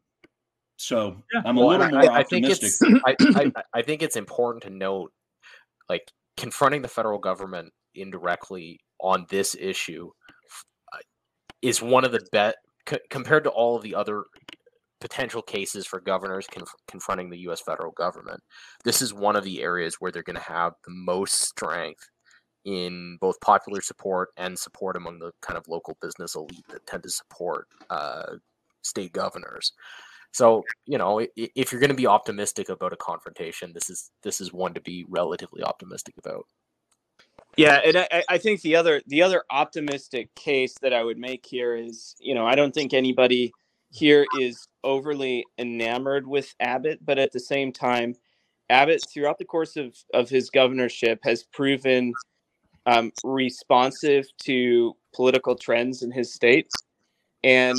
so 0.77 1.23
yeah. 1.33 1.43
I'm 1.45 1.57
a 1.57 1.61
well, 1.61 1.79
little 1.79 1.91
more 1.91 2.11
I, 2.11 2.21
optimistic. 2.21 2.73
I 3.05 3.15
think, 3.15 3.35
it's, 3.35 3.37
I, 3.37 3.53
I, 3.79 3.83
think 3.83 4.03
it's 4.03 4.17
important 4.17 4.63
to 4.65 4.71
note, 4.71 5.13
like 5.89 6.11
confronting 6.37 6.83
the 6.83 6.89
federal 6.89 7.19
government 7.19 7.73
indirectly 7.95 8.81
on 9.01 9.27
this 9.31 9.57
issue 9.59 10.11
uh, 10.93 10.99
is 11.63 11.81
one 11.81 12.05
of 12.05 12.13
the 12.13 12.27
best 12.33 12.57
c- 12.89 12.99
compared 13.11 13.45
to 13.45 13.51
all 13.51 13.77
of 13.77 13.83
the 13.83 13.95
other 13.95 14.25
potential 15.01 15.43
cases 15.43 15.87
for 15.87 16.01
governors 16.01 16.47
conf- 16.51 16.75
confronting 16.89 17.31
the 17.31 17.39
U.S. 17.41 17.61
federal 17.61 17.93
government. 17.93 18.41
This 18.85 19.03
is 19.03 19.15
one 19.15 19.37
of 19.37 19.45
the 19.45 19.63
areas 19.63 19.97
where 19.99 20.11
they're 20.11 20.23
going 20.23 20.37
to 20.37 20.43
have 20.43 20.73
the 20.85 20.93
most 20.93 21.41
strength 21.43 22.09
in 22.67 23.17
both 23.21 23.41
popular 23.41 23.81
support 23.81 24.31
and 24.37 24.59
support 24.59 24.97
among 24.97 25.21
the 25.21 25.31
kind 25.41 25.57
of 25.57 25.67
local 25.69 25.97
business 26.03 26.35
elite 26.35 26.67
that 26.69 26.87
tend 26.87 27.05
to 27.05 27.09
support 27.09 27.69
uh, 27.89 28.35
state 28.83 29.13
governors. 29.13 29.73
So 30.33 30.65
you 30.85 30.99
know, 30.99 31.25
if 31.37 31.73
you're 31.73 31.81
going 31.81 31.89
to 31.89 31.97
be 31.97 32.07
optimistic 32.07 32.69
about 32.69 32.93
a 32.93 32.97
confrontation, 32.97 33.73
this 33.73 33.89
is 33.89 34.11
this 34.23 34.41
is 34.41 34.53
one 34.53 34.75
to 34.75 34.81
be 34.81 35.07
relatively 35.09 35.63
optimistic 35.63 36.15
about. 36.19 36.45
Yeah, 37.57 37.81
and 37.83 37.97
I, 37.97 38.25
I 38.29 38.37
think 38.37 38.61
the 38.61 38.77
other 38.77 39.01
the 39.07 39.23
other 39.23 39.45
optimistic 39.51 40.35
case 40.35 40.75
that 40.83 40.93
I 40.93 41.05
would 41.05 41.19
make 41.19 41.47
here 41.47 41.75
is, 41.75 42.15
you 42.21 42.35
know, 42.35 42.47
I 42.47 42.55
don't 42.55 42.75
think 42.75 42.93
anybody 42.93 43.53
here 43.91 44.27
is 44.39 44.69
overly 44.85 45.45
enamored 45.57 46.27
with 46.27 46.55
Abbott, 46.61 46.99
but 47.05 47.19
at 47.19 47.33
the 47.33 47.41
same 47.41 47.73
time, 47.73 48.15
Abbott 48.69 49.03
throughout 49.09 49.39
the 49.39 49.45
course 49.45 49.77
of 49.77 49.97
of 50.13 50.29
his 50.29 50.51
governorship 50.51 51.21
has 51.23 51.45
proven 51.45 52.13
um, 52.87 53.13
responsive 53.25 54.27
to 54.45 54.97
political 55.15 55.57
trends 55.57 56.03
in 56.03 56.11
his 56.11 56.33
state, 56.33 56.71
and 57.43 57.77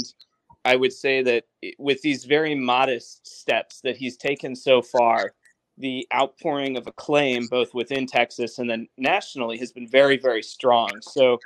I 0.66 0.76
would 0.76 0.94
say 0.94 1.22
that 1.24 1.46
with 1.78 2.02
these 2.02 2.26
very 2.26 2.54
modest 2.54 3.26
steps 3.26 3.80
that 3.82 3.96
he's 3.96 4.18
taken 4.18 4.56
so 4.56 4.82
far, 4.82 5.34
the 5.78 6.08
outpouring 6.14 6.76
of 6.76 6.88
acclaim, 6.88 7.48
both 7.48 7.74
within 7.74 8.06
Texas 8.06 8.60
and 8.60 8.70
then 8.70 8.88
nationally, 8.98 9.58
has 9.60 9.72
been 9.72 9.88
very, 9.88 10.18
very 10.18 10.44
strong. 10.44 10.90
So, 11.02 11.40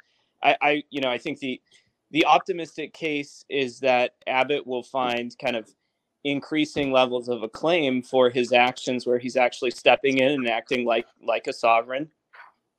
I, 0.44 0.58
I, 0.62 0.84
you 0.90 1.02
know, 1.02 1.10
I 1.10 1.18
think 1.18 1.40
the 1.40 1.62
the 2.12 2.26
optimistic 2.26 2.94
case 2.94 3.46
is 3.50 3.80
that 3.82 4.16
Abbott 4.28 4.66
will 4.68 4.84
find 4.84 5.36
kind 5.38 5.56
of 5.56 5.70
increasing 6.24 6.92
levels 6.92 7.30
of 7.30 7.44
acclaim 7.44 8.02
for 8.02 8.30
his 8.30 8.52
actions, 8.52 9.06
where 9.06 9.20
he's 9.20 9.38
actually 9.38 9.72
stepping 9.72 10.18
in 10.18 10.32
and 10.32 10.50
acting 10.50 10.86
like 10.86 11.06
like 11.24 11.48
a 11.48 11.54
sovereign, 11.54 12.10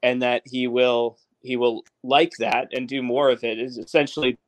and 0.03 0.23
that 0.23 0.43
he 0.45 0.67
will 0.67 1.19
he 1.41 1.57
will 1.57 1.85
like 2.03 2.33
that 2.39 2.69
and 2.73 2.89
do 2.89 3.03
more 3.03 3.31
of 3.31 3.45
it. 3.45 3.59
Is 3.59 3.79
essentially 3.79 4.39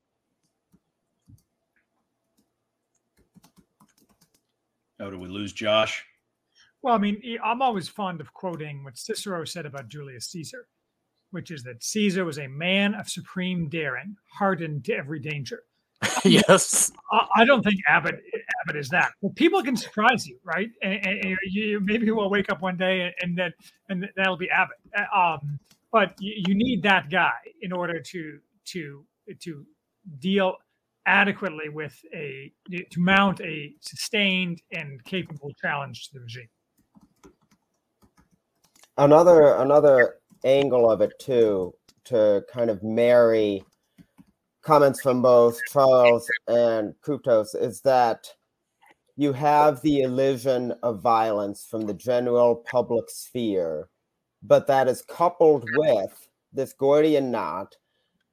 Oh, 5.00 5.10
do 5.10 5.18
we 5.18 5.28
lose 5.28 5.52
Josh? 5.52 6.04
Well, 6.80 6.94
I 6.94 6.98
mean, 6.98 7.20
I'm 7.42 7.62
always 7.62 7.88
fond 7.88 8.20
of 8.20 8.32
quoting 8.32 8.84
what 8.84 8.96
Cicero 8.96 9.44
said 9.44 9.66
about 9.66 9.88
Julius 9.88 10.26
Caesar, 10.26 10.66
which 11.30 11.50
is 11.50 11.62
that 11.64 11.82
Caesar 11.82 12.24
was 12.24 12.38
a 12.38 12.46
man 12.46 12.94
of 12.94 13.08
supreme 13.08 13.68
daring, 13.68 14.16
hardened 14.38 14.84
to 14.84 14.94
every 14.94 15.18
danger. 15.18 15.64
yes. 16.24 16.92
I 17.36 17.44
don't 17.44 17.62
think 17.62 17.80
Abbott 17.88 18.16
Abbott 18.62 18.76
is 18.76 18.88
that. 18.90 19.12
But 19.22 19.34
people 19.36 19.62
can 19.62 19.76
surprise 19.76 20.26
you, 20.26 20.38
right? 20.44 20.70
And, 20.82 21.06
and 21.06 21.38
you, 21.50 21.80
maybe 21.80 22.10
we'll 22.10 22.30
wake 22.30 22.50
up 22.50 22.60
one 22.60 22.76
day 22.76 23.14
and 23.20 23.36
then 23.36 23.52
and 23.88 24.08
that'll 24.16 24.36
be 24.36 24.50
Abbott. 24.50 24.76
Uh, 24.96 25.18
um, 25.18 25.58
but 25.92 26.14
you, 26.18 26.34
you 26.48 26.54
need 26.54 26.82
that 26.82 27.10
guy 27.10 27.32
in 27.62 27.72
order 27.72 28.00
to 28.00 28.38
to 28.66 29.04
to 29.40 29.64
deal 30.18 30.56
adequately 31.06 31.68
with 31.68 31.98
a 32.14 32.52
to 32.90 33.00
mount 33.00 33.40
a 33.40 33.74
sustained 33.80 34.60
and 34.72 35.02
capable 35.04 35.52
challenge 35.60 36.08
to 36.08 36.14
the 36.14 36.20
regime. 36.20 36.48
Another 38.96 39.54
another 39.56 40.16
angle 40.44 40.90
of 40.90 41.00
it 41.00 41.12
too 41.18 41.74
to 42.04 42.44
kind 42.52 42.70
of 42.70 42.82
marry 42.82 43.64
comments 44.64 45.00
from 45.00 45.20
both 45.20 45.60
Charles 45.70 46.28
and 46.48 46.94
Kryptos 47.02 47.54
is 47.54 47.82
that 47.82 48.26
you 49.16 49.32
have 49.32 49.80
the 49.82 50.00
illusion 50.00 50.72
of 50.82 51.00
violence 51.00 51.66
from 51.70 51.82
the 51.82 51.94
general 51.94 52.56
public 52.56 53.08
sphere, 53.10 53.88
but 54.42 54.66
that 54.66 54.88
is 54.88 55.02
coupled 55.02 55.68
with 55.76 56.28
this 56.52 56.72
Gordian 56.72 57.30
knot 57.30 57.76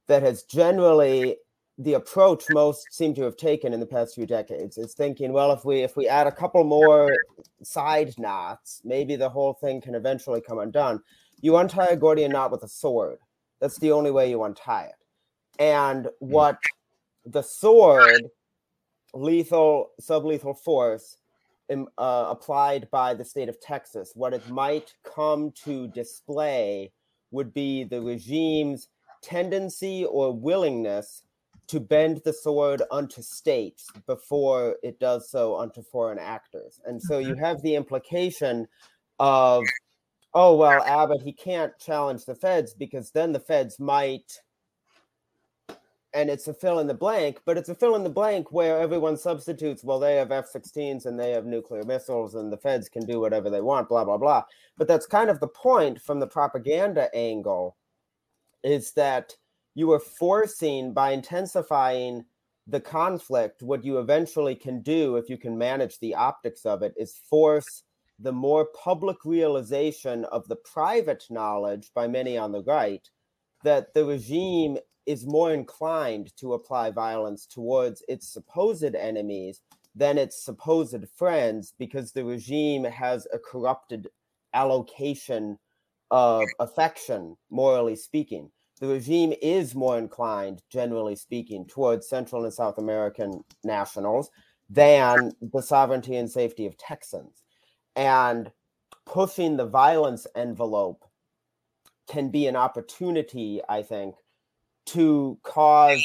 that 0.07 0.23
has 0.23 0.43
generally 0.43 1.37
the 1.77 1.93
approach 1.93 2.45
most 2.51 2.85
seem 2.91 3.13
to 3.15 3.23
have 3.23 3.37
taken 3.37 3.73
in 3.73 3.79
the 3.79 3.85
past 3.85 4.15
few 4.15 4.25
decades 4.25 4.77
is 4.77 4.93
thinking, 4.93 5.33
well, 5.33 5.51
if 5.51 5.65
we 5.65 5.81
if 5.81 5.95
we 5.97 6.07
add 6.07 6.27
a 6.27 6.31
couple 6.31 6.63
more 6.63 7.15
side 7.63 8.13
knots, 8.17 8.81
maybe 8.83 9.15
the 9.15 9.29
whole 9.29 9.53
thing 9.53 9.81
can 9.81 9.95
eventually 9.95 10.41
come 10.41 10.59
undone. 10.59 11.01
You 11.41 11.57
untie 11.57 11.87
a 11.87 11.97
Gordian 11.97 12.31
knot 12.31 12.51
with 12.51 12.63
a 12.63 12.67
sword. 12.67 13.17
That's 13.59 13.79
the 13.79 13.91
only 13.91 14.11
way 14.11 14.29
you 14.29 14.43
untie 14.43 14.85
it. 14.85 15.00
And 15.61 16.05
hmm. 16.05 16.09
what 16.19 16.57
the 17.23 17.43
sword, 17.43 18.23
lethal, 19.13 19.91
sublethal 20.01 20.57
force, 20.57 21.17
uh, 21.69 22.25
applied 22.29 22.89
by 22.91 23.13
the 23.13 23.23
state 23.23 23.47
of 23.47 23.61
Texas, 23.61 24.11
what 24.15 24.33
it 24.33 24.49
might 24.49 24.93
come 25.03 25.53
to 25.63 25.87
display 25.89 26.91
would 27.29 27.53
be 27.53 27.85
the 27.85 28.01
regime's 28.01 28.89
tendency 29.21 30.03
or 30.03 30.33
willingness 30.33 31.23
to 31.67 31.79
bend 31.79 32.21
the 32.25 32.33
sword 32.33 32.81
unto 32.91 33.21
states 33.21 33.87
before 34.05 34.75
it 34.83 34.99
does 34.99 35.29
so 35.29 35.57
unto 35.57 35.81
foreign 35.81 36.19
actors. 36.19 36.81
And 36.85 37.01
so 37.01 37.19
you 37.19 37.35
have 37.35 37.61
the 37.61 37.75
implication 37.75 38.67
of, 39.19 39.63
oh, 40.33 40.57
well, 40.57 40.83
Abbott, 40.83 41.21
he 41.21 41.31
can't 41.31 41.71
challenge 41.79 42.25
the 42.25 42.35
feds 42.35 42.73
because 42.73 43.11
then 43.11 43.31
the 43.31 43.39
feds 43.39 43.79
might 43.79 44.41
and 46.13 46.29
it's 46.29 46.47
a 46.47 46.53
fill 46.53 46.79
in 46.79 46.87
the 46.87 46.93
blank, 46.93 47.39
but 47.45 47.57
it's 47.57 47.69
a 47.69 47.75
fill 47.75 47.95
in 47.95 48.03
the 48.03 48.09
blank 48.09 48.51
where 48.51 48.79
everyone 48.79 49.15
substitutes, 49.17 49.83
well, 49.83 49.99
they 49.99 50.15
have 50.15 50.31
F 50.31 50.51
16s 50.51 51.05
and 51.05 51.19
they 51.19 51.31
have 51.31 51.45
nuclear 51.45 51.83
missiles 51.83 52.35
and 52.35 52.51
the 52.51 52.57
feds 52.57 52.89
can 52.89 53.05
do 53.05 53.19
whatever 53.19 53.49
they 53.49 53.61
want, 53.61 53.87
blah, 53.87 54.03
blah, 54.03 54.17
blah. 54.17 54.43
But 54.77 54.87
that's 54.87 55.05
kind 55.05 55.29
of 55.29 55.39
the 55.39 55.47
point 55.47 56.01
from 56.01 56.19
the 56.19 56.27
propaganda 56.27 57.09
angle 57.15 57.77
is 58.63 58.91
that 58.93 59.35
you 59.73 59.91
are 59.91 59.99
forcing 59.99 60.93
by 60.93 61.11
intensifying 61.11 62.25
the 62.67 62.79
conflict, 62.79 63.61
what 63.61 63.83
you 63.83 63.99
eventually 63.99 64.55
can 64.55 64.81
do 64.81 65.15
if 65.15 65.29
you 65.29 65.37
can 65.37 65.57
manage 65.57 65.99
the 65.99 66.15
optics 66.15 66.65
of 66.65 66.83
it 66.83 66.93
is 66.97 67.19
force 67.29 67.83
the 68.19 68.31
more 68.31 68.65
public 68.65 69.17
realization 69.25 70.25
of 70.25 70.47
the 70.47 70.55
private 70.57 71.23
knowledge 71.29 71.91
by 71.95 72.07
many 72.07 72.37
on 72.37 72.51
the 72.51 72.63
right 72.63 73.09
that 73.63 73.93
the 73.93 74.05
regime 74.05 74.77
is 75.05 75.25
more 75.25 75.53
inclined 75.53 76.35
to 76.37 76.53
apply 76.53 76.91
violence 76.91 77.45
towards 77.45 78.03
its 78.07 78.27
supposed 78.27 78.95
enemies 78.95 79.61
than 79.95 80.17
its 80.17 80.43
supposed 80.43 81.03
friends 81.15 81.73
because 81.77 82.11
the 82.11 82.23
regime 82.23 82.83
has 82.83 83.27
a 83.33 83.39
corrupted 83.39 84.07
allocation 84.53 85.57
of 86.11 86.47
affection, 86.59 87.35
morally 87.49 87.95
speaking. 87.95 88.49
The 88.79 88.87
regime 88.87 89.33
is 89.41 89.75
more 89.75 89.97
inclined, 89.97 90.63
generally 90.71 91.15
speaking, 91.15 91.65
towards 91.65 92.09
Central 92.09 92.45
and 92.45 92.53
South 92.53 92.77
American 92.77 93.43
nationals 93.63 94.31
than 94.69 95.33
the 95.41 95.61
sovereignty 95.61 96.15
and 96.15 96.29
safety 96.29 96.65
of 96.65 96.77
Texans. 96.77 97.43
And 97.95 98.51
pushing 99.05 99.57
the 99.57 99.67
violence 99.67 100.25
envelope 100.35 101.03
can 102.11 102.29
be 102.29 102.45
an 102.45 102.57
opportunity, 102.57 103.61
I 103.69 103.83
think, 103.83 104.15
to 104.87 105.37
cause 105.43 106.03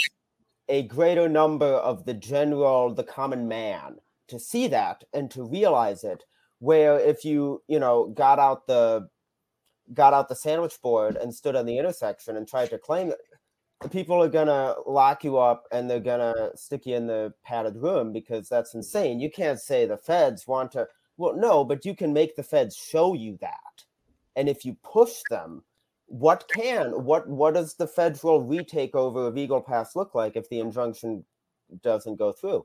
a 0.69 0.83
greater 0.85 1.29
number 1.29 1.67
of 1.67 2.05
the 2.05 2.15
general, 2.15 2.95
the 2.95 3.03
common 3.03 3.49
man 3.49 3.97
to 4.29 4.39
see 4.39 4.69
that 4.69 5.03
and 5.13 5.31
to 5.33 5.43
realize 5.43 6.05
it. 6.05 6.25
Where 6.61 6.99
if 6.99 7.25
you, 7.25 7.63
you 7.67 7.81
know, 7.81 8.07
got 8.07 8.39
out 8.39 8.67
the 8.67 9.09
got 9.93 10.15
out 10.15 10.29
the 10.29 10.37
sandwich 10.37 10.81
board 10.81 11.17
and 11.17 11.35
stood 11.35 11.55
on 11.55 11.67
the 11.67 11.79
intersection 11.79 12.37
and 12.37 12.49
tried 12.49 12.71
to 12.71 12.79
claim 12.79 13.11
it, 13.11 13.19
the 13.83 13.89
people 13.89 14.23
are 14.23 14.29
gonna 14.29 14.75
lock 14.87 15.25
you 15.25 15.37
up 15.39 15.65
and 15.73 15.91
they're 15.91 16.01
gonna 16.01 16.51
stick 16.55 16.87
you 16.87 16.97
in 16.97 17.07
the 17.07 17.35
padded 17.45 17.77
room 17.77 18.13
because 18.13 18.49
that's 18.49 18.75
insane. 18.75 19.21
You 19.21 19.31
can't 19.31 19.61
say 19.61 19.87
the 19.87 19.99
feds 19.99 20.47
want 20.47 20.73
to 20.73 20.87
well, 21.19 21.35
no, 21.35 21.65
but 21.65 21.85
you 21.85 21.97
can 21.97 22.13
make 22.13 22.37
the 22.37 22.43
feds 22.43 22.77
show 22.77 23.15
you 23.15 23.39
that. 23.41 23.85
And 24.37 24.49
if 24.49 24.65
you 24.65 24.77
push 24.83 25.23
them, 25.31 25.65
what 26.07 26.49
can 26.53 27.05
what 27.05 27.29
what 27.29 27.55
does 27.55 27.75
the 27.75 27.87
federal 27.87 28.43
retake 28.43 28.95
over 28.95 29.27
of 29.27 29.37
Eagle 29.37 29.61
Pass 29.61 29.97
look 29.97 30.15
like 30.15 30.37
if 30.37 30.49
the 30.49 30.61
injunction 30.61 31.25
doesn't 31.83 32.17
go 32.17 32.33
through? 32.33 32.65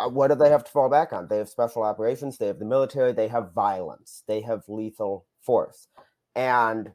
Uh, 0.00 0.08
what 0.08 0.28
do 0.28 0.34
they 0.34 0.50
have 0.50 0.64
to 0.64 0.70
fall 0.70 0.88
back 0.88 1.12
on? 1.12 1.28
They 1.28 1.38
have 1.38 1.48
special 1.48 1.82
operations, 1.82 2.38
they 2.38 2.46
have 2.46 2.58
the 2.58 2.64
military, 2.64 3.12
they 3.12 3.28
have 3.28 3.52
violence, 3.52 4.22
they 4.26 4.40
have 4.40 4.62
lethal 4.68 5.26
force, 5.40 5.88
and 6.34 6.92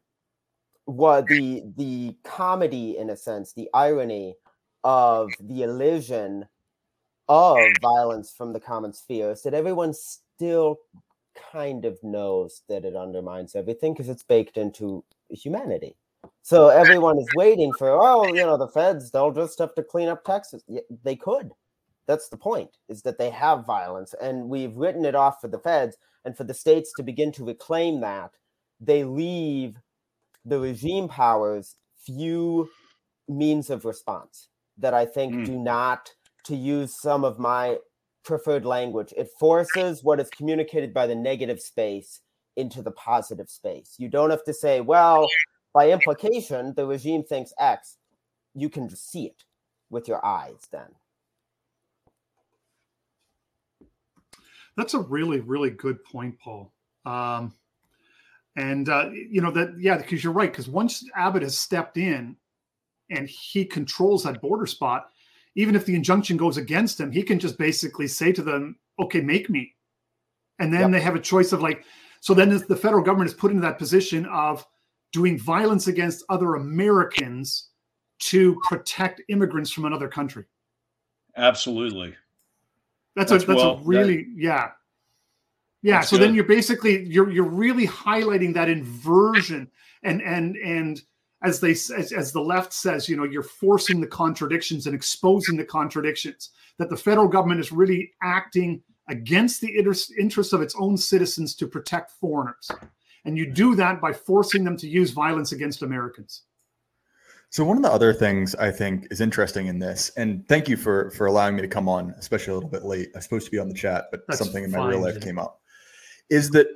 what 0.86 1.28
the 1.28 1.64
the 1.78 2.16
comedy 2.24 2.98
in 2.98 3.10
a 3.10 3.16
sense, 3.18 3.54
the 3.54 3.70
irony 3.74 4.36
of 4.84 5.30
the 5.40 5.64
illusion 5.64 6.46
of 7.28 7.58
violence 7.82 8.32
from 8.32 8.54
the 8.54 8.60
common 8.60 8.92
sphere 8.92 9.32
is 9.32 9.44
that 9.44 9.54
everyone 9.54 9.94
still 9.94 10.80
kind 11.52 11.86
of 11.86 12.02
knows 12.04 12.62
that 12.70 12.86
it 12.86 12.96
undermines 12.96 13.56
everything 13.56 13.94
because 13.94 14.10
it's 14.10 14.24
baked 14.24 14.58
into 14.58 15.04
humanity. 15.30 15.96
So 16.42 16.70
everyone 16.70 17.18
is 17.18 17.28
waiting 17.36 17.72
for, 17.74 17.92
oh, 17.92 18.28
you 18.28 18.46
know, 18.46 18.58
the 18.58 18.68
feds, 18.68 19.12
they'll 19.12 19.32
just 19.32 19.60
have 19.60 19.76
to 19.76 19.84
clean 19.84 20.10
up 20.10 20.24
Texas. 20.24 20.64
Yeah, 20.68 20.82
they 21.04 21.16
could. 21.16 21.52
That's 22.08 22.30
the 22.30 22.38
point, 22.38 22.72
is 22.88 23.04
that 23.04 23.18
they 23.18 23.30
have 23.30 23.66
violence. 23.66 24.16
And 24.22 24.50
we've 24.50 24.76
written 24.76 25.06
it 25.06 25.16
off 25.16 25.42
for 25.42 25.48
the 25.48 25.60
feds 25.60 25.96
and 26.26 26.36
for 26.36 26.44
the 26.44 26.54
states 26.54 26.92
to 26.98 27.04
begin 27.04 27.32
to 27.34 27.46
reclaim 27.46 28.02
that. 28.02 28.32
They 28.82 29.04
leave 29.04 29.78
the 30.46 30.60
regime 30.60 31.08
powers 31.08 31.76
few 32.04 32.70
means 33.28 33.70
of 33.70 33.86
response 33.86 34.48
that 34.78 34.94
I 34.94 35.06
think 35.06 35.34
mm. 35.34 35.46
do 35.46 35.58
not, 35.58 36.12
to 36.46 36.56
use 36.56 37.00
some 37.00 37.24
of 37.24 37.38
my 37.38 37.78
preferred 38.24 38.66
language. 38.66 39.14
It 39.18 39.30
forces 39.40 40.04
what 40.04 40.20
is 40.20 40.30
communicated 40.30 40.94
by 40.94 41.08
the 41.08 41.16
negative 41.16 41.60
space 41.60 42.22
into 42.56 42.82
the 42.82 42.92
positive 42.92 43.50
space. 43.50 43.96
You 43.98 44.10
don't 44.10 44.30
have 44.30 44.44
to 44.44 44.54
say, 44.54 44.82
well, 44.82 45.28
by 45.74 45.92
implication, 45.92 46.74
the 46.76 46.86
regime 46.86 47.24
thinks 47.24 47.54
X. 47.60 47.98
You 48.54 48.70
can 48.70 48.90
just 48.90 49.10
see 49.12 49.26
it 49.26 49.44
with 49.90 50.08
your 50.08 50.24
eyes 50.26 50.68
then. 50.72 50.88
That's 54.76 54.94
a 54.94 55.00
really, 55.00 55.40
really 55.40 55.72
good 55.72 56.04
point, 56.04 56.40
Paul. 56.40 56.72
Um, 57.06 57.54
and 58.56 58.90
uh, 58.90 59.10
you 59.12 59.42
know 59.42 59.52
that, 59.52 59.76
yeah, 59.80 59.98
because 59.98 60.24
you're 60.24 60.34
right. 60.34 60.52
Because 60.52 60.70
once 60.70 61.04
Abbott 61.16 61.44
has 61.44 61.58
stepped 61.58 61.98
in 61.98 62.36
and 63.10 63.30
he 63.30 63.66
controls 63.66 64.24
that 64.24 64.42
border 64.42 64.66
spot, 64.66 65.10
even 65.60 65.76
if 65.76 65.86
the 65.86 65.94
injunction 65.94 66.38
goes 66.38 66.56
against 66.56 66.98
him, 66.98 67.12
he 67.12 67.22
can 67.22 67.38
just 67.38 67.58
basically 67.58 68.08
say 68.08 68.32
to 68.32 68.42
them, 68.42 68.78
okay, 68.98 69.20
make 69.20 69.50
me. 69.50 69.76
And 70.58 70.74
then 70.74 70.80
yep. 70.80 70.92
they 70.92 71.02
have 71.02 71.16
a 71.16 71.20
choice 71.20 71.52
of 71.52 71.62
like, 71.62 71.84
so 72.22 72.34
then 72.34 72.50
the 72.50 72.78
federal 72.78 73.04
government 73.04 73.30
is 73.30 73.34
put 73.34 73.52
into 73.52 73.64
that 73.64 73.78
position 73.78 74.26
of 74.28 74.66
doing 75.12 75.38
violence 75.38 75.88
against 75.88 76.24
other 76.30 76.56
Americans 76.56 77.72
to 78.20 78.58
protect 78.70 79.22
immigrants 79.28 79.70
from 79.70 79.84
another 79.84 80.08
country. 80.08 80.46
Absolutely. 81.36 82.16
That's, 83.18 83.30
that's 83.30 83.44
a 83.44 83.48
that's 83.48 83.58
well, 83.58 83.82
a 83.84 83.84
really 83.84 84.24
that, 84.24 84.36
yeah. 84.38 84.70
Yeah. 85.82 86.02
So 86.02 86.16
good. 86.16 86.28
then 86.28 86.36
you're 86.36 86.46
basically 86.46 87.04
you're 87.04 87.30
you're 87.30 87.44
really 87.44 87.86
highlighting 87.86 88.54
that 88.54 88.70
inversion 88.70 89.70
and 90.04 90.22
and 90.22 90.56
and 90.56 91.02
as 91.44 91.60
they 91.60 91.72
as, 91.72 92.12
as 92.16 92.32
the 92.32 92.42
left 92.42 92.74
says, 92.74 93.08
you 93.08 93.16
know, 93.16 93.24
you're 93.24 93.44
forcing 93.44 94.02
the 94.02 94.08
contradictions 94.08 94.86
and 94.86 94.96
exposing 94.96 95.56
the 95.56 95.64
contradictions 95.64 96.50
that 96.78 96.90
the 96.90 96.98
federal 96.98 97.28
government 97.28 97.60
is 97.60 97.72
really 97.72 98.12
acting 98.22 98.82
against 99.08 99.62
the 99.62 99.76
interests 100.20 100.54
of 100.54 100.62
its 100.62 100.76
own 100.78 100.98
citizens 100.98 101.56
to 101.56 101.68
protect 101.68 102.12
foreigners. 102.12 102.70
And 103.26 103.38
you 103.38 103.52
do 103.52 103.76
that 103.76 104.00
by 104.00 104.14
forcing 104.14 104.64
them 104.64 104.78
to 104.78 104.88
use 104.88 105.12
violence 105.12 105.52
against 105.52 105.82
Americans. 105.82 106.44
So 107.52 107.66
one 107.66 107.78
of 107.78 107.84
the 107.84 107.92
other 107.92 108.14
things 108.14 108.54
I 108.56 108.70
think 108.70 109.08
is 109.10 109.22
interesting 109.22 109.68
in 109.68 109.80
this, 109.80 110.12
and 110.18 110.48
thank 110.48 110.70
you 110.70 110.78
for 110.78 111.10
for 111.12 111.26
allowing 111.26 111.56
me 111.56 111.64
to 111.64 111.68
come 111.68 111.90
on, 111.90 112.14
especially 112.18 112.52
a 112.52 112.56
little 112.56 112.70
bit 112.70 112.84
late. 112.84 113.10
I 113.16 113.18
was 113.18 113.24
supposed 113.24 113.46
to 113.46 113.52
be 113.52 113.58
on 113.60 113.68
the 113.68 113.74
chat, 113.74 114.06
but 114.12 114.22
That's 114.28 114.40
something 114.40 114.64
in 114.64 114.72
my 114.72 114.88
real 114.88 115.02
life 115.02 115.20
came 115.20 115.40
up. 115.40 115.62
Is 116.30 116.52
that 116.52 116.68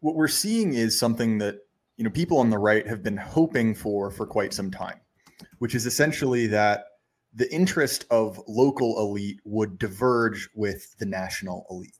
what 0.00 0.14
we're 0.14 0.28
seeing 0.28 0.74
is 0.74 0.96
something 0.98 1.38
that 1.38 1.56
you 1.98 2.04
know 2.04 2.10
people 2.10 2.38
on 2.38 2.48
the 2.48 2.58
right 2.58 2.86
have 2.86 3.02
been 3.02 3.16
hoping 3.16 3.74
for 3.74 4.10
for 4.10 4.24
quite 4.24 4.54
some 4.54 4.70
time, 4.70 5.00
which 5.58 5.74
is 5.74 5.84
essentially 5.84 6.46
that 6.46 6.84
the 7.34 7.52
interest 7.52 8.06
of 8.10 8.40
local 8.48 8.98
elite 8.98 9.40
would 9.44 9.78
diverge 9.78 10.48
with 10.54 10.96
the 10.98 11.04
national 11.04 11.66
elite. 11.70 11.92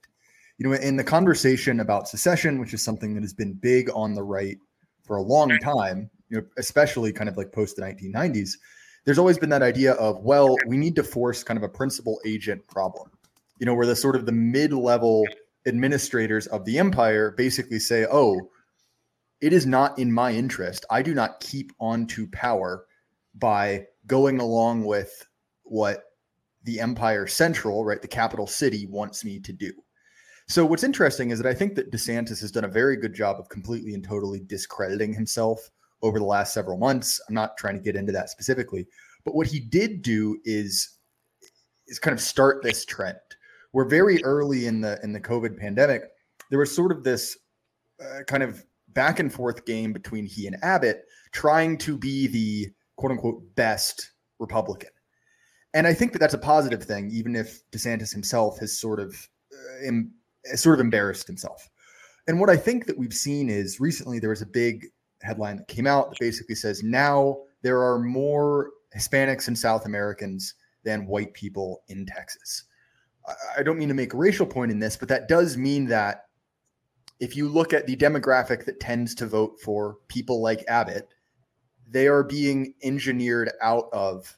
You 0.57 0.69
know, 0.69 0.75
in 0.75 0.97
the 0.97 1.05
conversation 1.05 1.81
about 1.81 2.09
secession, 2.09 2.59
which 2.59 2.73
is 2.73 2.83
something 2.83 3.15
that 3.15 3.23
has 3.23 3.35
been 3.35 3.53
big 3.53 3.91
on 3.95 4.15
the 4.15 4.23
right 4.23 4.57
for 5.03 5.17
a 5.17 5.23
long 5.23 5.57
time, 5.59 6.11
you 6.31 6.39
know, 6.39 6.47
especially 6.57 7.13
kind 7.13 7.29
of 7.29 7.37
like 7.37 7.53
post 7.53 7.77
the 7.77 7.83
1990s, 7.83 8.53
there's 9.05 9.19
always 9.19 9.39
been 9.39 9.51
that 9.51 9.63
idea 9.63 9.93
of, 9.95 10.23
well, 10.23 10.57
we 10.67 10.77
need 10.77 10.97
to 10.97 11.03
force 11.03 11.43
kind 11.43 11.57
of 11.57 11.63
a 11.63 11.69
principal 11.69 12.21
agent 12.25 12.67
problem. 12.67 13.11
You 13.59 13.67
know, 13.67 13.75
where 13.75 13.87
the 13.87 13.97
sort 13.97 14.17
of 14.17 14.27
the 14.27 14.33
mid-level 14.33 15.27
administrators 15.67 16.47
of 16.49 16.65
the 16.65 16.79
empire 16.79 17.33
basically 17.37 17.79
say, 17.79 18.07
oh, 18.11 18.51
it 19.41 19.53
is 19.53 19.67
not 19.67 19.99
in 19.99 20.13
my 20.13 20.33
interest. 20.33 20.85
I 20.91 21.03
do 21.03 21.15
not 21.15 21.41
keep 21.41 21.73
on 21.81 22.07
to 22.09 22.27
power 22.29 22.87
by 23.35 23.87
going 24.07 24.41
along 24.41 24.85
with 24.85 25.27
what 25.63 26.05
the 26.65 26.81
Empire 26.81 27.27
Central, 27.27 27.85
right, 27.85 28.03
the 28.03 28.09
capital 28.09 28.47
city, 28.47 28.87
wants 28.87 29.25
me 29.25 29.39
to 29.41 29.53
do. 29.53 29.73
So 30.49 30.65
what's 30.65 30.83
interesting 30.83 31.31
is 31.31 31.39
that 31.39 31.49
I 31.49 31.55
think 31.55 31.75
that 31.75 31.93
DeSantis 31.93 32.41
has 32.41 32.51
done 32.51 32.65
a 32.65 32.69
very 32.69 32.97
good 32.97 33.15
job 33.15 33.39
of 33.39 33.49
completely 33.49 33.95
and 33.95 34.03
totally 34.03 34.41
discrediting 34.41 35.13
himself 35.13 35.71
over 36.03 36.19
the 36.19 36.25
last 36.25 36.55
several 36.55 36.79
months. 36.79 37.21
I'm 37.29 37.35
not 37.35 37.57
trying 37.57 37.75
to 37.75 37.83
get 37.83 37.97
into 37.97 38.13
that 38.13 38.31
specifically, 38.31 38.87
but 39.25 39.35
what 39.35 39.47
he 39.47 39.61
did 39.61 40.03
do 40.03 40.39
is 40.45 40.97
is 41.87 41.99
kind 41.99 42.15
of 42.15 42.21
start 42.21 42.63
this 42.63 42.85
trend. 42.85 43.19
Where 43.73 43.85
very 43.85 44.23
early 44.25 44.67
in 44.67 44.81
the 44.81 44.99
in 45.03 45.13
the 45.13 45.21
COVID 45.21 45.59
pandemic, 45.59 46.03
there 46.51 46.59
was 46.59 46.75
sort 46.75 46.93
of 46.93 47.05
this 47.05 47.37
uh, 48.03 48.23
kind 48.27 48.43
of 48.43 48.65
back 48.99 49.21
and 49.21 49.33
forth 49.33 49.65
game 49.65 49.93
between 49.93 50.27
he 50.27 50.49
and 50.49 50.57
Abbott, 50.65 51.05
trying 51.31 51.79
to 51.79 51.97
be 51.97 52.27
the 52.27 52.67
quote 52.97 53.13
unquote 53.13 53.55
best 53.55 54.11
Republican. 54.41 54.91
And 55.73 55.87
I 55.87 55.95
think 55.95 56.11
that 56.13 56.19
that's 56.19 56.35
a 56.35 56.39
positive 56.39 56.83
thing, 56.83 57.09
even 57.13 57.37
if 57.37 57.63
DeSantis 57.71 58.13
himself 58.13 58.59
has 58.59 58.77
sort 58.77 58.99
of 58.99 59.15
uh, 59.53 59.87
em, 59.87 60.11
sort 60.57 60.75
of 60.75 60.81
embarrassed 60.81 61.29
himself. 61.29 61.71
And 62.27 62.41
what 62.41 62.51
I 62.51 62.57
think 62.57 62.87
that 62.87 62.99
we've 62.99 63.15
seen 63.15 63.49
is 63.49 63.79
recently 63.79 64.19
there 64.19 64.31
was 64.31 64.43
a 64.43 64.47
big 64.47 64.87
headline 65.23 65.59
that 65.59 65.69
came 65.69 65.87
out 65.87 66.11
that 66.11 66.19
basically 66.19 66.57
says 66.57 66.83
now 66.83 67.39
there 67.63 67.81
are 67.81 68.01
more 68.01 68.71
Hispanics 68.97 69.47
and 69.47 69.57
South 69.57 69.87
Americans 69.87 70.55
than 70.83 71.07
white 71.07 71.33
people 71.35 71.83
in 71.87 72.05
Texas. 72.05 72.65
I 73.57 73.63
don't 73.63 73.79
mean 73.79 73.91
to 73.91 73.95
make 73.95 74.13
a 74.13 74.17
racial 74.17 74.47
point 74.47 74.73
in 74.73 74.81
this, 74.81 74.97
but 74.97 75.09
that 75.09 75.29
does 75.29 75.57
mean 75.57 75.87
that 75.87 76.25
if 77.21 77.37
you 77.37 77.49
look 77.49 77.73
at 77.73 77.87
the 77.87 77.97
demographic 77.97 78.65
that 78.65 78.81
tends 78.81 79.15
to 79.17 79.27
vote 79.27 79.61
for 79.61 79.97
people 80.09 80.41
like 80.41 80.65
Abbott, 80.69 81.09
they 81.91 82.07
are 82.07 82.23
being 82.23 82.75
engineered 82.83 83.51
out 83.63 83.89
of 83.93 84.37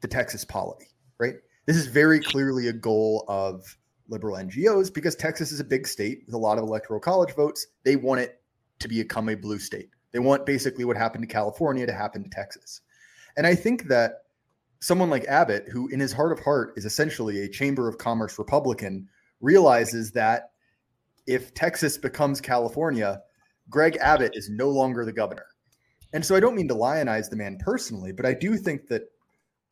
the 0.00 0.08
Texas 0.08 0.44
polity, 0.44 0.88
right? 1.18 1.34
This 1.66 1.76
is 1.76 1.86
very 1.86 2.20
clearly 2.20 2.68
a 2.68 2.72
goal 2.72 3.24
of 3.28 3.76
liberal 4.08 4.36
NGOs 4.36 4.92
because 4.92 5.16
Texas 5.16 5.50
is 5.50 5.58
a 5.58 5.64
big 5.64 5.86
state 5.86 6.22
with 6.26 6.34
a 6.34 6.38
lot 6.38 6.58
of 6.58 6.64
electoral 6.64 7.00
college 7.00 7.34
votes. 7.34 7.66
They 7.84 7.96
want 7.96 8.20
it 8.20 8.40
to 8.78 8.88
become 8.88 9.28
a 9.28 9.34
blue 9.34 9.58
state. 9.58 9.90
They 10.12 10.18
want 10.20 10.46
basically 10.46 10.84
what 10.84 10.96
happened 10.96 11.22
to 11.22 11.32
California 11.32 11.86
to 11.86 11.92
happen 11.92 12.22
to 12.22 12.30
Texas. 12.30 12.82
And 13.36 13.46
I 13.46 13.54
think 13.54 13.84
that 13.88 14.22
someone 14.80 15.10
like 15.10 15.24
Abbott, 15.24 15.66
who 15.70 15.88
in 15.88 16.00
his 16.00 16.12
heart 16.12 16.32
of 16.32 16.38
heart 16.38 16.74
is 16.76 16.84
essentially 16.84 17.42
a 17.42 17.48
Chamber 17.48 17.88
of 17.88 17.98
Commerce 17.98 18.38
Republican, 18.38 19.08
realizes 19.40 20.12
that 20.12 20.52
if 21.26 21.54
Texas 21.54 21.98
becomes 21.98 22.40
California, 22.40 23.20
Greg 23.68 23.96
Abbott 24.00 24.36
is 24.36 24.48
no 24.48 24.68
longer 24.68 25.04
the 25.04 25.12
governor. 25.12 25.46
And 26.12 26.24
so 26.24 26.36
I 26.36 26.40
don't 26.40 26.54
mean 26.54 26.68
to 26.68 26.74
lionize 26.74 27.28
the 27.28 27.36
man 27.36 27.58
personally, 27.58 28.12
but 28.12 28.24
I 28.24 28.32
do 28.32 28.56
think 28.56 28.88
that 28.88 29.02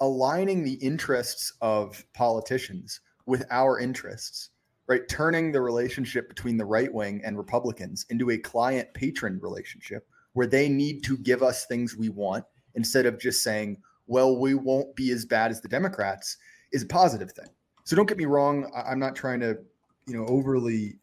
aligning 0.00 0.64
the 0.64 0.74
interests 0.74 1.52
of 1.60 2.04
politicians 2.14 3.00
with 3.26 3.44
our 3.50 3.78
interests, 3.78 4.50
right? 4.88 5.08
Turning 5.08 5.52
the 5.52 5.60
relationship 5.60 6.28
between 6.28 6.56
the 6.56 6.64
right 6.64 6.92
wing 6.92 7.22
and 7.24 7.38
Republicans 7.38 8.04
into 8.10 8.30
a 8.30 8.38
client 8.38 8.92
patron 8.94 9.38
relationship 9.40 10.06
where 10.32 10.46
they 10.46 10.68
need 10.68 11.02
to 11.04 11.16
give 11.18 11.42
us 11.42 11.64
things 11.66 11.96
we 11.96 12.08
want 12.08 12.44
instead 12.74 13.06
of 13.06 13.20
just 13.20 13.42
saying, 13.42 13.78
well, 14.06 14.36
we 14.36 14.54
won't 14.54 14.94
be 14.96 15.10
as 15.12 15.24
bad 15.24 15.50
as 15.50 15.60
the 15.60 15.68
Democrats 15.68 16.36
is 16.72 16.82
a 16.82 16.86
positive 16.86 17.30
thing. 17.32 17.48
So 17.84 17.94
don't 17.94 18.08
get 18.08 18.18
me 18.18 18.26
wrong. 18.26 18.70
I'm 18.74 18.98
not 18.98 19.14
trying 19.14 19.40
to, 19.40 19.56
you 20.06 20.14
know, 20.14 20.26
overly, 20.26 20.98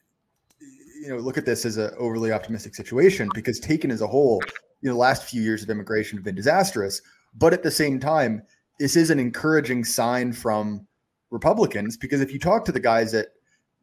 you 1.01 1.09
know, 1.09 1.17
look 1.17 1.37
at 1.37 1.47
this 1.47 1.65
as 1.65 1.77
an 1.77 1.89
overly 1.97 2.31
optimistic 2.31 2.75
situation 2.75 3.27
because 3.33 3.59
taken 3.59 3.89
as 3.89 4.01
a 4.01 4.07
whole, 4.07 4.39
you 4.81 4.89
know, 4.89 4.93
the 4.93 4.99
last 4.99 5.23
few 5.23 5.41
years 5.41 5.63
of 5.63 5.69
immigration 5.71 6.15
have 6.15 6.23
been 6.23 6.35
disastrous. 6.35 7.01
But 7.33 7.53
at 7.53 7.63
the 7.63 7.71
same 7.71 7.99
time, 7.99 8.43
this 8.79 8.95
is 8.95 9.09
an 9.09 9.19
encouraging 9.19 9.83
sign 9.83 10.31
from 10.31 10.85
Republicans 11.31 11.97
because 11.97 12.21
if 12.21 12.31
you 12.31 12.37
talk 12.37 12.65
to 12.65 12.71
the 12.71 12.79
guys 12.79 13.15
at 13.15 13.29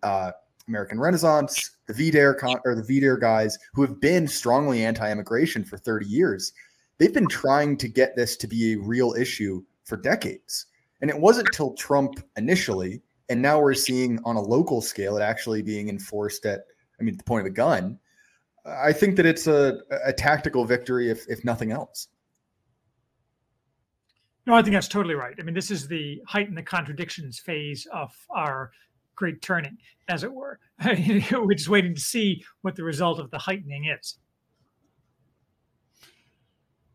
uh, 0.05 0.31
American 0.69 1.01
Renaissance, 1.01 1.79
the 1.89 1.93
VDARE 1.93 2.39
con- 2.39 2.61
or 2.65 2.77
the 2.77 2.83
VDARE 2.83 3.21
guys 3.21 3.59
who 3.75 3.83
have 3.83 4.01
been 4.01 4.29
strongly 4.29 4.85
anti-immigration 4.85 5.65
for 5.65 5.77
30 5.77 6.07
years, 6.07 6.53
they've 6.99 7.15
been 7.15 7.27
trying 7.27 7.77
to 7.79 7.89
get 7.89 8.15
this 8.15 8.37
to 8.37 8.47
be 8.47 8.75
a 8.75 8.79
real 8.79 9.15
issue 9.15 9.61
for 9.83 9.97
decades. 9.97 10.67
And 11.01 11.11
it 11.11 11.19
wasn't 11.19 11.49
till 11.53 11.75
Trump 11.75 12.21
initially, 12.37 13.03
and 13.29 13.43
now 13.43 13.61
we're 13.61 13.75
seeing 13.75 14.21
on 14.25 14.37
a 14.37 14.41
local 14.41 14.81
scale 14.81 15.17
it 15.17 15.23
actually 15.23 15.63
being 15.63 15.89
enforced 15.89 16.47
at, 16.47 16.61
I 17.01 17.05
mean, 17.05 17.17
the 17.17 17.25
point 17.25 17.47
of 17.47 17.47
a 17.47 17.55
gun. 17.55 17.99
I 18.67 18.93
think 18.93 19.17
that 19.17 19.27
it's 19.27 19.47
a, 19.47 19.81
a 20.05 20.13
tactical 20.13 20.65
victory, 20.65 21.11
if 21.11 21.27
if 21.29 21.45
nothing 21.45 21.73
else. 21.73 22.09
No, 24.47 24.55
I 24.55 24.63
think 24.63 24.73
that's 24.73 24.89
totally 24.89 25.15
right. 25.15 25.35
I 25.39 25.43
mean, 25.43 25.55
this 25.55 25.71
is 25.71 25.87
the 25.87 26.23
heighten 26.27 26.55
the 26.55 26.63
contradictions 26.63 27.39
phase 27.39 27.87
of 27.93 28.15
our 28.31 28.73
great 29.15 29.43
turning, 29.43 29.77
as 30.09 30.25
it 30.25 30.33
were. 30.33 30.59
We're 30.85 31.55
just 31.55 31.69
waiting 31.69 31.95
to 31.95 32.01
see 32.01 32.43
what 32.63 32.75
the 32.75 32.85
result 32.85 33.19
of 33.19 33.31
the 33.31 33.39
heightening 33.39 33.87
is. 33.87 34.19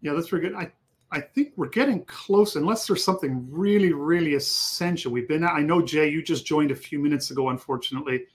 Yeah, 0.01 0.13
that's 0.13 0.29
very 0.29 0.41
good. 0.41 0.55
I, 0.55 0.71
I 1.11 1.21
think 1.21 1.53
we're 1.55 1.69
getting 1.69 2.03
close, 2.05 2.55
unless 2.55 2.87
there's 2.87 3.05
something 3.05 3.47
really, 3.51 3.93
really 3.93 4.33
essential. 4.33 5.11
We've 5.11 5.27
been, 5.27 5.43
I 5.43 5.61
know, 5.61 5.81
Jay, 5.81 6.09
you 6.09 6.23
just 6.23 6.45
joined 6.45 6.71
a 6.71 6.75
few 6.75 6.97
minutes 6.97 7.29
ago, 7.29 7.49
unfortunately. 7.49 8.25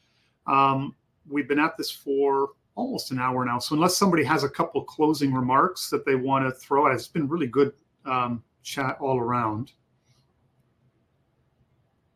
Um, 0.47 0.95
we've 1.29 1.49
been 1.49 1.59
at 1.59 1.77
this 1.77 1.91
for 1.91 2.51
almost 2.75 3.11
an 3.11 3.19
hour 3.19 3.45
now. 3.45 3.59
So, 3.59 3.75
unless 3.75 3.97
somebody 3.97 4.25
has 4.25 4.45
a 4.45 4.49
couple 4.49 4.83
closing 4.85 5.33
remarks 5.35 5.91
that 5.91 6.07
they 6.07 6.15
want 6.15 6.45
to 6.45 6.53
throw 6.53 6.87
at, 6.87 6.95
it's 6.95 7.09
been 7.09 7.29
really 7.29 7.47
good 7.47 7.73
um, 8.05 8.43
chat 8.63 8.97
all 9.01 9.19
around. 9.19 9.73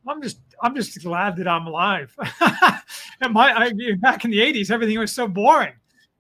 I'm 0.07 0.23
just 0.23 0.39
I'm 0.63 0.75
just 0.75 1.01
glad 1.03 1.37
that 1.37 1.49
I'm 1.49 1.67
alive. 1.67 2.15
and 3.21 3.33
my 3.33 3.53
I, 3.53 3.73
back 3.99 4.25
in 4.25 4.31
the 4.31 4.39
'80s, 4.39 4.71
everything 4.71 4.99
was 4.99 5.13
so 5.13 5.29
boring. 5.29 5.75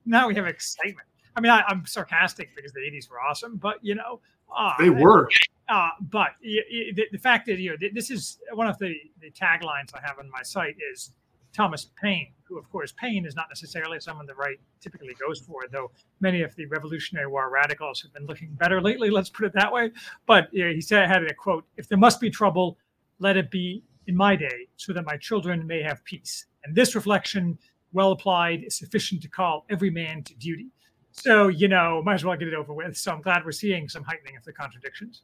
Now 0.04 0.28
we 0.28 0.34
have 0.34 0.46
excitement. 0.46 1.06
I 1.34 1.40
mean, 1.40 1.50
I, 1.50 1.64
am 1.68 1.84
sarcastic 1.86 2.54
because 2.54 2.72
the 2.72 2.80
'80s 2.80 3.10
were 3.10 3.20
awesome, 3.20 3.56
but 3.56 3.78
you 3.82 3.94
know, 3.94 4.20
uh, 4.54 4.74
they 4.78 4.90
were. 4.90 5.28
Uh, 5.68 5.90
but 6.10 6.30
the, 6.42 7.06
the, 7.12 7.18
fact 7.18 7.46
that 7.46 7.58
you 7.58 7.70
know 7.70 7.88
this 7.94 8.10
is 8.10 8.38
one 8.52 8.66
of 8.66 8.78
the 8.78 8.94
the 9.20 9.30
taglines 9.30 9.94
I 9.94 10.00
have 10.04 10.18
on 10.18 10.30
my 10.30 10.42
site 10.42 10.76
is 10.92 11.12
Thomas 11.52 11.90
Paine, 12.00 12.32
who, 12.44 12.58
of 12.58 12.70
course, 12.70 12.92
Paine 12.92 13.26
is 13.26 13.36
not 13.36 13.46
necessarily 13.48 14.00
someone 14.00 14.26
the 14.26 14.34
right 14.34 14.58
typically 14.80 15.14
goes 15.14 15.40
for, 15.40 15.62
though 15.70 15.90
many 16.20 16.42
of 16.42 16.54
the 16.56 16.66
Revolutionary 16.66 17.26
War 17.26 17.50
radicals 17.50 18.00
have 18.02 18.12
been 18.12 18.26
looking 18.26 18.54
better 18.54 18.80
lately, 18.80 19.10
let's 19.10 19.30
put 19.30 19.46
it 19.46 19.52
that 19.54 19.72
way. 19.72 19.90
But 20.26 20.48
you 20.52 20.64
know, 20.64 20.72
he 20.72 20.80
said, 20.80 21.04
I 21.04 21.06
had 21.06 21.22
a 21.24 21.34
quote 21.34 21.64
If 21.76 21.88
there 21.88 21.98
must 21.98 22.20
be 22.20 22.30
trouble, 22.30 22.78
let 23.18 23.36
it 23.36 23.50
be 23.50 23.82
in 24.06 24.16
my 24.16 24.34
day, 24.34 24.68
so 24.76 24.92
that 24.92 25.04
my 25.04 25.16
children 25.16 25.66
may 25.66 25.82
have 25.82 26.04
peace. 26.04 26.46
And 26.64 26.74
this 26.74 26.94
reflection, 26.94 27.58
well 27.92 28.12
applied, 28.12 28.64
is 28.64 28.76
sufficient 28.76 29.22
to 29.22 29.28
call 29.28 29.64
every 29.70 29.90
man 29.90 30.22
to 30.24 30.34
duty. 30.34 30.68
So, 31.12 31.48
you 31.48 31.68
know, 31.68 32.02
might 32.04 32.14
as 32.14 32.24
well 32.24 32.36
get 32.36 32.48
it 32.48 32.54
over 32.54 32.72
with. 32.72 32.96
So 32.96 33.12
I'm 33.12 33.20
glad 33.20 33.44
we're 33.44 33.52
seeing 33.52 33.88
some 33.88 34.02
heightening 34.02 34.36
of 34.36 34.44
the 34.44 34.52
contradictions. 34.52 35.22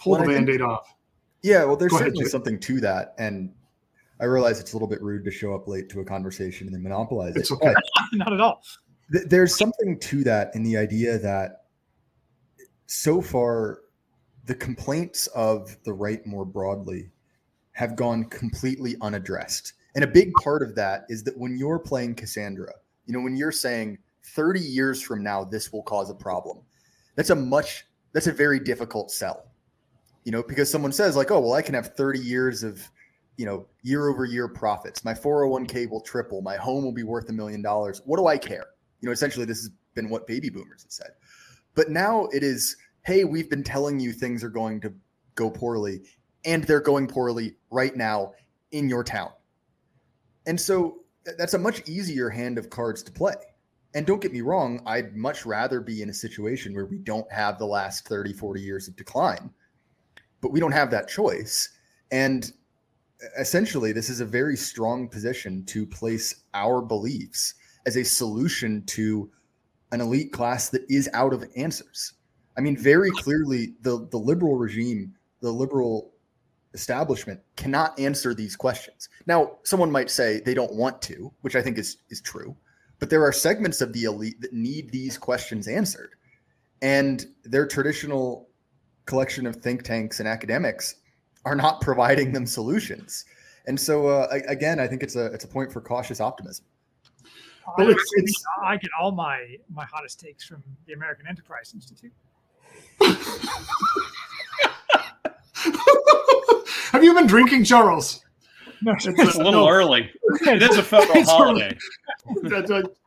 Hold 0.00 0.18
well, 0.18 0.28
the 0.28 0.34
band 0.34 0.50
aid 0.50 0.60
off. 0.60 0.94
Yeah, 1.42 1.64
well, 1.64 1.76
there's 1.76 1.92
Go 1.92 1.98
certainly 1.98 2.22
ahead, 2.22 2.30
something 2.30 2.58
to 2.60 2.80
that. 2.80 3.14
And 3.18 3.52
I 4.20 4.24
realize 4.24 4.60
it's 4.60 4.72
a 4.72 4.76
little 4.76 4.88
bit 4.88 5.02
rude 5.02 5.24
to 5.24 5.30
show 5.30 5.54
up 5.54 5.68
late 5.68 5.88
to 5.90 6.00
a 6.00 6.04
conversation 6.04 6.66
and 6.66 6.74
then 6.74 6.82
monopolize 6.82 7.36
it's 7.36 7.50
it. 7.50 7.54
Okay. 7.54 7.74
Not 8.12 8.32
at 8.32 8.40
all. 8.40 8.62
Th- 9.12 9.26
there's 9.26 9.56
something 9.56 9.98
to 9.98 10.24
that 10.24 10.54
in 10.54 10.62
the 10.62 10.76
idea 10.76 11.18
that 11.18 11.64
so 12.86 13.20
far 13.20 13.80
the 14.46 14.54
complaints 14.54 15.26
of 15.28 15.76
the 15.84 15.92
right 15.92 16.24
more 16.26 16.44
broadly 16.44 17.10
have 17.72 17.96
gone 17.96 18.24
completely 18.24 18.96
unaddressed. 19.02 19.74
And 19.94 20.04
a 20.04 20.06
big 20.06 20.32
part 20.42 20.62
of 20.62 20.74
that 20.76 21.04
is 21.08 21.22
that 21.24 21.36
when 21.36 21.58
you're 21.58 21.78
playing 21.78 22.14
Cassandra, 22.14 22.72
you 23.06 23.12
know, 23.12 23.20
when 23.20 23.36
you're 23.36 23.52
saying 23.52 23.98
30 24.24 24.60
years 24.60 25.02
from 25.02 25.22
now 25.22 25.44
this 25.44 25.72
will 25.72 25.82
cause 25.82 26.10
a 26.10 26.14
problem, 26.14 26.58
that's 27.16 27.30
a 27.30 27.34
much 27.34 27.84
that's 28.12 28.26
a 28.28 28.32
very 28.32 28.60
difficult 28.60 29.10
sell. 29.10 29.44
You 30.24 30.32
know, 30.32 30.42
because 30.42 30.70
someone 30.70 30.92
says 30.92 31.16
like, 31.16 31.30
"Oh, 31.30 31.40
well 31.40 31.52
I 31.54 31.62
can 31.62 31.74
have 31.74 31.94
30 31.94 32.18
years 32.18 32.62
of 32.62 32.88
you 33.36 33.46
know, 33.46 33.66
year 33.82 34.08
over 34.08 34.24
year 34.24 34.48
profits. 34.48 35.04
My 35.04 35.14
401k 35.14 35.90
will 35.90 36.00
triple. 36.00 36.40
My 36.40 36.56
home 36.56 36.84
will 36.84 36.92
be 36.92 37.02
worth 37.02 37.28
a 37.28 37.32
million 37.32 37.62
dollars. 37.62 38.02
What 38.04 38.18
do 38.18 38.26
I 38.26 38.38
care? 38.38 38.66
You 39.00 39.06
know, 39.06 39.12
essentially, 39.12 39.44
this 39.44 39.58
has 39.58 39.70
been 39.94 40.08
what 40.08 40.26
baby 40.26 40.48
boomers 40.48 40.82
have 40.82 40.92
said. 40.92 41.10
But 41.74 41.90
now 41.90 42.26
it 42.32 42.42
is, 42.42 42.76
hey, 43.04 43.24
we've 43.24 43.50
been 43.50 43.62
telling 43.62 44.00
you 44.00 44.12
things 44.12 44.42
are 44.42 44.48
going 44.48 44.80
to 44.80 44.92
go 45.34 45.50
poorly, 45.50 46.02
and 46.44 46.64
they're 46.64 46.80
going 46.80 47.06
poorly 47.06 47.56
right 47.70 47.94
now 47.94 48.32
in 48.72 48.88
your 48.88 49.04
town. 49.04 49.30
And 50.46 50.58
so 50.60 51.00
that's 51.38 51.54
a 51.54 51.58
much 51.58 51.86
easier 51.88 52.30
hand 52.30 52.56
of 52.56 52.70
cards 52.70 53.02
to 53.02 53.12
play. 53.12 53.34
And 53.94 54.06
don't 54.06 54.20
get 54.20 54.32
me 54.32 54.42
wrong, 54.42 54.82
I'd 54.86 55.16
much 55.16 55.46
rather 55.46 55.80
be 55.80 56.02
in 56.02 56.10
a 56.10 56.14
situation 56.14 56.74
where 56.74 56.86
we 56.86 56.98
don't 56.98 57.30
have 57.32 57.58
the 57.58 57.66
last 57.66 58.06
30, 58.06 58.32
40 58.32 58.60
years 58.60 58.88
of 58.88 58.96
decline, 58.96 59.50
but 60.40 60.52
we 60.52 60.60
don't 60.60 60.72
have 60.72 60.90
that 60.90 61.08
choice. 61.08 61.70
And 62.10 62.52
essentially 63.38 63.92
this 63.92 64.10
is 64.10 64.20
a 64.20 64.26
very 64.26 64.56
strong 64.56 65.08
position 65.08 65.64
to 65.66 65.86
place 65.86 66.42
our 66.54 66.82
beliefs 66.82 67.54
as 67.86 67.96
a 67.96 68.04
solution 68.04 68.84
to 68.86 69.30
an 69.92 70.00
elite 70.00 70.32
class 70.32 70.68
that 70.68 70.84
is 70.88 71.08
out 71.12 71.32
of 71.32 71.44
answers. 71.56 72.14
I 72.58 72.60
mean, 72.60 72.76
very 72.76 73.10
clearly, 73.10 73.74
the 73.82 74.08
the 74.10 74.18
liberal 74.18 74.56
regime, 74.56 75.14
the 75.40 75.50
liberal 75.50 76.12
establishment 76.74 77.40
cannot 77.56 77.98
answer 77.98 78.34
these 78.34 78.56
questions. 78.56 79.08
Now, 79.26 79.58
someone 79.62 79.90
might 79.90 80.10
say 80.10 80.40
they 80.40 80.54
don't 80.54 80.74
want 80.74 81.00
to, 81.02 81.32
which 81.42 81.56
I 81.56 81.62
think 81.62 81.78
is 81.78 81.98
is 82.10 82.20
true, 82.20 82.56
but 82.98 83.10
there 83.10 83.24
are 83.24 83.32
segments 83.32 83.80
of 83.80 83.92
the 83.92 84.04
elite 84.04 84.40
that 84.40 84.52
need 84.52 84.90
these 84.90 85.18
questions 85.18 85.68
answered, 85.68 86.14
and 86.82 87.26
their 87.44 87.66
traditional 87.66 88.48
collection 89.04 89.46
of 89.46 89.56
think 89.56 89.84
tanks 89.84 90.18
and 90.18 90.28
academics 90.28 90.96
are 91.46 91.54
not 91.54 91.80
providing 91.88 92.32
them 92.32 92.44
solutions. 92.44 93.24
And 93.66 93.80
so 93.80 94.08
uh, 94.08 94.28
again, 94.48 94.78
I 94.78 94.86
think 94.86 95.02
it's 95.02 95.16
a 95.16 95.26
it's 95.26 95.44
a 95.44 95.48
point 95.48 95.72
for 95.72 95.80
cautious 95.80 96.20
optimism. 96.20 96.66
Well, 97.76 97.90
it's, 97.90 98.04
it's, 98.14 98.44
I 98.62 98.76
get 98.76 98.90
all 99.00 99.10
my 99.10 99.56
my 99.74 99.84
hottest 99.84 100.20
takes 100.20 100.44
from 100.44 100.62
the 100.86 100.92
American 100.92 101.26
Enterprise 101.26 101.72
Institute. 101.74 102.12
Have 106.92 107.02
you 107.02 107.12
been 107.12 107.26
drinking, 107.26 107.64
Charles? 107.64 108.24
No, 108.82 108.92
it's, 108.92 109.06
it's 109.06 109.34
a 109.34 109.38
little 109.38 109.64
no. 109.64 109.68
early. 109.68 110.10
It 110.42 110.62
is 110.62 110.76
a 110.76 110.82
federal 110.82 111.24
holiday. 111.24 111.76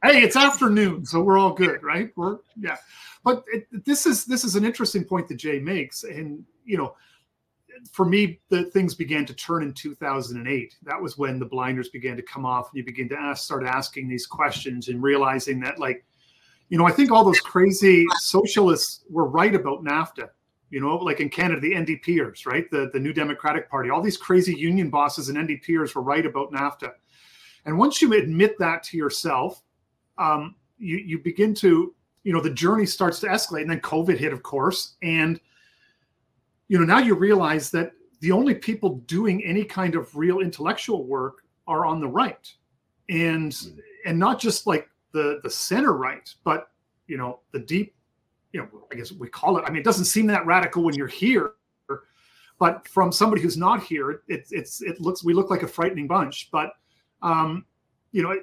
hey, 0.04 0.22
it's 0.22 0.36
afternoon, 0.36 1.06
so 1.06 1.22
we're 1.22 1.38
all 1.38 1.54
good, 1.54 1.82
right? 1.84 2.12
We're 2.18 2.40
yeah. 2.60 2.76
but 3.24 3.46
it, 3.48 3.68
this 3.86 4.06
is 4.06 4.26
this 4.26 4.44
is 4.44 4.56
an 4.56 4.66
interesting 4.66 5.06
point 5.06 5.28
that 5.30 5.36
Jay 5.36 5.60
makes, 5.60 6.04
and 6.04 6.44
you 6.66 6.78
know, 6.78 6.96
for 7.92 8.06
me, 8.06 8.40
the 8.50 8.66
things 8.66 8.96
began 8.96 9.26
to 9.26 9.34
turn 9.34 9.64
in 9.64 9.74
2008. 9.74 10.76
That 10.84 11.02
was 11.02 11.18
when 11.18 11.40
the 11.40 11.46
blinders 11.46 11.90
began 11.90 12.16
to 12.16 12.22
come 12.22 12.46
off, 12.46 12.70
and 12.70 12.78
you 12.78 12.84
begin 12.84 13.10
to 13.10 13.20
ask, 13.20 13.44
start 13.44 13.66
asking 13.66 14.08
these 14.08 14.26
questions, 14.26 14.88
and 14.88 15.02
realizing 15.02 15.60
that, 15.62 15.80
like, 15.80 16.06
you 16.70 16.78
know, 16.78 16.86
I 16.86 16.92
think 16.92 17.12
all 17.12 17.24
those 17.24 17.40
crazy 17.40 18.06
socialists 18.20 19.04
were 19.10 19.26
right 19.26 19.56
about 19.56 19.84
NAFTA. 19.84 20.30
You 20.70 20.80
know, 20.80 20.98
like 20.98 21.20
in 21.20 21.30
Canada, 21.30 21.62
the 21.62 21.74
NDPers, 21.74 22.46
right, 22.46 22.70
the 22.70 22.92
the 22.94 23.00
New 23.00 23.14
Democratic 23.14 23.70
Party, 23.70 23.90
all 23.90 24.02
these 24.02 24.18
crazy 24.18 24.56
union 24.56 24.92
bosses 24.92 25.30
and 25.30 25.38
NDPers 25.38 25.96
were 25.96 26.04
right 26.04 26.26
about 26.26 26.52
NAFTA. 26.52 26.92
And 27.66 27.78
once 27.78 28.02
you 28.02 28.14
admit 28.14 28.58
that 28.60 28.84
to 28.84 28.98
yourself, 28.98 29.64
um, 30.20 30.56
you 30.78 30.98
you 30.98 31.20
begin 31.20 31.54
to 31.56 31.94
you 32.24 32.34
know 32.34 32.42
the 32.42 32.50
journey 32.50 32.86
starts 32.86 33.20
to 33.20 33.28
escalate 33.28 33.62
and 33.62 33.72
then 33.72 33.82
covid 33.82 34.18
hit 34.18 34.34
of 34.34 34.44
course 34.44 34.96
and 35.02 35.40
you 36.70 36.80
know 36.80 36.86
now 36.86 37.00
you 37.00 37.16
realize 37.16 37.70
that 37.72 37.92
the 38.22 38.32
only 38.32 38.56
people 38.56 38.96
doing 39.06 39.44
any 39.44 39.66
kind 39.66 39.96
of 39.96 40.16
real 40.16 40.40
intellectual 40.40 41.06
work 41.06 41.44
are 41.68 41.86
on 41.86 42.00
the 42.00 42.08
right. 42.08 42.52
And 43.10 43.56
and 44.06 44.18
not 44.18 44.40
just 44.40 44.66
like 44.66 44.90
the 45.12 45.40
the 45.44 45.50
center 45.50 45.94
right 45.94 46.32
but 46.44 46.70
you 47.08 47.18
know 47.18 47.40
the 47.52 47.60
deep 47.60 47.96
you 48.54 48.62
know 48.62 48.68
i 48.92 48.96
guess 48.96 49.12
we 49.12 49.28
call 49.28 49.58
it 49.58 49.64
i 49.66 49.70
mean 49.70 49.80
it 49.80 49.84
doesn't 49.84 50.06
seem 50.06 50.28
that 50.28 50.46
radical 50.46 50.84
when 50.84 50.94
you're 50.94 51.08
here 51.08 51.54
but 52.60 52.88
from 52.88 53.12
somebody 53.12 53.42
who's 53.42 53.58
not 53.58 53.82
here 53.82 54.12
it, 54.28 54.48
it's 54.52 54.82
it 54.82 55.02
looks 55.02 55.24
we 55.24 55.34
look 55.34 55.50
like 55.50 55.64
a 55.64 55.68
frightening 55.68 56.08
bunch. 56.08 56.50
But 56.52 56.74
um 57.22 57.66
you 58.12 58.22
know 58.22 58.36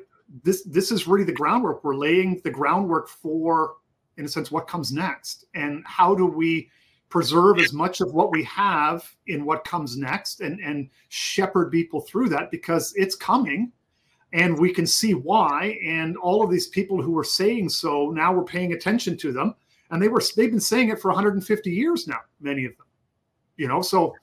this 0.42 0.64
this 0.64 0.90
is 0.90 1.06
really 1.06 1.24
the 1.24 1.32
groundwork. 1.32 1.84
We're 1.84 1.94
laying 1.94 2.40
the 2.42 2.50
groundwork 2.50 3.08
for, 3.08 3.76
in 4.16 4.24
a 4.24 4.28
sense, 4.28 4.50
what 4.50 4.66
comes 4.66 4.92
next, 4.92 5.44
and 5.54 5.84
how 5.86 6.14
do 6.14 6.26
we 6.26 6.68
preserve 7.08 7.58
as 7.58 7.72
much 7.72 8.00
of 8.00 8.12
what 8.12 8.30
we 8.30 8.42
have 8.44 9.08
in 9.26 9.44
what 9.44 9.64
comes 9.64 9.96
next, 9.96 10.40
and 10.40 10.60
and 10.60 10.88
shepherd 11.08 11.70
people 11.70 12.00
through 12.00 12.28
that 12.30 12.50
because 12.50 12.92
it's 12.96 13.14
coming, 13.14 13.72
and 14.32 14.58
we 14.58 14.72
can 14.72 14.86
see 14.86 15.14
why. 15.14 15.78
And 15.84 16.16
all 16.16 16.42
of 16.42 16.50
these 16.50 16.68
people 16.68 17.00
who 17.00 17.12
were 17.12 17.24
saying 17.24 17.68
so 17.68 18.10
now 18.10 18.32
we're 18.32 18.44
paying 18.44 18.72
attention 18.72 19.16
to 19.18 19.32
them, 19.32 19.54
and 19.90 20.02
they 20.02 20.08
were 20.08 20.22
they've 20.36 20.50
been 20.50 20.60
saying 20.60 20.90
it 20.90 21.00
for 21.00 21.08
150 21.08 21.70
years 21.70 22.06
now, 22.06 22.20
many 22.40 22.64
of 22.64 22.76
them, 22.76 22.86
you 23.56 23.68
know. 23.68 23.82
So 23.82 24.14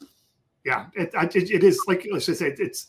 yeah, 0.66 0.88
it 0.96 1.12
it, 1.14 1.52
it 1.52 1.64
is 1.64 1.82
like 1.88 2.08
let's 2.12 2.26
just 2.26 2.40
say 2.40 2.54
it's 2.58 2.88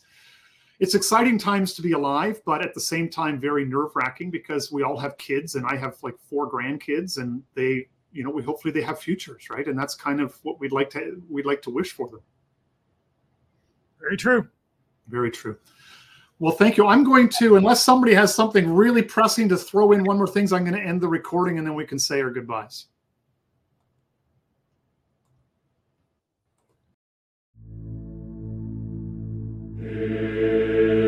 it's 0.79 0.95
exciting 0.95 1.37
times 1.37 1.73
to 1.75 1.81
be 1.81 1.93
alive, 1.93 2.41
but 2.45 2.61
at 2.61 2.73
the 2.73 2.81
same 2.81 3.09
time, 3.09 3.39
very 3.39 3.63
nerve 3.63 3.91
wracking 3.95 4.29
because 4.29 4.71
we 4.71 4.83
all 4.83 4.97
have 4.97 5.17
kids, 5.17 5.55
and 5.55 5.65
I 5.65 5.77
have 5.77 5.95
like 6.03 6.15
four 6.29 6.51
grandkids, 6.51 7.17
and 7.17 7.41
they, 7.55 7.87
you 8.15 8.23
know, 8.23 8.29
we 8.29 8.41
hopefully 8.41 8.71
they 8.71 8.81
have 8.81 8.97
futures, 8.97 9.49
right? 9.49 9.67
And 9.67 9.77
that's 9.77 9.93
kind 9.93 10.21
of 10.21 10.39
what 10.43 10.59
we'd 10.59 10.71
like 10.71 10.89
to 10.91 11.21
we'd 11.29 11.45
like 11.45 11.61
to 11.63 11.69
wish 11.69 11.91
for 11.91 12.07
them. 12.07 12.21
Very 13.99 14.15
true. 14.15 14.47
Very 15.07 15.29
true. 15.29 15.57
Well, 16.39 16.53
thank 16.53 16.77
you. 16.77 16.87
I'm 16.87 17.03
going 17.03 17.29
to, 17.39 17.55
unless 17.55 17.83
somebody 17.83 18.13
has 18.13 18.33
something 18.33 18.73
really 18.73 19.01
pressing 19.01 19.47
to 19.49 19.57
throw 19.57 19.91
in 19.91 20.03
one 20.03 20.17
more 20.17 20.27
things, 20.27 20.51
I'm 20.51 20.63
going 20.63 20.75
to 20.75 20.81
end 20.81 21.01
the 21.01 21.07
recording 21.07 21.57
and 21.57 21.67
then 21.67 21.75
we 21.75 21.85
can 21.85 21.99
say 21.99 22.21
our 22.21 22.29
goodbyes. 22.29 22.87
Yeah. 29.79 31.04